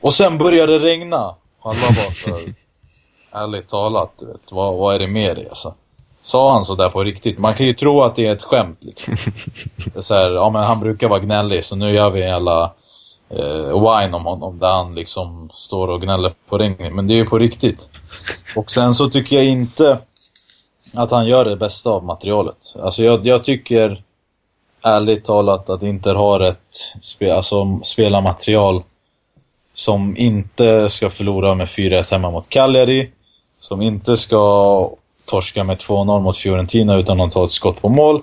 Och 0.00 0.12
sen 0.14 0.38
började 0.38 0.78
det 0.78 0.84
regna! 0.84 1.34
Och 1.60 1.70
alla 1.70 1.86
bara 1.88 2.14
så 2.14 2.30
här, 2.30 2.54
ärligt 3.34 3.68
talat, 3.68 4.12
du 4.18 4.26
vet, 4.26 4.52
vad, 4.52 4.76
vad 4.76 4.94
är 4.94 4.98
det 4.98 5.06
med 5.06 5.36
dig 5.36 5.48
alltså? 5.48 5.74
Sa 6.22 6.52
han 6.52 6.64
så 6.64 6.74
där 6.74 6.90
på 6.90 7.04
riktigt? 7.04 7.38
Man 7.38 7.54
kan 7.54 7.66
ju 7.66 7.74
tro 7.74 8.02
att 8.02 8.16
det 8.16 8.26
är 8.26 8.32
ett 8.32 8.42
skämt 8.42 8.78
liksom. 8.80 9.16
Det 9.84 9.96
är 9.96 10.02
så 10.02 10.14
här, 10.14 10.30
ja 10.30 10.50
men 10.50 10.62
han 10.62 10.80
brukar 10.80 11.08
vara 11.08 11.20
gnällig 11.20 11.64
så 11.64 11.76
nu 11.76 11.92
gör 11.92 12.10
vi 12.10 12.22
en 12.22 12.28
jävla 12.28 12.72
eh, 13.28 13.68
wine 13.68 14.16
om 14.16 14.24
honom 14.24 14.58
där 14.58 14.72
han 14.72 14.94
liksom 14.94 15.50
står 15.54 15.88
och 15.88 16.02
gnäller 16.02 16.32
på 16.48 16.58
regnet. 16.58 16.94
Men 16.94 17.06
det 17.06 17.14
är 17.14 17.16
ju 17.16 17.26
på 17.26 17.38
riktigt. 17.38 17.88
Och 18.56 18.70
sen 18.70 18.94
så 18.94 19.10
tycker 19.10 19.36
jag 19.36 19.44
inte 19.44 19.98
att 20.94 21.10
han 21.10 21.26
gör 21.26 21.44
det 21.44 21.56
bästa 21.56 21.90
av 21.90 22.04
materialet. 22.04 22.74
Alltså 22.82 23.04
jag, 23.04 23.26
jag 23.26 23.44
tycker 23.44 24.02
ärligt 24.82 25.24
talat 25.24 25.70
att 25.70 25.82
Inter 25.82 26.14
har 26.14 26.40
ett 26.40 26.94
spe, 27.00 27.34
alltså 27.34 27.80
spelarmaterial 27.82 28.82
som 29.74 30.16
inte 30.16 30.88
ska 30.88 31.10
förlora 31.10 31.54
med 31.54 31.66
4-1 31.66 32.10
hemma 32.10 32.30
mot 32.30 32.48
Cagliari. 32.48 33.10
Som 33.68 33.82
inte 33.82 34.16
ska 34.16 34.90
torska 35.24 35.64
med 35.64 35.78
2-0 35.78 36.20
mot 36.20 36.36
Fiorentina 36.36 36.96
utan 36.96 37.20
att 37.20 37.32
ta 37.32 37.44
ett 37.44 37.50
skott 37.50 37.82
på 37.82 37.88
mål. 37.88 38.22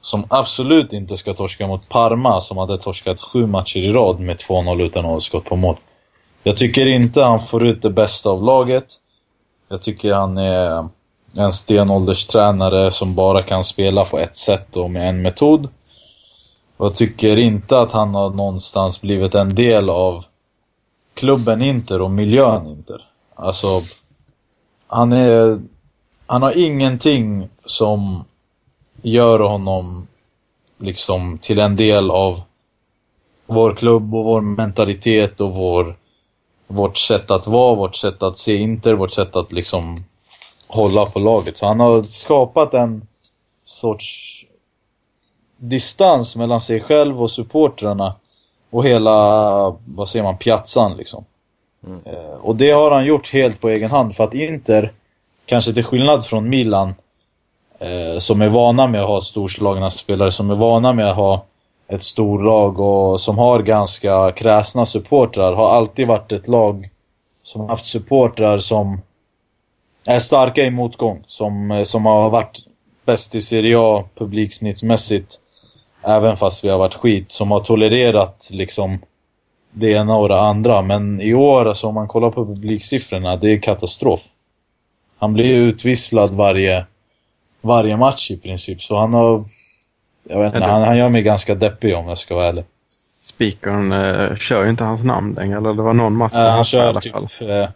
Som 0.00 0.24
absolut 0.28 0.92
inte 0.92 1.16
ska 1.16 1.34
torska 1.34 1.66
mot 1.66 1.88
Parma 1.88 2.40
som 2.40 2.58
hade 2.58 2.78
torskat 2.78 3.20
sju 3.20 3.46
matcher 3.46 3.78
i 3.78 3.92
rad 3.92 4.20
med 4.20 4.36
2-0 4.36 4.82
utan 4.82 5.04
att 5.04 5.10
ha 5.10 5.16
ett 5.16 5.22
skott 5.22 5.44
på 5.44 5.56
mål. 5.56 5.76
Jag 6.42 6.56
tycker 6.56 6.86
inte 6.86 7.22
han 7.22 7.40
får 7.40 7.66
ut 7.66 7.82
det 7.82 7.90
bästa 7.90 8.30
av 8.30 8.42
laget. 8.42 8.86
Jag 9.68 9.82
tycker 9.82 10.12
han 10.14 10.38
är 10.38 10.88
en 11.36 11.52
stenålderstränare 11.52 12.90
som 12.90 13.14
bara 13.14 13.42
kan 13.42 13.64
spela 13.64 14.04
på 14.04 14.18
ett 14.18 14.36
sätt 14.36 14.76
och 14.76 14.90
med 14.90 15.08
en 15.08 15.22
metod. 15.22 15.68
Och 16.76 16.86
jag 16.86 16.94
tycker 16.94 17.36
inte 17.36 17.80
att 17.80 17.92
han 17.92 18.14
har 18.14 18.30
någonstans 18.30 19.00
blivit 19.00 19.34
en 19.34 19.54
del 19.54 19.90
av 19.90 20.24
klubben 21.14 21.62
Inter 21.62 22.02
och 22.02 22.10
miljön 22.10 22.66
Inter. 22.66 23.04
Alltså, 23.34 23.82
han 24.88 25.12
är... 25.12 25.60
Han 26.26 26.42
har 26.42 26.58
ingenting 26.58 27.48
som 27.64 28.24
gör 29.02 29.38
honom 29.40 30.06
liksom 30.78 31.38
till 31.38 31.58
en 31.58 31.76
del 31.76 32.10
av 32.10 32.40
vår 33.46 33.74
klubb 33.74 34.14
och 34.14 34.24
vår 34.24 34.40
mentalitet 34.40 35.40
och 35.40 35.54
vår, 35.54 35.96
vårt 36.66 36.96
sätt 36.96 37.30
att 37.30 37.46
vara, 37.46 37.74
vårt 37.74 37.96
sätt 37.96 38.22
att 38.22 38.38
se 38.38 38.56
Inter, 38.56 38.94
vårt 38.94 39.12
sätt 39.12 39.36
att 39.36 39.52
liksom 39.52 40.04
hålla 40.66 41.06
på 41.06 41.18
laget. 41.18 41.56
Så 41.56 41.66
han 41.66 41.80
har 41.80 42.02
skapat 42.02 42.74
en 42.74 43.06
sorts 43.64 44.44
distans 45.56 46.36
mellan 46.36 46.60
sig 46.60 46.80
själv 46.80 47.22
och 47.22 47.30
supportrarna 47.30 48.14
och 48.70 48.84
hela, 48.84 49.76
vad 49.84 50.08
säger 50.08 50.22
man, 50.22 50.38
piazzan 50.38 50.96
liksom. 50.96 51.24
Mm. 51.86 52.00
Eh, 52.04 52.34
och 52.42 52.56
det 52.56 52.70
har 52.70 52.90
han 52.90 53.04
gjort 53.04 53.32
helt 53.32 53.60
på 53.60 53.68
egen 53.68 53.90
hand 53.90 54.16
för 54.16 54.24
att 54.24 54.34
Inter, 54.34 54.92
kanske 55.46 55.72
till 55.72 55.84
skillnad 55.84 56.26
från 56.26 56.48
Milan, 56.48 56.94
eh, 57.78 58.18
som 58.18 58.42
är 58.42 58.48
vana 58.48 58.86
med 58.86 59.00
att 59.00 59.08
ha 59.08 59.20
storslagna 59.20 59.90
spelare, 59.90 60.30
som 60.30 60.50
är 60.50 60.54
vana 60.54 60.92
med 60.92 61.10
att 61.10 61.16
ha 61.16 61.44
ett 61.88 62.02
storlag 62.02 62.80
och 62.80 63.20
som 63.20 63.38
har 63.38 63.62
ganska 63.62 64.30
kräsna 64.30 64.86
supportrar, 64.86 65.52
har 65.52 65.70
alltid 65.70 66.06
varit 66.06 66.32
ett 66.32 66.48
lag 66.48 66.88
som 67.42 67.68
haft 67.68 67.86
supportrar 67.86 68.58
som 68.58 69.00
är 70.08 70.18
starka 70.18 70.64
i 70.64 70.70
motgång. 70.70 71.24
Som, 71.26 71.70
eh, 71.70 71.84
som 71.84 72.06
har 72.06 72.30
varit 72.30 72.58
bäst 73.04 73.34
i 73.34 73.40
Serie 73.40 73.76
A 73.78 74.04
publiksnittsmässigt. 74.14 75.38
Även 76.02 76.36
fast 76.36 76.64
vi 76.64 76.68
har 76.68 76.78
varit 76.78 76.94
skit. 76.94 77.30
Som 77.30 77.50
har 77.50 77.60
tolererat 77.60 78.48
liksom 78.50 78.98
det 79.78 79.90
ena 79.90 80.16
och 80.16 80.28
det 80.28 80.40
andra. 80.40 80.82
Men 80.82 81.20
i 81.20 81.34
år, 81.34 81.68
alltså, 81.68 81.86
om 81.86 81.94
man 81.94 82.08
kollar 82.08 82.30
på 82.30 82.46
publiksiffrorna, 82.46 83.36
det 83.36 83.52
är 83.52 83.58
katastrof. 83.58 84.20
Han 85.18 85.32
blir 85.34 85.54
utvisslad 85.54 86.30
varje, 86.30 86.86
varje 87.60 87.96
match 87.96 88.30
i 88.30 88.36
princip. 88.36 88.82
Så 88.82 88.96
han 88.98 89.14
har... 89.14 89.44
Jag 90.28 90.40
vet 90.40 90.54
inte, 90.54 90.66
han, 90.66 90.82
han 90.82 90.96
gör 90.96 91.08
mig 91.08 91.22
ganska 91.22 91.54
deppig 91.54 91.96
om 91.96 92.08
jag 92.08 92.18
ska 92.18 92.34
vara 92.34 92.46
ärlig. 92.46 92.64
Speakern 93.22 93.92
eh, 93.92 94.36
kör 94.36 94.64
ju 94.64 94.70
inte 94.70 94.84
hans 94.84 95.04
namn 95.04 95.34
längre, 95.34 95.58
eller 95.58 95.74
det 95.74 95.82
var 95.82 95.92
någon 95.94 96.16
match 96.16 96.34
Eh, 96.34 96.40
han 96.40 96.50
hans 96.52 96.68
i 96.68 96.70
kör 96.76 96.88
alla 96.88 97.00
typ... 97.00 97.12
fall. 97.12 97.28
Eh, 97.40 97.68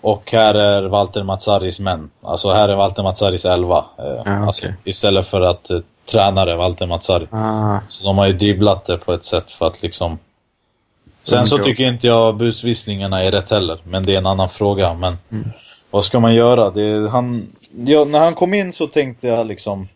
och 0.00 0.32
här 0.32 0.54
är 0.54 0.82
Walter 0.88 1.22
Mazzaris 1.22 1.80
män. 1.80 2.10
Alltså 2.22 2.52
här 2.52 2.68
är 2.68 2.76
Walter 2.76 3.02
Mazzaris 3.02 3.44
elva. 3.44 3.84
Eh, 3.98 4.22
Ja, 4.24 4.46
alltså, 4.46 4.66
istället 4.84 5.26
för 5.26 5.40
att 5.40 5.70
eh, 5.70 5.78
tränare 6.10 6.56
Walter 6.56 6.86
Mazzari. 6.86 7.26
Ah, 7.30 7.78
Så 7.88 8.04
de 8.04 8.18
har 8.18 8.26
ju 8.26 8.32
dribblat 8.32 8.84
det 8.86 8.98
på 8.98 9.12
ett 9.12 9.24
sätt 9.24 9.50
för 9.50 9.66
att 9.66 9.82
liksom... 9.82 10.18
Sen 11.22 11.46
så 11.46 11.54
Mm, 11.54 11.64
tycker 11.64 11.84
inte 11.84 12.06
jag 12.06 12.36
busvisslingarna 12.36 13.22
är 13.22 13.30
rätt 13.30 13.50
heller. 13.50 13.78
Men 13.84 14.04
det 14.06 14.14
är 14.14 14.18
en 14.18 14.26
annan 14.26 14.48
fråga. 14.48 14.94
Men 14.94 15.18
Mm. 15.32 15.48
vad 15.90 16.04
ska 16.04 16.20
man 16.20 16.34
göra? 16.34 16.70
Det 16.70 17.10
han, 17.10 17.46
ja, 17.86 18.04
när 18.04 18.18
han 18.20 18.34
kom 18.34 18.54
in 18.54 18.72
så 18.72 18.86
tänkte 18.86 19.26
jag 19.28 19.46
liksom... 19.46 19.88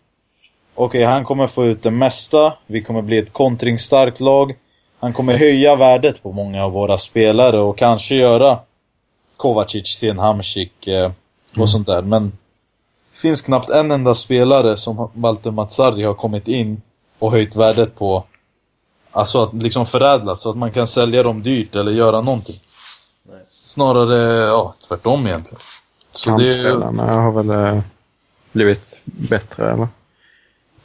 Okej, 0.75 1.05
han 1.05 1.25
kommer 1.25 1.47
få 1.47 1.66
ut 1.66 1.83
det 1.83 1.91
mesta. 1.91 2.53
Vi 2.66 2.83
kommer 2.83 3.03
bli 3.03 3.18
ett 3.18 3.33
kontringsstarkt 3.33 4.20
lag. 4.20 4.55
Han 5.01 5.12
kommer 5.12 5.39
höja 5.39 5.77
värdet 5.77 6.22
på 6.22 6.33
många 6.33 6.64
av 6.64 6.72
våra 6.72 6.99
spelare 6.99 7.59
och 7.61 7.79
kanske 7.79 8.14
göra 8.14 8.59
Kovacic 9.37 9.99
till 9.99 10.11
en 10.11 10.18
Hamsik 10.18 10.87
eh, 10.87 11.11
och 11.57 11.70
sånt 11.70 11.87
där. 11.87 12.03
Men 12.03 12.33
det 13.12 13.18
finns 13.18 13.43
knappt 13.43 13.70
en 13.70 13.91
enda 13.91 14.14
spelare 14.14 14.77
som 14.77 15.11
Walter 15.14 15.51
Mazzari 15.51 16.03
har 16.05 16.14
kommit 16.14 16.49
in 16.49 16.83
och 17.18 17.33
höjt 17.33 17.57
värdet 17.57 17.95
på. 17.99 18.25
Alltså 19.14 19.42
att 19.42 19.54
liksom 19.54 19.86
förädlat 19.86 20.40
så 20.40 20.50
att 20.50 20.56
man 20.56 20.70
kan 20.70 20.86
sälja 20.86 21.22
dem 21.22 21.42
dyrt 21.42 21.74
eller 21.76 21.92
göra 21.92 22.20
någonting. 22.20 22.56
Snarare, 23.50 24.46
ja, 24.46 24.74
tvärtom 24.88 25.26
egentligen. 25.26 25.60
Så 26.12 26.30
det 26.30 26.44
kantspelarna 26.44 27.12
har 27.12 27.42
väl 27.42 27.50
eh, 27.50 27.80
blivit 28.52 29.00
bättre, 29.04 29.72
eller? 29.72 29.88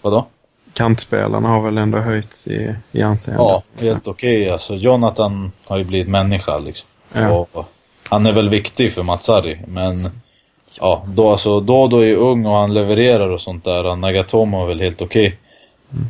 Vadå? 0.02 0.26
Kantspelarna 0.74 1.48
har 1.48 1.62
väl 1.62 1.78
ändå 1.78 1.98
höjts 1.98 2.48
i, 2.48 2.76
i 2.92 3.02
anseende. 3.02 3.44
Ja, 3.44 3.64
helt 3.80 4.08
okej. 4.08 4.50
Alltså 4.50 4.76
Jonathan 4.76 5.52
har 5.66 5.78
ju 5.78 5.84
blivit 5.84 6.10
människa 6.10 6.60
liksom. 6.60 6.88
Ja. 7.14 7.48
Och 7.52 7.66
han 8.10 8.26
är 8.26 8.32
väl 8.32 8.50
viktig 8.50 8.94
för 8.94 9.04
Mazzari, 9.04 9.60
men... 9.68 10.10
Ja, 10.80 11.04
då, 11.08 11.32
alltså, 11.32 11.60
då 11.60 11.88
då 11.88 12.06
är 12.06 12.16
ung 12.16 12.46
och 12.46 12.56
han 12.56 12.74
levererar 12.74 13.30
och 13.30 13.42
sånt 13.42 13.64
där. 13.64 13.96
Nagatomo 13.96 14.64
är 14.64 14.68
väl 14.68 14.80
helt 14.80 15.02
okej. 15.02 15.38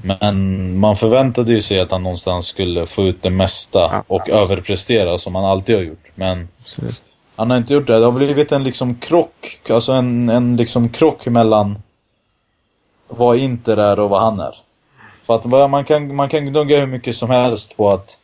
Men 0.03 0.77
man 0.79 0.95
förväntade 0.95 1.51
ju 1.53 1.61
sig 1.61 1.79
att 1.79 1.91
han 1.91 2.03
någonstans 2.03 2.45
skulle 2.45 2.85
få 2.85 3.03
ut 3.03 3.21
det 3.21 3.29
mesta 3.29 4.03
och 4.07 4.29
överprestera 4.29 5.17
som 5.17 5.35
han 5.35 5.45
alltid 5.45 5.75
har 5.75 5.83
gjort. 5.83 6.11
Men 6.15 6.47
Absolut. 6.61 7.01
han 7.35 7.49
har 7.49 7.57
inte 7.57 7.73
gjort 7.73 7.87
det. 7.87 7.99
Det 7.99 8.05
har 8.05 8.11
blivit 8.11 8.51
en 8.51 8.63
liksom 8.63 8.95
krock, 8.95 9.61
alltså 9.69 9.91
en, 9.91 10.29
en 10.29 10.57
liksom 10.57 10.89
krock 10.89 11.25
mellan 11.25 11.81
vad 13.07 13.37
Inter 13.37 13.77
är 13.77 13.99
och 13.99 14.09
vad 14.09 14.21
han 14.21 14.39
är. 14.39 14.55
För 15.23 15.35
att 15.35 15.69
man 15.71 15.85
kan, 15.85 16.15
man 16.15 16.29
kan 16.29 16.45
gnugga 16.45 16.79
hur 16.79 16.87
mycket 16.87 17.15
som 17.15 17.29
helst 17.29 17.77
på 17.77 17.89
att 17.89 18.17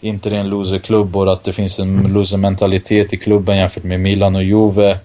Inter 0.00 0.32
är 0.32 0.36
en 0.36 0.48
loserklubb 0.48 1.16
och 1.16 1.32
att 1.32 1.44
det 1.44 1.52
finns 1.52 1.78
en 1.78 2.12
losermentalitet 2.12 3.12
i 3.12 3.16
klubben 3.16 3.56
jämfört 3.56 3.84
med 3.84 4.00
Milan 4.00 4.36
och 4.36 4.42
Juve. 4.42 4.98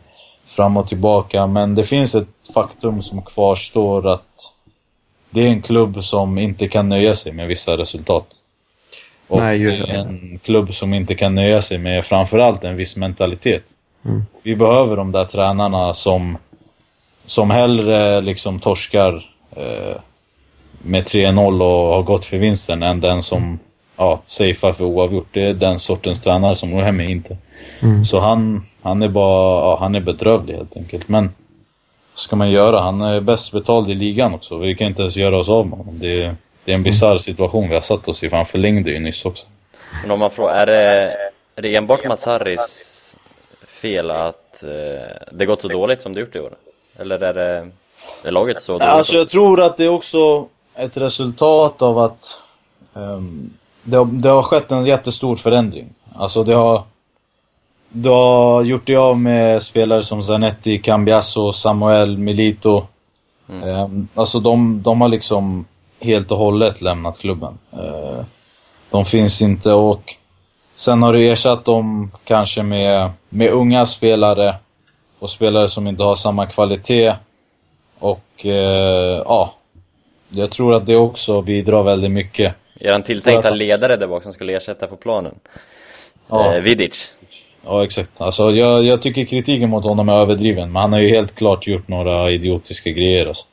Fram 0.46 0.78
och 0.78 0.88
tillbaka. 0.88 1.48
Men 1.48 1.76
det 1.76 1.84
finns 1.84 2.16
ett 2.16 2.28
faktum 2.54 3.02
som 3.02 3.22
kvarstår 3.22 4.14
att 4.14 4.26
det 5.32 5.42
är 5.42 5.48
en 5.48 5.62
klubb 5.62 6.04
som 6.04 6.38
inte 6.38 6.68
kan 6.68 6.90
nöja 6.90 7.14
sig 7.14 7.34
med 7.34 7.48
vissa 7.48 7.78
resultat. 7.78 8.28
Och 9.28 9.40
Nej, 9.40 9.60
det 9.60 9.78
är 9.78 9.94
en 9.94 10.40
klubb 10.44 10.74
som 10.74 10.94
inte 10.94 11.16
kan 11.16 11.36
nöja 11.36 11.62
sig 11.62 11.78
med 11.78 12.06
framförallt 12.06 12.64
en 12.64 12.76
viss 12.76 12.98
mentalitet. 12.98 13.64
Mm. 14.06 14.24
Vi 14.44 14.56
behöver 14.56 14.96
de 14.96 15.12
där 15.12 15.26
tränarna 15.26 15.94
som, 15.94 16.38
som 17.26 17.50
hellre 17.50 18.22
liksom 18.22 18.60
torskar 18.60 19.26
eh, 19.56 19.96
med 20.82 21.04
3-0 21.04 21.62
och 21.62 21.96
har 21.96 22.04
gått 22.04 22.26
för 22.26 22.38
vinsten 22.38 22.84
än 22.84 23.00
den 23.00 23.24
som 23.24 23.60
ja, 23.98 24.22
safear 24.26 24.74
för 24.74 24.84
oavgjort. 24.84 25.28
Det 25.32 25.42
är 25.42 25.54
den 25.54 25.80
sortens 25.80 26.22
tränare 26.22 26.56
som 26.56 26.72
går 26.72 26.82
hem 26.82 27.02
inte. 27.02 27.38
Så 28.06 28.20
han, 28.20 28.66
han 28.82 29.02
är 29.02 29.08
bara, 29.08 29.62
ja, 29.62 29.78
han 29.80 29.96
är 29.96 30.00
bedrövlig 30.00 30.54
helt 30.54 30.78
enkelt. 30.78 31.10
Men 31.10 31.30
ska 32.22 32.36
man 32.36 32.52
göra? 32.52 32.82
Han 32.82 33.02
är 33.02 33.20
bäst 33.20 33.52
betald 33.52 33.90
i 33.90 33.94
ligan 33.94 34.34
också. 34.34 34.58
Vi 34.58 34.76
kan 34.76 34.88
inte 34.88 35.02
ens 35.02 35.18
göra 35.18 35.38
oss 35.38 35.50
av 35.50 35.68
med 35.68 35.78
honom. 35.78 36.00
Det 36.00 36.24
är, 36.24 36.36
det 36.66 36.72
är 36.72 36.76
en 36.76 36.84
bisarr 36.84 37.18
situation 37.18 37.70
vi 37.70 37.74
har 37.74 37.82
satt 37.82 38.08
oss 38.08 38.24
i, 38.24 38.30
för 38.30 38.38
han 38.38 38.46
förlängde 38.46 38.92
ju 38.92 39.00
nyss 39.00 39.26
också. 39.26 39.46
Men 40.02 40.12
om 40.12 40.20
man 40.20 40.32
frågar, 40.32 40.56
är 40.56 40.66
det, 40.66 41.16
är 41.56 41.62
det 41.62 41.76
enbart 41.76 42.08
Mats 42.08 42.26
Harris 42.26 43.18
fel 43.68 44.12
att 44.12 44.64
eh, 44.64 44.70
det 45.32 45.46
gått 45.46 45.62
så 45.62 45.68
dåligt 45.68 46.02
som 46.02 46.14
det 46.14 46.20
gjort 46.20 46.36
i 46.36 46.40
år? 46.40 46.54
Eller 46.98 47.24
är 47.24 47.34
det 47.34 47.68
är 48.24 48.32
laget 48.32 48.62
så 48.62 48.72
dåligt? 48.72 48.88
Alltså 48.88 49.16
jag 49.16 49.30
tror 49.30 49.62
att 49.62 49.78
det 49.78 49.84
är 49.86 49.90
också 49.90 50.48
ett 50.76 50.98
resultat 50.98 51.82
av 51.82 52.00
att 52.00 52.38
ehm, 52.96 53.54
det, 53.84 53.98
har, 53.98 54.06
det 54.06 54.30
har 54.30 54.44
skett 54.44 54.72
en 54.72 54.86
jättestor 54.86 55.36
förändring. 55.36 55.94
Alltså 56.16 56.44
det 56.44 56.54
har... 56.54 56.84
Det 57.94 58.10
har 58.10 58.64
gjort 58.64 58.86
det 58.86 58.96
av 58.96 59.20
med 59.20 59.64
spelare 59.64 60.04
som 60.04 60.24
Zanetti, 60.24 60.78
Cambiasso, 60.78 61.52
Samuel, 61.52 62.18
Milito. 62.18 62.88
Ehm, 63.50 64.08
alltså 64.16 64.40
de, 64.40 64.82
de 64.82 65.02
har 65.02 65.10
liksom 65.10 65.66
helt 66.02 66.32
och 66.32 66.38
hållet 66.38 66.82
lämnat 66.82 67.20
klubben. 67.20 67.58
Eh, 67.74 68.26
de 68.90 69.06
finns 69.06 69.42
inte 69.42 69.72
och 69.72 70.16
sen 70.76 71.04
har 71.04 71.14
du 71.14 71.32
ersatt 71.32 71.66
dem 71.66 72.12
kanske 72.24 72.64
med, 72.64 73.12
med 73.30 73.50
unga 73.50 73.86
spelare 73.86 74.56
och 75.20 75.30
spelare 75.30 75.70
som 75.70 75.88
inte 75.88 76.04
har 76.04 76.16
samma 76.16 76.46
kvalitet. 76.46 77.16
Och 78.00 78.46
eh, 78.46 79.24
ja, 79.26 79.54
jag 80.30 80.52
tror 80.52 80.76
att 80.76 80.86
det 80.86 80.96
också 80.96 81.42
bidrar 81.42 81.84
väldigt 81.84 82.12
mycket. 82.12 82.56
Är 82.80 82.92
han 82.92 83.04
tilltänkta 83.04 83.50
ledare 83.50 83.96
där 83.96 84.08
bak 84.08 84.24
som 84.24 84.34
skulle 84.34 84.58
ersätta 84.58 84.88
på 84.88 84.96
planen? 84.96 85.36
Ja. 86.28 86.54
Eh, 86.54 86.62
Vidic. 86.62 87.12
Ja, 87.66 87.84
exakt. 87.84 88.10
Alltså, 88.18 88.52
jag, 88.52 88.86
jag 88.86 89.02
tycker 89.02 89.26
kritiken 89.26 89.70
mot 89.70 89.84
honom 89.84 90.10
är 90.10 90.14
överdriven, 90.14 90.72
men 90.72 90.82
han 90.82 90.94
har 90.94 91.00
ju 91.00 91.10
helt 91.10 91.36
klart 91.36 91.68
gjort 91.68 91.88
några 91.88 92.32
idiotiska 92.32 92.90
grejer. 92.90 93.26
Alltså. 93.26 93.46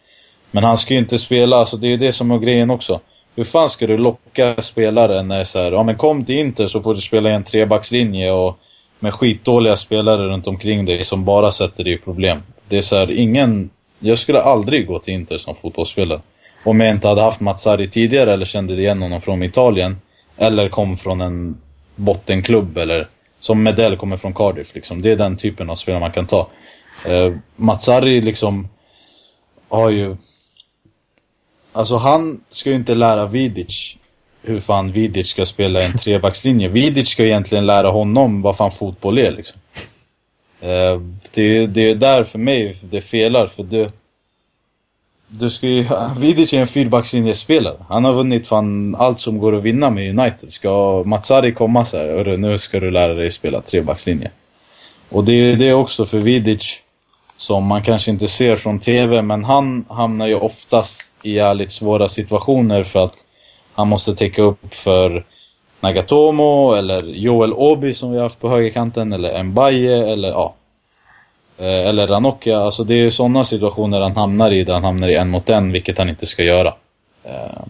Men 0.50 0.64
han 0.64 0.78
ska 0.78 0.94
ju 0.94 1.00
inte 1.00 1.18
spela, 1.18 1.56
alltså, 1.56 1.76
det 1.76 1.86
är 1.86 1.90
ju 1.90 1.96
det 1.96 2.12
som 2.12 2.30
är 2.30 2.38
grejen 2.38 2.70
också. 2.70 3.00
Hur 3.36 3.44
fan 3.44 3.68
ska 3.68 3.86
du 3.86 3.98
locka 3.98 4.62
spelare 4.62 5.22
när 5.22 5.34
det 5.34 5.40
är 5.40 5.44
så 5.44 5.58
här, 5.58 5.72
ja 5.72 5.82
men 5.82 5.96
kom 5.96 6.24
till 6.24 6.38
Inter 6.38 6.66
så 6.66 6.82
får 6.82 6.94
du 6.94 7.00
spela 7.00 7.30
i 7.30 7.34
en 7.34 7.44
trebackslinje 7.44 8.32
och 8.32 8.58
med 8.98 9.14
skitdåliga 9.14 9.76
spelare 9.76 10.28
runt 10.28 10.46
omkring 10.46 10.84
dig 10.84 11.04
som 11.04 11.24
bara 11.24 11.50
sätter 11.50 11.84
dig 11.84 11.92
i 11.92 11.98
problem. 11.98 12.42
Det 12.68 12.76
är 12.76 12.80
så 12.80 12.96
här, 12.96 13.10
ingen... 13.10 13.70
Jag 13.98 14.18
skulle 14.18 14.40
aldrig 14.40 14.86
gå 14.86 14.98
till 14.98 15.14
Inter 15.14 15.38
som 15.38 15.54
fotbollsspelare. 15.54 16.20
Om 16.64 16.80
jag 16.80 16.90
inte 16.90 17.08
hade 17.08 17.20
haft 17.20 17.40
Mats 17.40 17.62
Sarri 17.62 17.88
tidigare 17.88 18.32
eller 18.32 18.44
kände 18.44 18.74
igen 18.74 19.02
honom 19.02 19.20
från 19.20 19.42
Italien. 19.42 19.96
Eller 20.36 20.68
kom 20.68 20.96
från 20.96 21.20
en 21.20 21.56
bottenklubb 21.96 22.78
eller 22.78 23.08
som 23.40 23.62
Medell 23.62 23.96
kommer 23.96 24.16
från 24.16 24.34
Cardiff. 24.34 24.74
Liksom. 24.74 25.02
Det 25.02 25.10
är 25.10 25.16
den 25.16 25.36
typen 25.36 25.70
av 25.70 25.74
spelare 25.74 26.00
man 26.00 26.12
kan 26.12 26.26
ta. 26.26 26.48
Eh, 27.06 27.32
Mats 27.56 27.84
Sarri 27.84 28.20
liksom 28.20 28.68
har 29.68 29.90
ju... 29.90 30.16
Alltså 31.72 31.96
han 31.96 32.40
ska 32.50 32.70
ju 32.70 32.76
inte 32.76 32.94
lära 32.94 33.26
Vidic 33.26 33.96
hur 34.42 34.60
fan 34.60 34.92
Vidic 34.92 35.28
ska 35.28 35.46
spela 35.46 35.82
en 35.82 35.98
trebackslinje. 35.98 36.68
Vidic 36.78 37.08
ska 37.08 37.24
egentligen 37.24 37.66
lära 37.66 37.90
honom 37.90 38.42
vad 38.42 38.56
fan 38.56 38.70
fotboll 38.70 39.18
är 39.18 39.30
liksom. 39.30 39.60
Eh, 40.60 41.00
det, 41.34 41.66
det 41.66 41.90
är 41.90 41.94
där 41.94 42.24
för 42.24 42.38
mig 42.38 42.76
det 42.80 43.00
felar, 43.00 43.46
för 43.46 43.62
det... 43.62 43.92
Du 45.28 45.50
ska 45.50 45.66
ju... 45.66 45.86
Vidic 46.18 46.52
är 46.52 46.60
en 46.60 46.66
fyrbackslinjespelare. 46.66 47.76
Han 47.88 48.04
har 48.04 48.12
vunnit 48.12 48.48
fan 48.48 48.94
allt 48.94 49.20
som 49.20 49.38
går 49.38 49.56
att 49.56 49.62
vinna 49.62 49.90
med 49.90 50.18
United. 50.18 50.52
Ska 50.52 51.02
Matsari 51.06 51.54
komma 51.54 51.84
så 51.84 51.96
här, 51.96 52.36
nu 52.36 52.58
ska 52.58 52.80
du 52.80 52.90
lära 52.90 53.14
dig 53.14 53.30
spela 53.30 53.60
trebackslinje. 53.60 54.30
Och 55.08 55.24
det 55.24 55.32
är 55.32 55.56
det 55.56 55.72
också 55.72 56.06
för 56.06 56.18
Vidic, 56.18 56.80
som 57.36 57.64
man 57.64 57.82
kanske 57.82 58.10
inte 58.10 58.28
ser 58.28 58.56
från 58.56 58.80
TV, 58.80 59.22
men 59.22 59.44
han 59.44 59.84
hamnar 59.88 60.26
ju 60.26 60.34
oftast 60.34 61.00
i 61.22 61.32
jävligt 61.32 61.70
svåra 61.70 62.08
situationer 62.08 62.82
för 62.82 63.04
att 63.04 63.24
han 63.74 63.88
måste 63.88 64.14
täcka 64.14 64.42
upp 64.42 64.74
för 64.74 65.24
Nagatomo 65.80 66.72
eller 66.72 67.02
Joel 67.02 67.52
Obi 67.52 67.94
som 67.94 68.10
vi 68.10 68.16
har 68.16 68.22
haft 68.22 68.40
på 68.40 68.48
högerkanten 68.48 69.12
eller 69.12 69.42
Mbaye 69.42 70.12
eller 70.12 70.28
ja. 70.28 70.54
Eh, 71.58 71.88
eller 71.88 72.06
Ranocchia. 72.06 72.58
Alltså 72.58 72.84
det 72.84 72.94
är 72.94 73.10
sådana 73.10 73.44
situationer 73.44 74.00
han 74.00 74.16
hamnar 74.16 74.50
i 74.50 74.64
där 74.64 74.74
han 74.74 74.84
hamnar 74.84 75.08
i 75.08 75.14
en 75.14 75.28
mot 75.28 75.50
en, 75.50 75.72
vilket 75.72 75.98
han 75.98 76.08
inte 76.08 76.26
ska 76.26 76.42
göra. 76.42 76.74
Eh, 77.24 77.62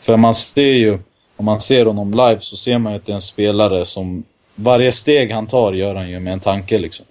för 0.00 0.16
man 0.16 0.34
ser 0.34 0.62
ju, 0.62 0.98
om 1.36 1.44
man 1.44 1.60
ser 1.60 1.86
honom 1.86 2.10
live 2.10 2.38
så 2.40 2.56
ser 2.56 2.78
man 2.78 2.92
ju 2.92 2.98
att 2.98 3.06
det 3.06 3.12
är 3.12 3.16
en 3.16 3.22
spelare 3.22 3.84
som 3.84 4.24
varje 4.54 4.92
steg 4.92 5.32
han 5.32 5.46
tar 5.46 5.72
gör 5.72 5.94
han 5.94 6.10
ju 6.10 6.20
med 6.20 6.32
en 6.32 6.40
tanke 6.40 6.78
liksom. 6.78 7.06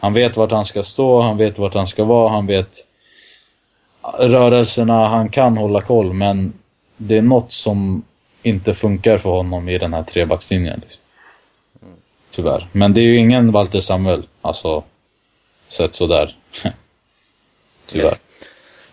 Han 0.00 0.12
vet 0.12 0.36
vart 0.36 0.50
han 0.50 0.64
ska 0.64 0.82
stå, 0.82 1.20
han 1.20 1.36
vet 1.36 1.58
vart 1.58 1.74
han 1.74 1.86
ska 1.86 2.04
vara, 2.04 2.30
han 2.30 2.46
vet 2.46 2.86
rörelserna, 4.18 5.08
han 5.08 5.28
kan 5.28 5.56
hålla 5.56 5.80
koll 5.80 6.12
men 6.12 6.52
det 6.96 7.16
är 7.16 7.22
något 7.22 7.52
som 7.52 8.02
inte 8.42 8.74
funkar 8.74 9.18
för 9.18 9.30
honom 9.30 9.68
i 9.68 9.78
den 9.78 9.94
här 9.94 10.02
trebackslinjen. 10.02 10.80
Liksom. 10.80 11.00
Tyvärr. 12.34 12.68
Men 12.72 12.94
det 12.94 13.00
är 13.00 13.04
ju 13.04 13.16
ingen 13.16 13.52
Walter 13.52 13.80
Samuel, 13.80 14.22
alltså 14.42 14.82
sett 15.74 15.94
sådär. 15.94 16.36
Tyvärr. 17.86 18.14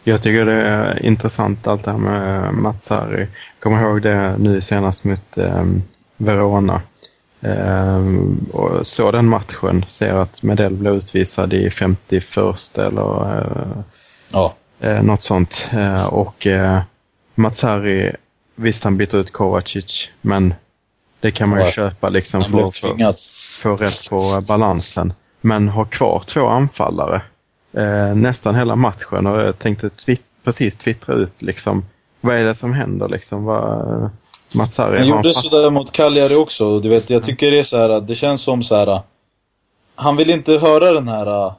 Jag 0.04 0.22
tycker 0.22 0.46
det 0.46 0.54
är 0.54 1.06
intressant 1.06 1.68
allt 1.68 1.84
det 1.84 1.92
här 1.92 1.98
med 1.98 2.54
Mats 2.54 2.86
Sarri. 2.86 3.20
Jag 3.22 3.30
kommer 3.60 3.82
ihåg 3.82 4.02
det 4.02 4.36
nu 4.38 4.62
senast 4.62 5.04
mot 5.04 5.38
um, 5.38 5.84
Verona. 6.18 6.82
Um, 7.40 8.50
och 8.54 8.88
så 8.88 9.12
den 9.12 9.26
matchen, 9.26 9.86
ser 9.90 10.14
att 10.14 10.44
Medell 10.44 10.74
blev 10.74 10.94
utvisad 10.96 11.54
i 11.54 11.70
51 11.70 12.78
eller 12.78 13.42
uh, 13.42 13.82
Ja. 14.30 14.54
eh, 14.80 15.04
något 15.04 15.24
sånt. 15.24 15.70
Eh, 15.72 16.14
och 16.14 16.48
eh, 16.48 16.80
Mats 17.36 17.62
Harry, 17.64 18.12
visst 18.56 18.84
han 18.84 18.98
byter 18.98 19.16
ut 19.16 19.32
Kovacic, 19.32 20.10
men 20.22 20.54
det 21.20 21.32
kan 21.32 21.50
man 21.50 21.60
ju 21.60 21.66
Ja. 21.66 21.72
köpa 21.72 22.10
liksom 22.10 22.44
för 22.44 23.04
att 23.10 23.20
få 23.62 23.76
rätt 23.76 24.10
på 24.10 24.42
balansen. 24.48 25.14
Men 25.42 25.70
ha 25.70 25.86
kvar 25.86 26.24
två 26.26 26.48
anfallare 26.48 27.22
eh, 27.74 28.16
nästan 28.16 28.56
hela 28.56 28.76
matchen 28.76 29.28
och 29.28 29.42
jag 29.42 29.60
tänkte 29.60 29.88
twit- 29.88 30.22
precis 30.44 30.76
twittra 30.76 31.16
ut 31.16 31.42
liksom, 31.42 31.86
vad 32.22 32.36
är 32.36 32.44
det 32.44 32.56
som 32.56 32.74
händer 32.74 33.08
liksom? 33.08 33.46
Vad, 33.46 34.10
Mats 34.54 34.78
Harry 34.78 35.00
Han 35.00 35.10
har 35.10 35.18
gjorde 35.18 35.34
sådär 35.34 35.70
mot 35.70 35.92
Cagliari 35.92 36.36
också. 36.36 36.80
Du 36.80 36.90
vet, 36.90 37.10
jag 37.10 37.24
tycker 37.24 37.52
det 37.52 37.60
är 37.60 37.64
så 37.64 37.78
här, 37.78 38.02
det 38.02 38.16
känns 38.16 38.42
som 38.42 38.64
så 38.64 38.76
här. 38.76 39.02
Han 39.96 40.18
vill 40.18 40.30
inte 40.30 40.52
höra 40.52 40.94
den 40.94 41.08
här 41.08 41.54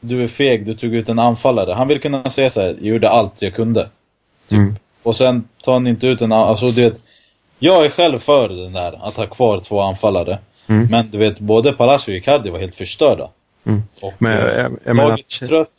du 0.00 0.22
är 0.22 0.28
feg, 0.28 0.66
du 0.66 0.74
tog 0.74 0.94
ut 0.94 1.08
en 1.08 1.18
anfallare. 1.18 1.72
Han 1.72 1.88
vill 1.88 2.00
kunna 2.00 2.30
säga 2.30 2.50
så 2.50 2.60
här, 2.60 2.68
jag 2.68 2.82
gjorde 2.82 3.10
allt 3.10 3.42
jag 3.42 3.54
kunde. 3.54 3.88
Mm. 4.50 4.76
Och 5.02 5.16
sen 5.16 5.48
tar 5.62 5.72
han 5.72 5.86
inte 5.86 6.06
ut 6.06 6.20
en 6.20 6.32
alltså 6.32 6.70
det 6.70 7.00
Jag 7.58 7.84
är 7.84 7.90
själv 7.90 8.18
för 8.18 8.48
den 8.48 8.72
där, 8.72 9.06
att 9.06 9.16
ha 9.16 9.26
kvar 9.26 9.60
två 9.60 9.80
anfallare. 9.80 10.38
Mm. 10.70 10.88
Men 10.90 11.10
du 11.10 11.18
vet, 11.18 11.38
både 11.38 11.72
Palacio 11.72 12.12
och 12.12 12.16
Icardi 12.16 12.50
var 12.50 12.58
helt 12.58 12.76
förstörda. 12.76 13.30
Mm. 13.66 13.82
Och, 14.00 14.12
Men 14.18 14.32
eh, 14.32 14.44
jag, 14.44 14.58
jag, 14.58 14.78
jag 14.84 14.96
laget 14.96 15.26
att... 15.42 15.48
trött. 15.48 15.70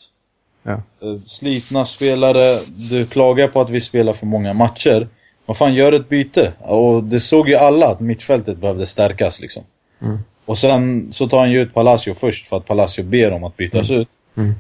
Ja. 0.64 0.72
Eh, 0.72 1.20
Slitna 1.26 1.86
spelare. 1.86 2.60
Du 2.68 3.08
klagar 3.08 3.48
på 3.48 3.62
att 3.62 3.70
vi 3.70 3.80
spelar 3.80 4.14
för 4.14 4.26
många 4.26 4.54
matcher. 4.54 5.08
Vad 5.46 5.58
fan, 5.58 5.74
gör 5.74 5.92
ett 5.92 6.10
byte. 6.10 6.54
Och 6.60 7.04
det 7.04 7.20
såg 7.20 7.50
ju 7.50 7.56
alla 7.56 7.88
att 7.88 8.00
mittfältet 8.00 8.58
behövde 8.58 8.86
stärkas 8.86 9.42
liksom. 9.42 9.64
Mm. 10.02 10.20
Och 10.46 10.58
sen 10.58 11.14
så 11.14 11.28
tar 11.28 11.40
han 11.40 11.52
ju 11.52 11.62
ut 11.62 11.74
Palacio 11.74 12.14
först 12.14 12.48
för 12.48 12.58
att 12.58 12.66
Palacio 12.66 13.04
ber 13.04 13.32
om 13.32 13.44
att 13.44 13.58
bytas 13.58 13.92
ut. 13.92 14.08
Mm. 14.38 14.54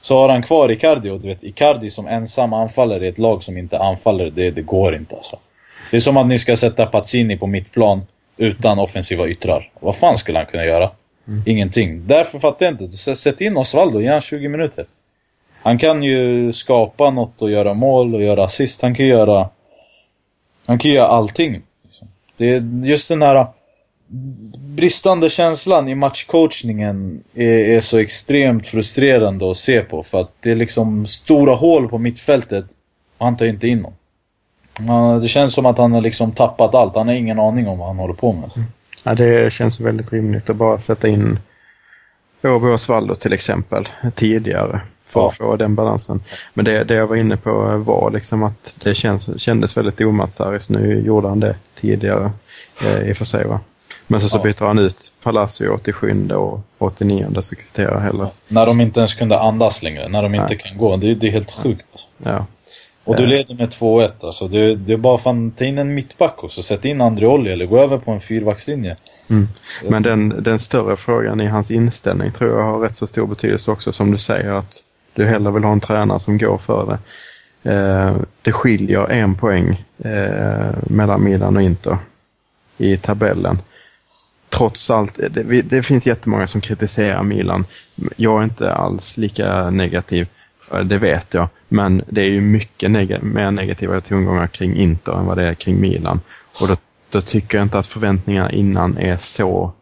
Så 0.00 0.16
har 0.16 0.28
han 0.28 0.42
kvar 0.42 0.70
Icardi 0.70 1.10
och 1.10 1.20
du 1.20 1.28
vet, 1.28 1.44
Icardi 1.44 1.90
som 1.90 2.06
ensam 2.06 2.52
anfallare 2.52 3.04
i 3.06 3.08
ett 3.08 3.18
lag 3.18 3.42
som 3.42 3.56
inte 3.56 3.78
anfaller, 3.78 4.30
det, 4.30 4.50
det 4.50 4.62
går 4.62 4.94
inte 4.94 5.16
alltså. 5.16 5.36
Det 5.90 5.96
är 5.96 6.00
som 6.00 6.16
att 6.16 6.26
ni 6.26 6.38
ska 6.38 6.56
sätta 6.56 6.86
Pazzini 6.86 7.36
på 7.36 7.46
mittplan 7.46 8.02
utan 8.40 8.78
offensiva 8.78 9.28
yttrar. 9.28 9.70
Vad 9.80 9.96
fan 9.96 10.16
skulle 10.16 10.38
han 10.38 10.46
kunna 10.46 10.64
göra? 10.64 10.90
Ingenting. 11.46 12.06
Därför 12.06 12.38
fattar 12.38 12.66
jag 12.66 12.80
inte. 12.80 13.16
Sätt 13.16 13.40
in 13.40 13.56
Osvaldo, 13.56 14.00
ge 14.00 14.08
han 14.08 14.20
20 14.20 14.48
minuter. 14.48 14.86
Han 15.62 15.78
kan 15.78 16.02
ju 16.02 16.52
skapa 16.52 17.10
något 17.10 17.42
och 17.42 17.50
göra 17.50 17.74
mål 17.74 18.14
och 18.14 18.22
göra 18.22 18.44
assist. 18.44 18.82
Han 18.82 18.94
kan 18.94 19.06
göra... 19.06 19.48
Han 20.66 20.78
kan 20.78 20.90
göra 20.90 21.06
allting. 21.06 21.62
Det 22.36 22.54
är 22.54 22.84
just 22.84 23.08
den 23.08 23.22
här 23.22 23.46
bristande 24.58 25.30
känslan 25.30 25.88
i 25.88 25.94
matchcoachningen 25.94 27.24
är, 27.34 27.58
är 27.58 27.80
så 27.80 27.98
extremt 27.98 28.66
frustrerande 28.66 29.50
att 29.50 29.56
se 29.56 29.80
på. 29.80 30.02
För 30.02 30.20
att 30.20 30.30
det 30.40 30.50
är 30.50 30.56
liksom 30.56 31.06
stora 31.06 31.54
hål 31.54 31.88
på 31.88 31.98
mittfältet 31.98 32.64
och 33.18 33.26
han 33.26 33.36
tar 33.36 33.46
inte 33.46 33.68
in 33.68 33.78
någon. 33.78 33.94
Ja, 34.86 35.18
det 35.22 35.28
känns 35.28 35.54
som 35.54 35.66
att 35.66 35.78
han 35.78 35.92
har 35.92 36.00
liksom 36.00 36.32
tappat 36.32 36.74
allt. 36.74 36.94
Han 36.94 37.08
har 37.08 37.14
ingen 37.14 37.38
aning 37.40 37.68
om 37.68 37.78
vad 37.78 37.86
han 37.88 37.96
håller 37.98 38.14
på 38.14 38.32
med. 38.32 38.50
Ja, 39.04 39.14
det 39.14 39.52
känns 39.52 39.80
väldigt 39.80 40.12
rimligt 40.12 40.50
att 40.50 40.56
bara 40.56 40.78
sätta 40.78 41.08
in 41.08 41.38
och 42.42 42.62
Osvaldo 42.62 43.14
till 43.14 43.32
exempel 43.32 43.88
tidigare 44.14 44.80
för 45.06 45.28
att 45.28 45.36
få 45.36 45.56
den 45.56 45.74
balansen. 45.74 46.22
Men 46.54 46.64
det, 46.64 46.84
det 46.84 46.94
jag 46.94 47.06
var 47.06 47.16
inne 47.16 47.36
på 47.36 47.52
var 47.86 48.10
liksom 48.10 48.42
att 48.42 48.74
det 48.82 48.94
känns, 48.94 49.40
kändes 49.40 49.76
väldigt 49.76 50.00
omatsaris. 50.00 50.70
Nu 50.70 51.02
gjorde 51.06 51.28
han 51.28 51.40
det 51.40 51.56
tidigare 51.74 52.30
eh, 52.84 53.08
i 53.08 53.12
och 53.12 53.16
för 53.16 53.24
sig. 53.24 53.44
Va? 53.46 53.60
Men 54.06 54.20
så, 54.20 54.28
så 54.28 54.38
Ja. 54.38 54.42
byter 54.42 54.66
han 54.66 54.78
ut 54.78 55.12
Palacio 55.22 55.74
87 55.74 56.30
och 56.30 56.60
89 56.78 57.26
så 57.42 57.56
kvitterar 57.56 58.00
Hellas. 58.00 58.40
När 58.48 58.66
de 58.66 58.80
inte 58.80 59.00
ens 59.00 59.14
kunde 59.14 59.38
andas 59.40 59.82
längre. 59.82 60.08
När 60.08 60.22
de 60.22 60.34
inte 60.34 60.46
Nej. 60.48 60.58
kan 60.58 60.78
gå. 60.78 60.96
Det, 60.96 61.14
det 61.14 61.26
är 61.26 61.30
helt 61.30 61.52
sjukt. 61.52 62.06
Ja. 62.18 62.46
Och 63.10 63.16
du 63.16 63.26
leder 63.26 63.54
med 63.54 63.68
2-1. 63.68 64.10
Alltså. 64.20 64.48
Det, 64.48 64.74
det 64.74 64.92
är 64.92 64.96
bara 64.96 65.18
fan 65.18 65.50
ta 65.50 65.64
in 65.64 65.78
en 65.78 65.94
mittback 65.94 66.44
och 66.44 66.52
så 66.52 66.62
sätt 66.62 66.84
in 66.84 67.00
Andreoli 67.00 67.52
eller 67.52 67.66
gå 67.66 67.78
över 67.78 67.98
på 67.98 68.10
en 68.10 68.20
fyrbackslinje. 68.20 68.96
Men 69.88 70.02
den, 70.02 70.42
den 70.42 70.58
större 70.58 70.96
frågan 70.96 71.40
i 71.40 71.46
hans 71.46 71.70
inställning 71.70 72.32
tror 72.32 72.50
jag 72.50 72.64
har 72.64 72.78
rätt 72.78 72.96
så 72.96 73.06
stor 73.06 73.26
betydelse 73.26 73.70
också 73.70 73.92
som 73.92 74.10
du 74.10 74.18
säger 74.18 74.52
att 74.52 74.82
du 75.14 75.26
hellre 75.26 75.52
vill 75.52 75.64
ha 75.64 75.72
en 75.72 75.80
tränare 75.80 76.20
som 76.20 76.38
går 76.38 76.58
för 76.58 76.86
det. 76.86 76.98
Eh, 77.70 78.16
det 78.42 78.52
skiljer 78.52 79.10
en 79.10 79.34
poäng 79.34 79.84
eh, 79.98 80.74
mellan 80.82 81.24
Milan 81.24 81.56
och 81.56 81.62
Inter 81.62 81.98
i 82.78 82.96
tabellen. 82.96 83.58
Trots 84.48 84.90
allt, 84.90 85.20
det, 85.30 85.62
det 85.62 85.82
finns 85.82 86.06
jättemånga 86.06 86.46
som 86.46 86.60
kritiserar 86.60 87.22
Milan. 87.22 87.64
Jag 88.16 88.40
är 88.40 88.44
inte 88.44 88.72
alls 88.72 89.16
lika 89.16 89.70
negativ, 89.70 90.28
det 90.84 90.98
vet 90.98 91.34
jag. 91.34 91.48
Men 91.68 92.02
det 92.08 92.20
är 92.20 92.28
ju 92.30 92.40
mycket 92.40 92.90
neg- 92.90 93.22
mer 93.24 93.50
negativa 93.50 94.00
tongångar 94.00 94.46
kring 94.46 94.76
Inter 94.76 95.12
än 95.12 95.26
vad 95.26 95.36
det 95.38 95.44
är 95.44 95.54
kring 95.54 95.80
Milan. 95.80 96.20
Och 96.60 96.68
då, 96.68 96.76
då 97.10 97.20
tycker 97.20 97.58
jag 97.58 97.64
inte 97.64 97.78
att 97.78 97.86
förväntningarna 97.86 98.52
innan 98.52 98.96
är 98.98 99.16
så 99.16 99.72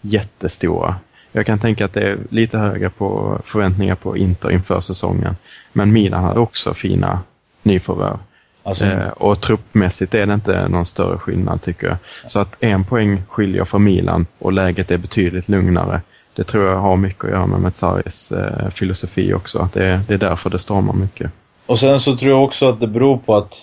jättestora. 0.00 0.94
Jag 1.32 1.46
kan 1.46 1.58
tänka 1.58 1.84
att 1.84 1.92
det 1.92 2.00
är 2.02 2.18
lite 2.30 2.58
högre 2.58 2.90
på 2.90 3.40
förväntningar 3.44 3.94
på 3.94 4.16
Inter 4.16 4.50
inför 4.50 4.80
säsongen. 4.80 5.36
Men 5.72 5.92
Milan 5.92 6.24
hade 6.24 6.40
också 6.40 6.74
fina 6.74 7.20
nyförvärv. 7.62 8.18
Alltså, 8.62 8.84
Eh, 8.86 9.08
och 9.08 9.40
truppmässigt 9.40 10.14
är 10.14 10.26
det 10.26 10.34
inte 10.34 10.68
någon 10.68 10.86
större 10.86 11.18
skillnad 11.18 11.62
tycker 11.62 11.86
jag. 11.86 11.96
Så 12.26 12.40
att 12.40 12.56
en 12.60 12.84
poäng 12.84 13.22
skiljer 13.28 13.64
för 13.64 13.78
Milan 13.78 14.26
och 14.38 14.52
läget 14.52 14.90
är 14.90 14.98
betydligt 14.98 15.48
lugnare. 15.48 16.00
Det 16.36 16.44
tror 16.44 16.64
jag 16.64 16.76
har 16.76 16.96
mycket 16.96 17.24
att 17.24 17.30
göra 17.30 17.46
med 17.46 17.60
Mezzaris 17.60 18.32
eh, 18.32 18.68
filosofi 18.68 19.34
också. 19.34 19.58
Att 19.58 19.72
det, 19.72 19.84
är, 19.84 20.00
det 20.08 20.14
är 20.14 20.18
därför 20.18 20.50
det 20.50 20.58
stormar 20.58 20.92
mycket. 20.92 21.30
Och 21.66 21.78
sen 21.78 22.00
så 22.00 22.16
tror 22.16 22.30
jag 22.30 22.44
också 22.44 22.68
att 22.68 22.80
det 22.80 22.86
beror 22.86 23.18
på 23.18 23.36
att 23.36 23.54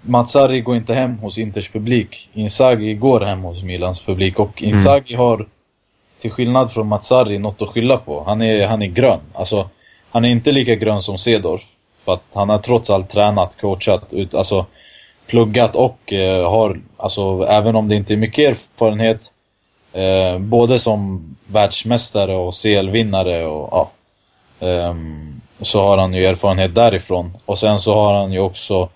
Mazzari 0.00 0.60
går 0.60 0.76
inte 0.76 0.94
hem 0.94 1.18
hos 1.18 1.38
Inters 1.38 1.70
publik. 1.70 2.30
Inzaghi 2.32 2.94
går 2.94 3.20
hem 3.20 3.42
hos 3.42 3.62
Milans 3.62 4.00
publik 4.00 4.38
och 4.38 4.62
Inzaghi 4.62 5.14
har 5.14 5.46
till 6.20 6.30
skillnad 6.30 6.72
från 6.72 6.86
Mazzari 6.86 7.38
något 7.38 7.62
att 7.62 7.68
skylla 7.68 7.96
på. 7.96 8.24
Han 8.26 8.42
är, 8.42 8.66
han 8.66 8.82
är 8.82 8.86
grön. 8.86 9.20
Alltså, 9.32 9.68
han 10.10 10.24
är 10.24 10.28
inte 10.28 10.52
lika 10.52 10.74
grön 10.74 11.00
som 11.00 11.18
Cedorf. 11.18 11.62
För 12.04 12.12
att 12.12 12.24
han 12.32 12.48
har 12.48 12.58
trots 12.58 12.90
allt 12.90 13.10
tränat, 13.10 13.60
coachat, 13.60 14.12
ut, 14.12 14.34
alltså 14.34 14.66
pluggat 15.26 15.74
och 15.74 16.12
eh, 16.12 16.50
har, 16.50 16.80
alltså 16.96 17.46
även 17.48 17.76
om 17.76 17.88
det 17.88 17.94
inte 17.94 18.14
är 18.14 18.16
mycket 18.16 18.50
erfarenhet, 18.50 19.30
eh, 19.94 20.38
både 20.38 20.78
som 20.78 21.30
världsmästare 21.46 22.36
och 22.36 22.54
CL-vinnare 22.62 23.46
och 23.46 23.68
ja, 23.72 23.90
Eh, 24.64 24.94
så 25.60 25.82
har 25.82 25.98
han 25.98 26.14
ju 26.14 26.24
erfarenhet 26.24 26.74
därifrån. 26.74 27.36
Och 27.44 27.58
sen 27.58 27.78
så 27.78 27.94
har 27.94 28.14
han 28.14 28.32
ju 28.32 28.38
också 28.38 28.88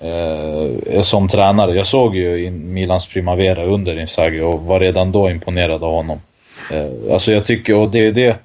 eh, 0.00 0.94
eh, 0.94 1.02
som 1.02 1.28
tränare. 1.28 1.76
Jag 1.76 1.86
såg 1.86 2.16
ju 2.16 2.46
in 2.46 2.72
Milans 2.72 3.08
Primavera 3.08 3.64
under 3.64 4.00
Inzaghi 4.00 4.40
och 4.40 4.60
var 4.60 4.80
redan 4.80 5.12
då 5.12 5.30
imponerad 5.30 5.84
av 5.84 5.92
honom. 5.92 6.20
Eh, 6.70 7.12
alltså 7.12 7.32
jag 7.32 7.46
tycker, 7.46 7.74
och 7.74 7.90
det 7.90 8.06
är 8.06 8.12
det, 8.12 8.36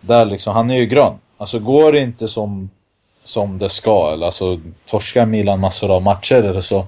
där 0.00 0.24
liksom, 0.24 0.54
han 0.54 0.70
är 0.70 0.76
ju 0.76 0.86
grön. 0.86 1.14
Alltså 1.36 1.58
går 1.58 1.92
det 1.92 2.00
inte 2.00 2.28
som, 2.28 2.70
som 3.24 3.58
det 3.58 3.68
ska, 3.68 4.12
eller 4.12 4.26
alltså 4.26 4.60
torskar 4.90 5.26
Milan 5.26 5.60
massor 5.60 5.90
av 5.90 6.02
matcher 6.02 6.42
eller 6.42 6.60
så. 6.60 6.86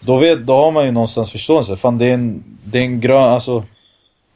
Då, 0.00 0.16
vet, 0.16 0.46
då 0.46 0.54
har 0.56 0.70
man 0.70 0.84
ju 0.84 0.90
någonstans 0.90 1.30
förståelse. 1.30 1.76
Fan 1.76 1.98
det 1.98 2.06
är 2.06 2.14
en, 2.14 2.44
det 2.64 2.78
är 2.78 2.82
en 2.82 3.00
grön, 3.00 3.22
alltså. 3.22 3.64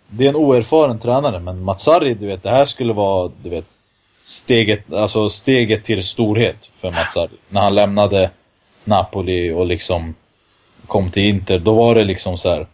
Det 0.09 0.25
är 0.25 0.29
en 0.29 0.37
oerfaren 0.37 0.99
tränare, 0.99 1.41
men 1.41 1.63
Matsari, 1.63 2.15
du 2.15 2.27
vet, 2.27 2.43
det 2.43 2.51
här 2.51 2.65
skulle 2.65 2.93
vara, 2.93 3.31
du 3.43 3.49
vet, 3.49 3.65
steget, 4.25 4.93
alltså 4.93 5.29
steget 5.29 5.85
till 5.85 6.03
storhet 6.03 6.71
för 6.81 6.93
Matsari. 6.93 7.31
När 7.49 7.61
han 7.61 7.75
lämnade 7.75 8.31
Napoli 8.85 9.53
och 9.53 9.67
liksom 9.67 10.15
kom 10.87 11.11
till 11.11 11.23
Inter, 11.23 11.59
då 11.59 11.75
var 11.75 11.95
det 11.95 12.05
liksom 12.05 12.39
så 12.39 12.51
här. 12.51 12.67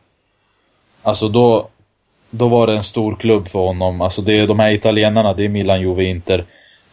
Alltså 1.03 1.29
då, 1.29 1.69
då 2.31 2.49
var 2.49 2.67
det 2.67 2.77
en 2.77 2.83
stor 2.83 3.15
klubb 3.15 3.49
för 3.49 3.59
honom. 3.59 4.01
Alltså 4.01 4.23
det 4.23 4.39
är 4.39 4.47
de 4.47 4.59
här 4.59 4.71
italienarna, 4.71 5.33
det 5.33 5.45
är 5.45 5.49
Milan, 5.49 5.81
Juve, 5.81 6.05
Inter. 6.05 6.45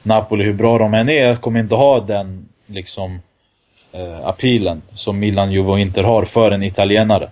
Napoli, 0.04 0.44
hur 0.44 0.54
bra 0.54 0.78
de 0.78 0.94
än 0.94 1.10
är, 1.10 1.36
kommer 1.36 1.60
inte 1.60 1.76
ha 1.76 2.00
den 2.00 2.50
liksom 2.66 3.20
eh, 3.98 4.28
appealen 4.28 4.82
som 4.96 5.20
Milan, 5.20 5.52
Juve 5.52 5.72
och 5.72 5.80
Inter 5.80 6.04
har 6.04 6.26
för 6.26 6.52
en 6.52 6.64
italienare. 6.64 7.30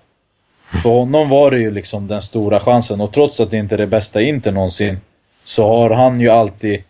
För 0.83 0.89
honom 0.89 1.29
var 1.29 1.51
det 1.51 1.59
ju 1.59 1.71
liksom 1.71 2.07
den 2.07 2.21
stora 2.21 2.59
chansen 2.59 3.01
och 3.01 3.13
trots 3.13 3.39
att 3.39 3.51
det 3.51 3.57
inte 3.57 3.75
är 3.75 3.77
det 3.77 3.87
bästa 3.87 4.21
Inter 4.21 4.51
någonsin 4.51 4.97
så 5.43 5.67
har 5.67 5.89
han 5.89 6.19
ju 6.19 6.29
alltid 6.29 6.83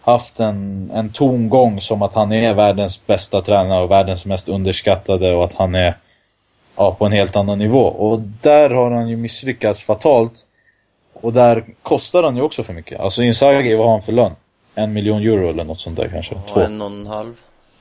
haft 0.00 0.40
en, 0.40 0.90
en 0.94 1.08
tongång 1.08 1.80
som 1.80 2.02
att 2.02 2.14
han 2.14 2.32
är 2.32 2.54
världens 2.54 3.06
bästa 3.06 3.42
tränare 3.42 3.84
och 3.84 3.90
världens 3.90 4.26
mest 4.26 4.48
underskattade 4.48 5.34
och 5.34 5.44
att 5.44 5.54
han 5.54 5.74
är 5.74 5.96
ja, 6.76 6.94
på 6.94 7.06
en 7.06 7.12
helt 7.12 7.36
annan 7.36 7.58
nivå. 7.58 7.82
Och 7.82 8.20
där 8.20 8.70
har 8.70 8.90
han 8.90 9.08
ju 9.08 9.16
misslyckats 9.16 9.82
fatalt. 9.82 10.32
Och 11.12 11.32
där 11.32 11.64
kostar 11.82 12.22
han 12.22 12.36
ju 12.36 12.42
också 12.42 12.62
för 12.62 12.72
mycket. 12.72 13.00
Alltså 13.00 13.22
Inzaghi, 13.22 13.74
vad 13.74 13.86
har 13.86 13.92
han 13.92 14.02
för 14.02 14.12
lön? 14.12 14.32
En 14.74 14.92
miljon 14.92 15.22
euro 15.22 15.48
eller 15.48 15.64
något 15.64 15.80
sånt 15.80 15.96
där 15.96 16.08
kanske? 16.08 16.34
Två? 16.48 16.60
En 16.60 16.82
och 16.82 16.90
en 16.90 17.06
halv. 17.06 17.34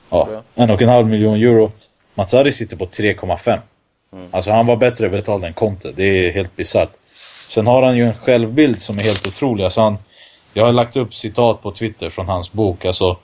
Ja, 0.10 0.44
en 0.56 0.70
och 0.70 0.82
en 0.82 0.90
halv 0.90 1.08
miljon 1.08 1.36
euro. 1.36 1.72
Mazzari 2.16 2.52
sitter 2.52 2.78
på 2.78 2.86
3,5. 2.86 3.60
Alltså 4.32 4.52
han 4.52 4.66
var 4.66 4.76
bättre 4.76 5.10
betald 5.10 5.44
än 5.44 5.54
Conte. 5.54 5.92
Det 5.92 6.04
är 6.04 6.34
helt 6.34 6.56
bisarrt. 6.56 6.90
Sen 7.48 7.68
har 7.68 7.84
han 7.84 7.98
ju 7.98 8.04
en 8.04 8.14
självbild 8.14 8.82
som 8.82 8.98
är 8.98 9.04
helt 9.04 9.28
otrolig. 9.28 9.64
Alltså 9.64 9.82
han, 9.82 9.98
jag 10.54 10.66
har 10.66 10.72
lagt 10.72 10.96
upp 10.96 11.16
citat 11.16 11.62
på 11.62 11.72
Twitter 11.72 12.10
från 12.10 12.28
hans 12.28 12.52
bok. 12.52 12.86
Alltså, 12.86 13.18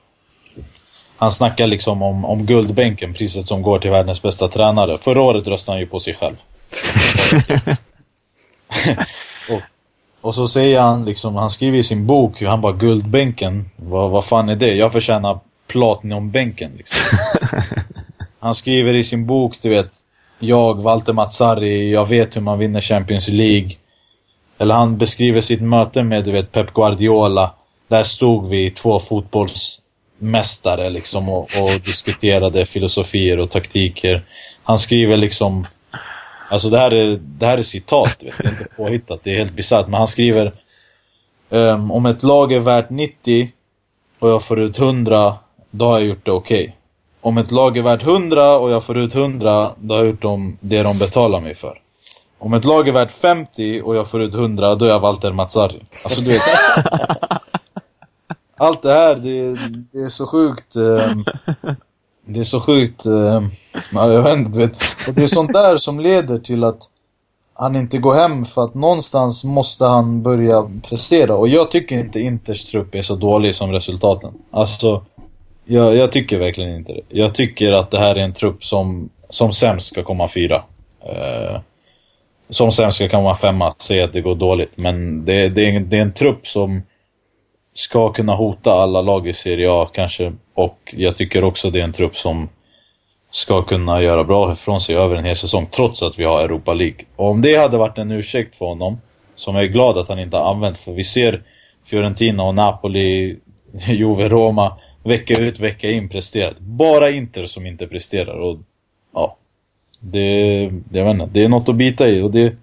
han 1.17 1.31
snackar 1.31 1.67
liksom 1.67 2.01
om, 2.01 2.25
om 2.25 2.45
Guldbänken, 2.45 3.13
priset 3.13 3.47
som 3.47 3.61
går 3.61 3.79
till 3.79 3.91
världens 3.91 4.21
bästa 4.21 4.47
tränare. 4.47 4.97
Förra 4.97 5.21
året 5.21 5.47
röstade 5.47 5.75
han 5.75 5.79
ju 5.79 5.87
på 5.87 5.99
sig 5.99 6.13
själv. 6.13 6.35
och, 9.49 9.61
och 10.21 10.35
så 10.35 10.47
säger 10.47 10.79
han 10.79 11.05
liksom, 11.05 11.35
han 11.35 11.49
skriver 11.49 11.77
i 11.77 11.83
sin 11.83 12.05
bok, 12.05 12.41
han 12.41 12.61
bara 12.61 12.73
Guldbänken, 12.73 13.69
vad, 13.75 14.11
vad 14.11 14.25
fan 14.25 14.49
är 14.49 14.55
det? 14.55 14.73
Jag 14.73 14.93
förtjänar 14.93 15.39
Platinumbänken 15.71 16.71
liksom. 16.77 17.17
Han 18.39 18.53
skriver 18.53 18.95
i 18.95 19.03
sin 19.03 19.25
bok, 19.25 19.57
du 19.61 19.69
vet, 19.69 19.91
jag, 20.39 20.81
Walter 20.83 21.13
Mazzari, 21.13 21.91
jag 21.91 22.05
vet 22.05 22.35
hur 22.35 22.41
man 22.41 22.59
vinner 22.59 22.81
Champions 22.81 23.27
League. 23.29 23.71
Eller 24.57 24.75
han 24.75 24.97
beskriver 24.97 25.41
sitt 25.41 25.61
möte 25.61 26.03
med, 26.03 26.23
du 26.23 26.31
vet, 26.31 26.51
Pep 26.51 26.73
Guardiola. 26.73 27.53
Där 27.87 28.03
stod 28.03 28.49
vi, 28.49 28.71
två 28.71 28.99
fotbollsmästare 28.99 30.89
liksom 30.89 31.29
och, 31.29 31.41
och 31.41 31.71
diskuterade 31.85 32.65
filosofier 32.65 33.39
och 33.39 33.49
taktiker. 33.51 34.25
Han 34.63 34.79
skriver 34.79 35.17
liksom, 35.17 35.67
alltså 36.49 36.69
det 36.69 36.77
här 36.77 36.91
är, 36.91 37.19
det 37.21 37.45
här 37.45 37.57
är 37.57 37.63
citat, 37.63 38.17
vet, 38.19 38.37
det 38.37 38.47
är 38.47 38.51
inte 38.51 38.75
påhittat, 38.77 39.19
det 39.23 39.31
är 39.31 39.37
helt 39.37 39.53
bisarrt. 39.53 39.87
Men 39.87 39.97
han 39.97 40.07
skriver, 40.07 40.51
Um, 41.53 41.91
om 41.91 42.05
ett 42.05 42.23
lag 42.23 42.51
är 42.51 42.59
värt 42.59 42.89
90 42.89 43.51
och 44.19 44.29
jag 44.29 44.43
får 44.43 44.59
ut 44.59 44.79
100, 44.79 45.37
då 45.71 45.85
har 45.85 45.99
jag 45.99 46.07
gjort 46.07 46.25
det 46.25 46.31
okej. 46.31 46.77
Om 47.21 47.37
ett 47.37 47.51
lag 47.51 47.77
är 47.77 47.81
värt 47.81 48.03
100 48.03 48.57
och 48.57 48.71
jag 48.71 48.83
får 48.83 48.97
ut 48.97 49.15
100, 49.15 49.71
då 49.79 49.93
har 49.93 49.99
jag 49.99 50.09
gjort 50.09 50.21
dem 50.21 50.57
det 50.59 50.83
de 50.83 50.97
betalar 50.97 51.41
mig 51.41 51.55
för. 51.55 51.77
Om 52.39 52.53
ett 52.53 52.65
lag 52.65 52.87
är 52.87 52.91
värt 52.91 53.11
50 53.11 53.81
och 53.81 53.95
jag 53.95 54.07
får 54.07 54.21
ut 54.21 54.33
100, 54.33 54.75
då 54.75 54.85
är 54.85 54.89
jag 54.89 54.99
Walter 54.99 55.31
Mazzari. 55.31 55.81
Alltså 56.03 56.21
du 56.21 56.31
vet. 56.31 56.41
Allt 58.57 58.81
det 58.81 58.93
här, 58.93 59.15
det, 59.15 59.57
det 59.91 59.99
är 60.05 60.09
så 60.09 60.27
sjukt. 60.27 60.75
ehm, 60.75 61.25
det 62.25 62.39
är 62.39 62.43
så 62.43 62.59
sjukt. 62.59 63.05
ehm, 63.05 63.49
ja, 63.91 64.11
jag 64.11 64.21
vet 64.21 64.37
inte, 64.37 64.59
vet. 64.59 64.77
Och 65.07 65.13
det 65.13 65.23
är 65.23 65.27
sånt 65.27 65.53
där 65.53 65.77
som 65.77 65.99
leder 65.99 66.39
till 66.39 66.63
att 66.63 66.79
han 67.53 67.75
inte 67.75 67.97
går 67.97 68.13
hem 68.13 68.45
för 68.45 68.63
att 68.63 68.73
någonstans 68.73 69.43
måste 69.43 69.85
han 69.85 70.21
börja 70.23 70.69
prestera. 70.89 71.35
Och 71.35 71.47
jag 71.47 71.71
tycker 71.71 71.99
inte 71.99 72.19
Inters 72.19 72.65
trupp 72.65 72.95
är 72.95 73.01
så 73.01 73.15
dålig 73.15 73.55
som 73.55 73.71
resultaten. 73.71 74.33
Alltså, 74.51 75.03
jag, 75.71 75.95
jag 75.95 76.11
tycker 76.11 76.37
verkligen 76.37 76.75
inte 76.75 76.93
det. 76.93 77.01
Jag 77.09 77.35
tycker 77.35 77.73
att 77.73 77.91
det 77.91 77.99
här 77.99 78.15
är 78.15 78.19
en 78.19 78.33
trupp 78.33 78.63
som, 78.63 79.09
som 79.29 79.53
sämst 79.53 79.87
ska 79.87 80.03
komma 80.03 80.27
fyra. 80.27 80.63
Eh, 81.05 81.59
som 82.49 82.71
sämst 82.71 82.97
ska 82.97 83.09
komma 83.09 83.35
femma, 83.35 83.73
säga 83.77 84.05
att 84.05 84.13
det 84.13 84.21
går 84.21 84.35
dåligt. 84.35 84.71
Men 84.75 85.25
det, 85.25 85.49
det, 85.49 85.65
är, 85.65 85.69
en- 85.69 85.89
det 85.89 85.97
är 85.97 86.01
en 86.01 86.13
trupp 86.13 86.47
som, 86.47 86.81
ska 87.73 88.11
kunna 88.11 88.35
hota 88.35 88.71
alla 88.73 89.01
lag 89.01 89.27
i 89.27 89.33
Serie 89.33 89.71
A 89.71 89.89
kanske. 89.93 90.33
Och 90.53 90.93
jag 90.97 91.17
tycker 91.17 91.43
också 91.43 91.69
det 91.69 91.79
är 91.79 91.83
en 91.83 91.93
trupp 91.93 92.17
som 92.17 92.49
ska 93.31 93.61
kunna 93.61 94.01
göra 94.01 94.23
bra 94.23 94.53
ifrån 94.53 94.81
sig 94.81 94.95
över 94.95 95.15
en 95.15 95.25
hel 95.25 95.35
säsong 95.35 95.67
trots 95.71 96.03
att 96.03 96.19
vi 96.19 96.23
har 96.23 96.41
Europa 96.43 96.73
League. 96.73 96.97
Och 97.15 97.27
om 97.29 97.41
det 97.41 97.55
hade 97.55 97.77
varit 97.77 97.97
en 97.97 98.11
ursäkt 98.11 98.55
för 98.55 98.65
honom, 98.65 99.01
som 99.35 99.55
jag 99.55 99.63
är 99.63 99.67
glad 99.67 99.97
att 99.97 100.07
han 100.09 100.19
inte 100.19 100.37
har 100.37 100.51
använt, 100.53 100.77
för 100.77 100.91
vi 100.91 101.03
ser 101.03 101.43
Fiorentina 101.85 102.43
och 102.43 102.55
Napoli, 102.55 103.37
Juve, 103.87 104.29
Roma 104.29 104.77
vecka 105.03 105.33
ut, 105.41 105.59
vecka 105.59 105.89
in 105.89 106.09
presterat. 106.09 106.59
Bara 106.59 107.09
Inter 107.09 107.45
som 107.45 107.65
inte 107.65 107.87
presterar 107.87 108.33
och 108.33 108.57
ja, 109.13 109.37
det, 109.99 110.63
jag 110.91 111.05
vet 111.05 111.13
inte, 111.13 111.29
det 111.31 111.43
är 111.43 111.49
något 111.49 111.69
att 111.69 111.75
bita 111.75 112.07
i 112.07 112.21
och 112.21 112.31
det, 112.31 112.55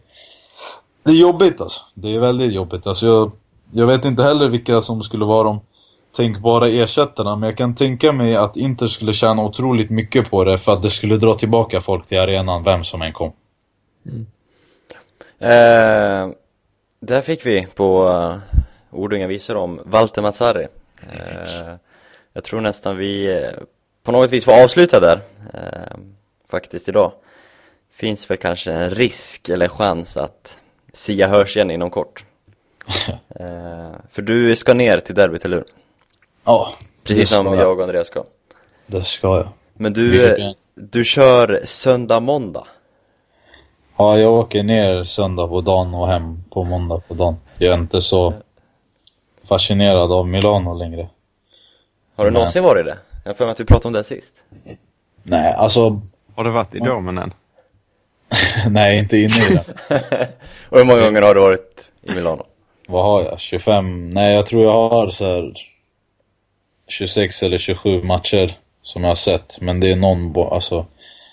det 1.02 1.10
är 1.10 1.16
jobbigt 1.16 1.60
alltså. 1.60 1.80
Det 1.94 2.14
är 2.14 2.18
väldigt 2.18 2.52
jobbigt. 2.52 2.86
Alltså 2.86 3.06
jag, 3.06 3.32
jag 3.72 3.86
vet 3.86 4.04
inte 4.04 4.22
heller 4.22 4.48
vilka 4.48 4.80
som 4.80 5.02
skulle 5.02 5.24
vara 5.24 5.44
de 5.44 5.60
tänkbara 6.16 6.68
ersättarna, 6.68 7.36
men 7.36 7.48
jag 7.48 7.56
kan 7.56 7.74
tänka 7.74 8.12
mig 8.12 8.36
att 8.36 8.56
Inter 8.56 8.86
skulle 8.86 9.12
tjäna 9.12 9.42
otroligt 9.42 9.90
mycket 9.90 10.30
på 10.30 10.44
det 10.44 10.58
för 10.58 10.72
att 10.72 10.82
det 10.82 10.90
skulle 10.90 11.16
dra 11.16 11.34
tillbaka 11.34 11.80
folk 11.80 12.06
till 12.06 12.18
arenan, 12.18 12.64
vem 12.64 12.84
som 12.84 13.02
än 13.02 13.12
kom. 13.12 13.32
Mm. 14.06 14.26
Eh, 15.40 16.34
där 17.00 17.20
fick 17.20 17.46
vi 17.46 17.66
på 17.74 18.08
eh, 18.08 18.14
uh, 18.14 18.38
ord 18.90 19.12
och 19.12 19.18
inga 19.18 19.26
visor 19.26 19.56
om 19.56 19.80
Walter 19.84 20.22
Mazzari. 20.22 20.66
Eh, 21.02 21.74
jag 22.38 22.44
tror 22.44 22.60
nästan 22.60 22.96
vi 22.96 23.36
eh, 23.36 23.50
på 24.02 24.12
något 24.12 24.30
vis 24.30 24.44
får 24.44 24.62
avsluta 24.64 25.00
där, 25.00 25.20
eh, 25.54 25.98
faktiskt 26.48 26.88
idag. 26.88 27.12
Finns 27.92 28.30
väl 28.30 28.38
kanske 28.38 28.72
en 28.72 28.90
risk 28.90 29.48
eller 29.48 29.68
chans 29.68 30.16
att 30.16 30.60
Sia 30.92 31.28
hörs 31.28 31.56
igen 31.56 31.70
inom 31.70 31.90
kort. 31.90 32.24
Eh, 33.40 33.92
för 34.10 34.22
du 34.22 34.56
ska 34.56 34.74
ner 34.74 35.00
till 35.00 35.14
derbyt, 35.14 35.44
eller 35.44 35.56
hur? 35.56 35.66
Ja, 36.44 36.72
Precis 37.04 37.28
som 37.28 37.46
ska 37.46 37.54
jag 37.54 37.78
och 37.78 37.82
Andreas 37.82 38.06
ska. 38.06 38.24
Det 38.86 39.04
ska 39.04 39.36
jag. 39.36 39.48
Men 39.74 39.92
du, 39.92 40.36
du 40.74 41.04
kör 41.04 41.62
söndag, 41.64 42.20
måndag? 42.20 42.66
Ja, 43.96 44.18
jag 44.18 44.32
åker 44.32 44.62
ner 44.62 45.04
söndag 45.04 45.48
på 45.48 45.60
dagen 45.60 45.94
och 45.94 46.08
hem 46.08 46.44
på 46.50 46.64
måndag 46.64 47.02
på 47.08 47.14
dagen. 47.14 47.36
Jag 47.58 47.74
är 47.74 47.78
inte 47.78 48.00
så 48.00 48.34
fascinerad 49.44 50.12
av 50.12 50.28
Milano 50.28 50.74
längre. 50.74 51.08
Har 52.18 52.24
du 52.24 52.30
Nej. 52.30 52.34
någonsin 52.38 52.62
varit 52.62 52.86
det? 52.86 52.98
Jag 53.24 53.36
för 53.36 53.44
mig 53.44 53.52
att 53.52 53.60
vi 53.60 53.64
pratade 53.64 53.86
om 53.88 53.92
det 53.92 54.04
sist. 54.04 54.34
Nej, 55.22 55.52
alltså... 55.52 56.00
Har 56.36 56.44
du 56.44 56.50
varit 56.50 56.74
i 56.74 56.78
domen 56.78 57.18
än? 57.18 57.32
nej, 58.70 58.98
inte 58.98 59.16
inne 59.18 59.46
i 59.50 59.54
den. 59.54 59.64
Och 60.68 60.78
hur 60.78 60.84
många 60.84 61.00
gånger 61.00 61.22
har 61.22 61.34
du 61.34 61.40
varit 61.40 61.88
i 62.02 62.14
Milano? 62.14 62.46
Vad 62.88 63.04
har 63.04 63.22
jag? 63.22 63.40
25? 63.40 64.10
Nej, 64.10 64.34
jag 64.34 64.46
tror 64.46 64.64
jag 64.64 64.72
har 64.90 65.10
så 65.10 65.24
här 65.24 65.52
26 66.88 67.42
eller 67.42 67.58
27 67.58 68.02
matcher 68.02 68.58
som 68.82 69.02
jag 69.02 69.10
har 69.10 69.14
sett. 69.14 69.60
Men 69.60 69.80
det 69.80 69.90
är 69.90 69.96
någon, 69.96 70.52
alltså... 70.52 70.86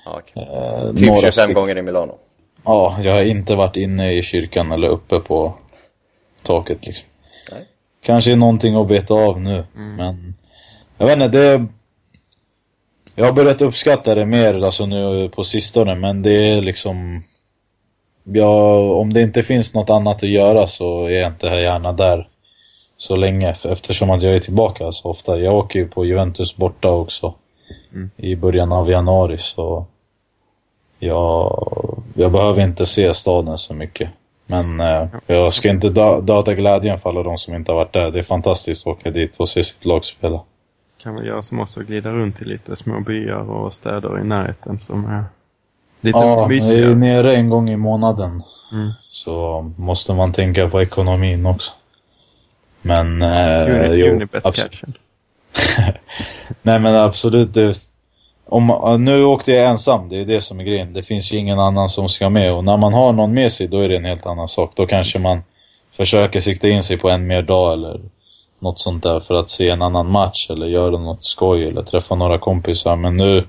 Okej. 0.05 0.43
Eh, 0.43 0.91
Typ 0.93 1.07
några 1.07 1.19
25 1.19 1.31
stycken. 1.31 1.53
gånger 1.53 1.77
i 1.77 1.81
Milano. 1.81 2.17
Ja, 2.63 2.97
jag 3.01 3.13
har 3.13 3.21
inte 3.21 3.55
varit 3.55 3.75
inne 3.75 4.13
i 4.13 4.23
kyrkan 4.23 4.71
eller 4.71 4.87
uppe 4.87 5.19
på 5.19 5.53
taket 6.43 6.85
liksom. 6.85 7.05
Nej. 7.51 7.65
Kanske 8.05 8.31
är 8.31 8.35
någonting 8.35 8.75
att 8.75 8.87
beta 8.87 9.13
av 9.13 9.41
nu, 9.41 9.65
men... 9.73 10.35
Jag 10.97 11.05
vet 11.05 11.15
inte, 11.15 11.27
det... 11.27 11.65
Jag 13.15 13.25
har 13.25 13.33
börjat 13.33 13.61
uppskatta 13.61 14.15
det 14.15 14.25
mer 14.25 14.65
alltså 14.65 14.85
nu 14.85 15.29
på 15.29 15.43
sistone, 15.43 15.95
men 15.95 16.21
det 16.21 16.31
är 16.31 16.61
liksom... 16.61 17.23
Ja, 18.23 18.79
om 18.79 19.13
det 19.13 19.21
inte 19.21 19.43
finns 19.43 19.73
något 19.73 19.89
annat 19.89 20.23
att 20.23 20.29
göra 20.29 20.67
så 20.67 21.05
är 21.05 21.09
jag 21.09 21.31
inte 21.31 21.47
gärna 21.47 21.93
där 21.93 22.27
så 22.97 23.15
länge, 23.15 23.55
eftersom 23.63 24.09
att 24.09 24.21
jag 24.21 24.35
är 24.35 24.39
tillbaka 24.39 24.91
så 24.91 25.09
ofta. 25.09 25.39
Jag 25.39 25.55
åker 25.55 25.79
ju 25.79 25.87
på 25.87 26.05
Juventus 26.05 26.55
borta 26.55 26.89
också 26.89 27.33
i 28.17 28.35
början 28.35 28.71
av 28.71 28.89
januari, 28.89 29.37
så... 29.37 29.85
Jag, 30.99 32.03
jag 32.13 32.31
behöver 32.31 32.63
inte 32.63 32.85
se 32.85 33.13
staden 33.13 33.57
så 33.57 33.73
mycket. 33.73 34.09
Men 34.45 34.79
eh, 34.79 35.07
jag 35.27 35.53
ska 35.53 35.69
inte 35.69 35.89
dö- 35.89 36.21
döda 36.21 36.53
glädjen 36.53 36.99
för 36.99 37.09
alla 37.09 37.23
de 37.23 37.37
som 37.37 37.55
inte 37.55 37.71
har 37.71 37.77
varit 37.79 37.93
där. 37.93 38.11
Det 38.11 38.19
är 38.19 38.23
fantastiskt 38.23 38.87
att 38.87 38.93
åka 38.93 39.11
dit 39.11 39.37
och 39.37 39.49
se 39.49 39.63
sitt 39.63 39.85
lag 39.85 40.05
spela. 40.05 40.41
Kan 41.05 41.15
vi 41.15 41.27
göra 41.27 41.41
som 41.41 41.59
och 41.59 41.67
glida 41.87 42.11
runt 42.11 42.41
i 42.41 42.45
lite 42.45 42.75
små 42.75 42.99
byar 42.99 43.49
och 43.49 43.73
städer 43.73 44.19
i 44.19 44.23
närheten 44.23 44.79
som 44.79 45.05
är 45.05 45.23
lite 46.01 46.17
Ja, 46.17 46.51
jag 46.51 46.51
är 46.51 46.77
ju 46.77 46.95
nere 46.95 47.35
en 47.35 47.49
gång 47.49 47.69
i 47.69 47.77
månaden. 47.77 48.43
Mm. 48.71 48.91
Så 49.01 49.61
måste 49.77 50.13
man 50.13 50.33
tänka 50.33 50.69
på 50.69 50.81
ekonomin 50.81 51.45
också. 51.45 51.73
Men... 52.81 53.21
Eh, 53.21 53.27
Uni- 53.27 53.93
jo, 53.93 54.13
Unibet 54.15 54.43
abso- 54.43 54.69
cashen. 54.69 54.93
Nej 56.61 56.79
men 56.79 56.95
absolut. 56.95 57.53
Det, 57.53 57.79
om, 58.45 58.69
ja, 58.69 58.97
nu 58.97 59.23
åkte 59.23 59.51
jag 59.51 59.65
ensam, 59.65 60.09
det 60.09 60.19
är 60.21 60.25
det 60.25 60.41
som 60.41 60.59
är 60.59 60.63
grejen. 60.63 60.93
Det 60.93 61.03
finns 61.03 61.33
ju 61.33 61.37
ingen 61.37 61.59
annan 61.59 61.89
som 61.89 62.09
ska 62.09 62.29
med. 62.29 62.53
Och 62.53 62.63
när 62.63 62.77
man 62.77 62.93
har 62.93 63.13
någon 63.13 63.33
med 63.33 63.51
sig, 63.51 63.67
då 63.67 63.79
är 63.81 63.89
det 63.89 63.97
en 63.97 64.05
helt 64.05 64.25
annan 64.25 64.47
sak. 64.47 64.71
Då 64.75 64.85
kanske 64.87 65.19
man 65.19 65.43
försöker 65.91 66.39
sikta 66.39 66.67
in 66.67 66.83
sig 66.83 66.97
på 66.97 67.09
en 67.09 67.27
mer 67.27 67.41
dag 67.41 67.73
eller 67.73 68.01
något 68.65 68.79
sånt 68.79 69.03
där 69.03 69.19
för 69.19 69.33
att 69.33 69.49
se 69.49 69.69
en 69.69 69.81
annan 69.81 70.11
match 70.11 70.49
eller 70.49 70.67
göra 70.67 70.97
något 70.97 71.25
skoj 71.25 71.67
eller 71.67 71.83
träffa 71.83 72.15
några 72.15 72.39
kompisar. 72.39 72.95
Men 72.95 73.17
nu, 73.17 73.47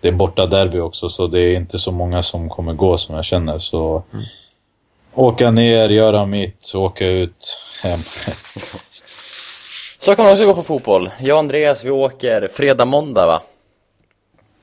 det 0.00 0.08
är 0.08 0.12
borta 0.12 0.46
derby 0.46 0.78
också 0.78 1.08
så 1.08 1.26
det 1.26 1.40
är 1.40 1.56
inte 1.56 1.78
så 1.78 1.92
många 1.92 2.22
som 2.22 2.48
kommer 2.48 2.72
gå 2.72 2.98
som 2.98 3.14
jag 3.14 3.24
känner. 3.24 3.58
Så 3.58 4.02
åka 5.14 5.50
ner, 5.50 5.88
göra 5.88 6.26
mitt, 6.26 6.74
åka 6.74 7.06
ut, 7.06 7.62
hem. 7.82 8.00
Så 9.98 10.16
kan 10.16 10.24
man 10.24 10.32
också 10.32 10.46
gå 10.46 10.54
på 10.54 10.62
fotboll. 10.62 11.10
Jag 11.20 11.34
och 11.34 11.38
Andreas, 11.38 11.84
vi 11.84 11.90
åker 11.90 12.48
fredag, 12.52 12.84
måndag 12.84 13.26
va? 13.26 13.42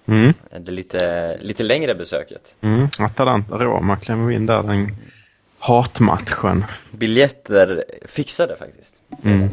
Mm. 0.07 0.33
Det 0.59 0.71
lite, 0.71 1.37
lite 1.41 1.63
längre 1.63 1.95
besöket. 1.95 2.55
Mm. 2.61 2.87
Atalanta-Roma 2.99 3.97
klämmer 3.97 4.27
vi 4.27 4.35
in 4.35 4.45
där 4.45 4.63
den 4.63 4.95
hatmatchen. 5.59 6.65
Biljetter 6.91 7.83
fixade 8.05 8.55
faktiskt. 8.55 8.93
Mm. 9.23 9.49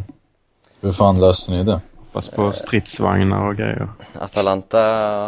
Hur 0.81 0.93
fan 0.93 1.21
löste 1.21 1.53
ni 1.53 1.65
det? 1.65 1.81
Hoppas 1.97 2.29
på 2.29 2.53
stridsvagnar 2.53 3.49
och 3.49 3.57
grejer. 3.57 3.89
Atalanta 4.15 4.81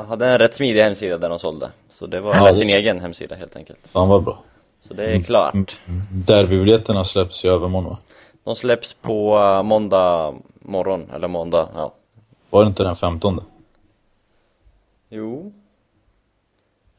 hade 0.09 0.27
en 0.29 0.39
rätt 0.39 0.55
smidig 0.55 0.83
hemsida 0.83 1.19
där 1.19 1.29
de 1.29 1.39
sålde. 1.39 1.71
Så 1.89 2.07
det 2.07 2.21
var, 2.21 2.31
Ja, 2.35 2.39
eller 2.39 2.49
det- 2.49 2.55
sin 2.55 2.69
egen 2.69 3.01
hemsida 3.01 3.35
helt 3.35 3.57
enkelt. 3.57 3.79
Fan 3.89 4.09
vad 4.09 4.23
bra. 4.25 4.43
Så 4.81 4.95
det 4.95 5.05
är 5.05 5.21
klart. 5.23 5.77
Derbybiljetterna 6.13 7.05
släpps 7.05 7.45
i 7.45 7.49
övermorgon 7.49 7.91
va? 7.91 7.99
De 8.45 8.57
släpps 8.57 8.93
på 8.93 9.39
eh, 9.39 9.63
måndag 9.63 10.35
morgon, 10.61 11.11
eller 11.15 11.29
måndag, 11.29 11.69
ja. 11.75 11.93
Var 12.51 12.65
det 12.65 12.69
inte 12.69 12.83
den 12.83 12.97
15? 12.97 13.41
Jo. 15.09 15.53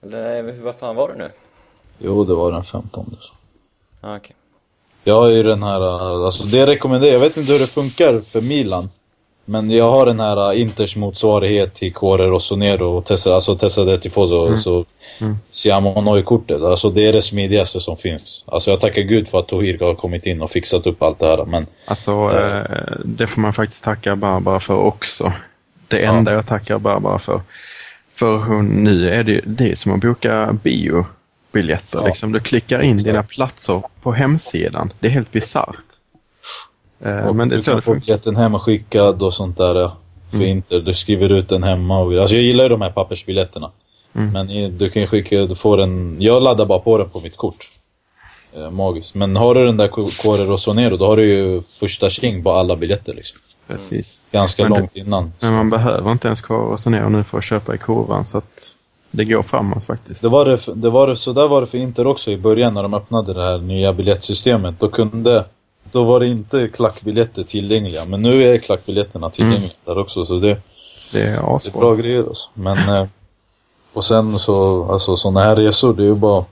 Eller 0.04 0.62
vad 0.62 0.76
fan 0.76 0.96
var 0.96 1.08
det 1.08 1.16
nu? 1.16 1.32
Jo, 2.00 2.24
det 2.24 2.34
var 2.34 2.52
den 2.52 2.64
15. 2.64 3.18
Ah, 4.02 4.16
okej. 4.16 4.36
Jag 5.04 5.16
har 5.22 5.28
ju 5.28 5.44
den 5.44 5.64
här, 5.64 5.82
äh, 5.82 6.26
alltså 6.26 6.44
det 6.44 6.66
rekommenderar 6.66 7.12
jag. 7.14 7.20
vet 7.20 7.38
inte 7.38 7.52
hur 7.52 7.60
det 7.60 7.68
funkar 7.68 8.22
för 8.32 8.42
Milan. 8.42 8.90
Men 9.46 9.72
jag 9.72 9.92
har 9.92 10.06
den 10.06 10.20
här 10.20 10.52
äh, 10.54 10.62
Inters 10.62 10.96
motsvarighet 10.96 11.74
till 11.74 11.94
Cuore 11.94 12.28
Rossonero 12.28 12.98
och 12.98 13.06
Tessa, 13.06 13.34
alltså 13.36 13.56
Tessa 13.56 13.86
de 13.86 13.98
Tifoso, 13.98 14.46
Mm. 14.46 14.58
så 14.58 14.86
Siamo 15.50 16.02
Noi-kortet. 16.02 16.62
Alltså 16.62 16.90
det 16.90 17.08
är 17.08 17.14
det 17.14 17.22
smidigaste 17.22 17.80
som 17.80 17.98
finns. 17.98 18.44
Alltså 18.48 18.72
jag 18.72 18.80
tackar 18.80 19.02
gud 19.02 19.28
för 19.28 19.40
att 19.40 19.48
Tohir 19.48 19.80
har 19.80 19.94
kommit 19.96 20.26
in 20.26 20.42
och 20.42 20.52
fixat 20.52 20.88
upp 20.88 21.02
allt 21.04 21.20
det 21.20 21.26
här. 21.28 21.46
Men 21.46 21.66
Alltså, 21.86 22.12
eh, 22.12 22.96
det 23.06 23.28
får 23.28 23.42
man 23.42 23.54
faktiskt 23.54 23.84
tacka 23.84 24.16
Barbara 24.16 24.60
för 24.60 24.76
också. 24.76 25.34
Det 25.88 26.06
enda 26.06 26.34
jag 26.34 26.48
tackar 26.48 26.78
Barbara 26.80 27.20
för. 27.20 27.42
För 28.16 28.38
hon, 28.38 28.84
nu 28.84 29.10
är 29.10 29.24
det 29.24 29.42
det 29.46 29.72
är 29.72 29.76
som 29.76 29.92
att 29.94 30.02
boka 30.02 30.58
biobiljetter. 31.52 32.00
Ja. 32.00 32.08
Liksom, 32.08 32.32
du 32.32 32.40
klickar 32.40 32.82
in 32.82 32.98
dina 32.98 33.24
platser 33.24 33.84
på 34.02 34.12
hemsidan. 34.12 34.94
Det 35.00 35.08
är 35.08 35.12
helt 35.12 35.32
bisarrt. 35.32 35.78
Eh, 37.00 37.34
men 37.34 37.50
det 37.50 37.56
du 37.56 37.62
kan 37.62 37.76
det 37.76 37.82
få 37.82 37.94
biljetten 37.94 38.36
hemskickad 38.36 39.22
och 39.22 39.34
sånt 39.34 39.58
där. 39.58 39.76
ja, 39.76 39.98
För 40.30 40.38
Mm. 40.38 40.64
Du 40.68 40.94
skriver 40.94 41.32
ut 41.32 41.50
den 41.50 41.64
hemma. 41.64 42.00
Och, 42.00 42.14
alltså 42.14 42.36
jag 42.36 42.44
gillar 42.44 42.64
ju 42.64 42.70
de 42.70 42.82
här 42.82 42.92
pappersbiljetterna. 42.92 43.72
Mm. 44.16 44.32
Men 44.32 44.78
du 44.78 44.90
kan 44.90 45.02
ju 45.02 45.08
skicka, 45.08 45.46
du 45.46 45.56
får 45.56 45.78
den, 45.78 46.18
jag 46.20 46.44
laddar 46.44 46.66
bara 46.66 46.80
på 46.80 46.98
den 46.98 47.10
på 47.10 47.20
mitt 47.20 47.38
kort. 47.38 47.70
Eh, 48.56 48.72
magiskt. 48.72 49.16
Men 49.16 49.36
har 49.36 49.56
du 49.56 49.66
den 49.66 49.78
där 49.78 49.88
Cuore 49.88 50.44
Rossonero, 50.44 50.98
då 50.98 51.08
har 51.08 51.18
du 51.18 51.26
ju 51.26 51.62
första 51.62 52.10
tjing 52.10 52.44
på 52.44 52.52
alla 52.52 52.76
biljetter 52.76 53.14
liksom. 53.14 53.40
Precis. 53.68 54.22
Ganska 54.32 54.64
Men 54.64 54.72
långt 54.72 54.96
innan. 54.96 55.34
Men 55.40 55.54
man 55.54 55.70
behöver 55.70 56.12
inte 56.12 56.28
ens 56.28 56.42
kvar 56.42 56.58
och 56.58 56.92
ner 56.92 57.10
nu 57.10 57.24
för 57.24 57.38
att 57.38 57.44
köpa 57.44 57.76
i 57.76 57.78
kurvan. 57.78 58.26
Så 58.26 58.38
att 58.38 58.72
det 59.12 59.26
går 59.26 59.44
framåt 59.44 59.86
faktiskt. 59.86 60.22
Det 60.22 60.30
var 60.30 60.46
det, 60.46 60.60
det 60.76 60.90
var 60.90 61.08
det, 61.08 61.16
så 61.16 61.34
där 61.34 61.48
var 61.48 61.62
det 61.62 61.68
för 61.68 61.78
Inter 61.78 62.08
också 62.08 62.32
i 62.32 62.38
början 62.38 62.74
när 62.74 62.84
de 62.84 62.94
öppnade 62.94 63.34
det 63.34 63.44
här 63.44 63.58
nya 63.58 63.94
biljettsystemet. 63.94 64.76
Då 64.80 64.90
kunde, 64.90 65.46
då 65.92 66.04
var 66.04 66.20
det 66.20 66.28
inte 66.28 66.68
klackbiljetter 66.68 67.44
tillgängliga. 67.44 68.06
Men 68.06 68.22
nu 68.22 68.44
är 68.44 68.58
klackbiljetterna 68.58 69.30
tillgängliga 69.30 69.72
där 69.86 69.98
också. 69.98 70.26
Så 70.26 70.40
det, 70.40 70.58
Det 71.12 71.22
är 71.22 71.60
det 71.64 71.68
är 71.68 71.80
bra 71.80 71.96
grejer 71.96 72.24
alltså. 72.24 72.50
Men, 72.54 72.90
eh, 72.90 73.08
och 73.94 74.04
sen 74.06 74.40
så, 74.40 74.86
alltså 74.92 75.16
sådana 75.16 75.44
här 75.44 75.56
resor, 75.56 75.94
det 75.94 76.04
är 76.04 76.08
ju 76.08 76.16
bara, 76.16 76.46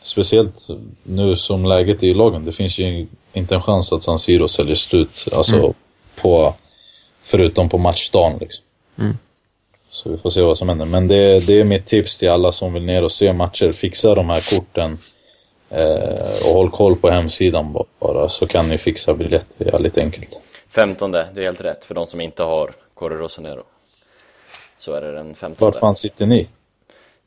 speciellt 0.00 0.68
nu 1.02 1.36
som 1.36 1.64
läget 1.64 2.02
är 2.02 2.06
i 2.06 2.14
lagen. 2.14 2.44
Det 2.44 2.52
finns 2.52 2.78
ju 2.78 3.06
inte 3.32 3.54
en 3.54 3.62
chans 3.62 3.92
att 3.92 4.02
San 4.02 4.18
Siro 4.18 4.48
säljer 4.48 4.74
slut. 4.74 5.28
Alltså 5.32 5.74
på, 6.22 6.54
förutom 7.22 7.68
på 7.68 7.78
matchdagen 7.78 8.38
liksom. 8.38 8.64
Mm. 8.98 9.18
Så 9.96 10.10
vi 10.10 10.16
får 10.16 10.30
se 10.30 10.40
vad 10.40 10.58
som 10.58 10.68
händer. 10.68 10.86
Men 10.86 11.08
det, 11.08 11.46
det 11.46 11.60
är 11.60 11.64
mitt 11.64 11.86
tips 11.86 12.18
till 12.18 12.30
alla 12.30 12.52
som 12.52 12.72
vill 12.72 12.82
ner 12.82 13.04
och 13.04 13.12
se 13.12 13.32
matcher. 13.32 13.72
Fixa 13.72 14.14
de 14.14 14.30
här 14.30 14.56
korten 14.56 14.98
eh, 15.70 16.46
och 16.46 16.54
håll 16.54 16.70
koll 16.70 16.96
på 16.96 17.10
hemsidan 17.10 17.76
bara, 17.98 18.28
så 18.28 18.46
kan 18.46 18.68
ni 18.68 18.78
fixa 18.78 19.14
biljetter. 19.14 19.78
Lite 19.78 20.00
enkelt. 20.00 20.40
15, 20.68 21.10
det 21.10 21.20
är 21.36 21.42
helt 21.42 21.60
rätt 21.60 21.84
för 21.84 21.94
de 21.94 22.06
som 22.06 22.20
inte 22.20 22.42
har 22.42 22.72
Corre 22.94 23.14
Rossonero. 23.14 23.62
Så 24.78 24.92
är 24.92 25.00
det 25.00 25.12
den 25.12 25.34
15. 25.34 25.66
Var 25.66 25.72
fan 25.72 25.96
sitter 25.96 26.26
ni? 26.26 26.48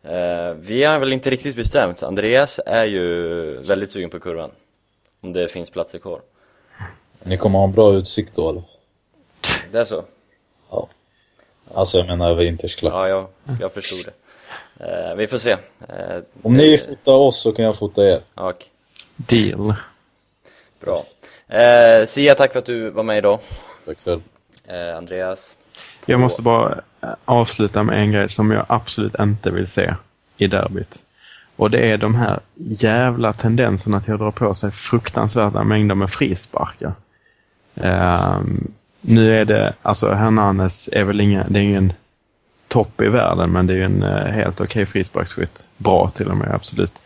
Eh, 0.03 0.53
vi 0.59 0.83
har 0.83 0.99
väl 0.99 1.13
inte 1.13 1.29
riktigt 1.29 1.55
bestämt. 1.55 2.03
Andreas 2.03 2.59
är 2.65 2.85
ju 2.85 3.03
väldigt 3.57 3.91
sugen 3.91 4.09
på 4.09 4.19
kurvan. 4.19 4.51
Om 5.21 5.33
det 5.33 5.47
finns 5.47 5.69
platser 5.69 5.99
kvar. 5.99 6.21
Ni 7.23 7.37
kommer 7.37 7.59
ha 7.59 7.65
en 7.65 7.71
bra 7.71 7.93
utsikt 7.93 8.35
då 8.35 8.49
eller? 8.49 8.63
Det 9.71 9.79
är 9.79 9.85
så? 9.85 10.03
Alltså 11.73 11.97
jag 11.97 12.07
menar 12.07 12.29
över 12.29 12.43
Intersklack. 12.43 12.93
Ja, 12.93 13.07
jag, 13.07 13.27
jag 13.59 13.73
förstod 13.73 13.99
det. 14.05 14.11
Eh, 14.85 15.15
vi 15.15 15.27
får 15.27 15.37
se. 15.37 15.51
Eh, 15.51 16.19
Om 16.41 16.53
ni 16.53 16.77
fotar 16.77 17.11
oss 17.13 17.41
så 17.41 17.51
kan 17.51 17.65
jag 17.65 17.77
fota 17.77 18.03
er. 18.05 18.21
Ja, 18.35 18.49
okej. 18.49 18.67
Deal. 19.15 19.73
Bra. 20.79 20.97
Eh, 21.59 22.05
Sia, 22.05 22.35
tack 22.35 22.51
för 22.51 22.59
att 22.59 22.65
du 22.65 22.89
var 22.89 23.03
med 23.03 23.17
idag. 23.17 23.39
Tack 23.85 23.97
själv. 23.99 24.21
Eh, 24.67 24.97
Andreas. 24.97 25.55
Jag 26.05 26.19
måste 26.19 26.41
bara 26.41 26.81
eh, 27.01 27.09
avsluta 27.25 27.83
med 27.83 27.99
en 27.99 28.11
grej 28.11 28.29
som 28.29 28.51
jag 28.51 28.65
absolut 28.69 29.19
inte 29.19 29.51
vill 29.51 29.67
se 29.67 29.95
i 30.37 30.47
derbyt. 30.47 30.99
Och 31.55 31.71
det 31.71 31.91
är 31.91 31.97
de 31.97 32.15
här 32.15 32.39
jävla 32.55 33.33
tendenserna 33.33 34.01
till 34.01 34.13
att 34.13 34.19
dra 34.19 34.31
på 34.31 34.53
sig 34.53 34.71
fruktansvärda 34.71 35.63
mängder 35.63 35.95
med 35.95 36.09
frisparkar. 36.09 36.93
Ehm, 37.75 38.71
nu 39.01 39.37
är 39.37 39.45
det, 39.45 39.73
alltså 39.81 40.13
Hernanes 40.13 40.89
är 40.91 41.03
väl 41.03 41.21
ingen, 41.21 41.53
det 41.53 41.59
är 41.59 41.63
ingen 41.63 41.93
topp 42.67 43.01
i 43.01 43.07
världen 43.07 43.51
men 43.51 43.67
det 43.67 43.73
är 43.73 43.77
ju 43.77 43.83
en 43.83 44.03
eh, 44.03 44.25
helt 44.25 44.61
okej 44.61 44.85
frisparksskytt. 44.85 45.65
Bra 45.77 46.09
till 46.09 46.29
och 46.29 46.37
med, 46.37 46.51
absolut. 46.53 47.01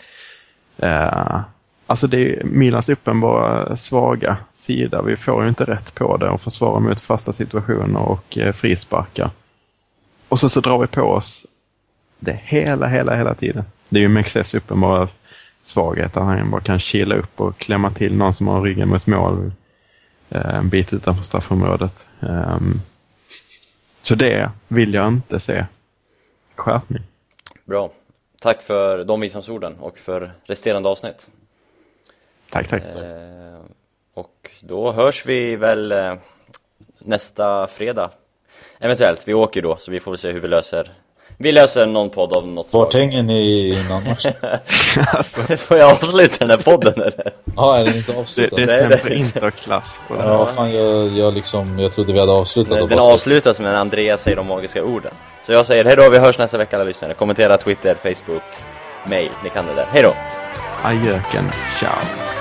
Uh, 0.84 1.42
alltså 1.88 2.08
det 2.08 2.18
är 2.18 2.44
Milans 2.44 2.90
uppenbara 2.90 3.78
svaga 3.78 4.38
sida. 4.54 5.02
Vi 5.02 5.16
får 5.16 5.44
ju 5.44 5.50
inte 5.50 5.64
rätt 5.64 5.96
på 5.96 6.18
det 6.18 6.30
och 6.30 6.42
försvara 6.42 6.80
mot 6.80 7.02
fasta 7.02 7.34
situationer 7.34 8.00
och 8.00 8.38
uh, 8.38 8.52
frisparkar. 8.52 9.30
Och 10.30 10.40
så, 10.40 10.50
så 10.50 10.60
drar 10.60 10.78
vi 10.78 10.88
på 10.88 11.02
oss 11.02 11.46
det 12.20 12.40
hela, 12.44 12.88
hela, 12.88 13.16
hela 13.16 13.34
tiden. 13.34 13.64
Det 13.90 14.00
är 14.00 14.02
ju 14.02 14.10
Mexes 14.10 14.54
uppenbara 14.54 15.08
svaghet 15.64 16.18
att 16.18 16.24
han 16.24 16.52
bara 16.52 16.62
kan 16.62 16.80
kila 16.80 17.16
upp 17.16 17.42
och 17.42 17.58
klämma 17.58 17.90
till 17.90 18.16
någon 18.16 18.34
som 18.34 18.48
har 18.48 18.62
ryggen 18.62 18.90
mot 18.90 19.08
mål 19.08 19.52
en 20.34 20.70
bit 20.70 20.94
utanför 20.94 21.24
straffområdet. 21.24 22.08
Um, 22.20 22.82
så 24.02 24.16
det 24.16 24.52
vill 24.68 24.94
jag 24.94 25.08
inte 25.08 25.40
se. 25.40 25.66
Skärpning. 26.56 27.04
Bra. 27.66 27.92
Tack 28.40 28.62
för 28.62 29.04
de 29.04 29.22
visdomsorden 29.22 29.76
och 29.80 29.98
för 29.98 30.32
resterande 30.44 30.90
avsnitt. 30.90 31.28
Tack, 32.50 32.68
tack. 32.68 32.84
Eh, 32.84 33.60
och 34.14 34.52
då 34.62 34.92
hörs 34.92 35.26
vi 35.26 35.56
väl 35.56 35.92
eh, 35.92 36.16
nästa 37.00 37.68
fredag. 37.68 38.12
Eventuellt, 38.80 39.28
vi 39.28 39.34
åker 39.34 39.62
då 39.62 39.78
så 39.78 39.92
vi 39.92 40.00
får 40.00 40.12
väl 40.12 40.18
se 40.18 40.32
hur 40.32 40.40
vi 40.40 40.48
löser 40.48 40.92
Vi 41.44 41.52
löser 41.52 41.86
någon 41.86 42.10
podd 42.10 42.34
av 42.34 42.48
något 42.48 42.74
Vart 42.74 42.92
slag 42.92 43.02
hänger 43.02 43.24
ni 43.24 43.70
innan 43.70 44.04
matchen? 44.04 44.34
alltså, 45.12 45.40
Får 45.58 45.78
jag 45.78 45.92
avsluta 45.92 46.36
den 46.40 46.50
här 46.50 46.58
podden 46.58 46.94
eller? 46.94 47.32
Ja, 47.56 47.78
är 47.78 47.84
det 47.86 47.98
inte 47.98 48.12
det, 48.12 48.20
avslutat? 48.20 48.58
det 48.58 48.64
är 48.64 48.68
Nej, 48.68 48.78
sämre 48.80 49.00
det- 49.04 49.16
interklass 49.16 50.00
på 50.08 50.14
det 50.16 50.22
här. 50.22 50.30
Ja, 50.30 50.46
fan 50.56 50.74
jag, 50.76 51.08
jag 51.10 51.34
liksom, 51.34 51.80
jag 51.80 51.94
trodde 51.96 52.14
vi 52.14 52.20
hade 52.20 52.32
avslutat 52.32 52.74
Den, 52.74 52.84
och 52.84 52.90
den 52.90 53.00
avslutas 53.00 53.60
med 53.60 53.72
när 53.72 53.80
Andreas 53.80 54.22
säger 54.22 54.38
de 54.38 54.48
magiska 54.48 54.84
orden 54.84 55.14
Så 55.44 55.54
jag 55.54 55.66
säger 55.66 55.86
hejdå, 55.86 56.10
vi 56.10 56.18
hörs 56.18 56.38
nästa 56.38 56.58
vecka 56.58 56.76
alla 56.76 56.86
lyssnare 56.86 57.14
Kommentera 57.14 57.58
Twitter, 57.58 57.96
Facebook, 58.04 58.44
mail, 59.08 59.30
ni 59.44 59.50
kan 59.50 59.66
det 59.68 59.74
där. 59.74 59.86
Hejdå! 59.92 60.14
Ajöken, 60.84 61.52
ciao. 61.80 62.33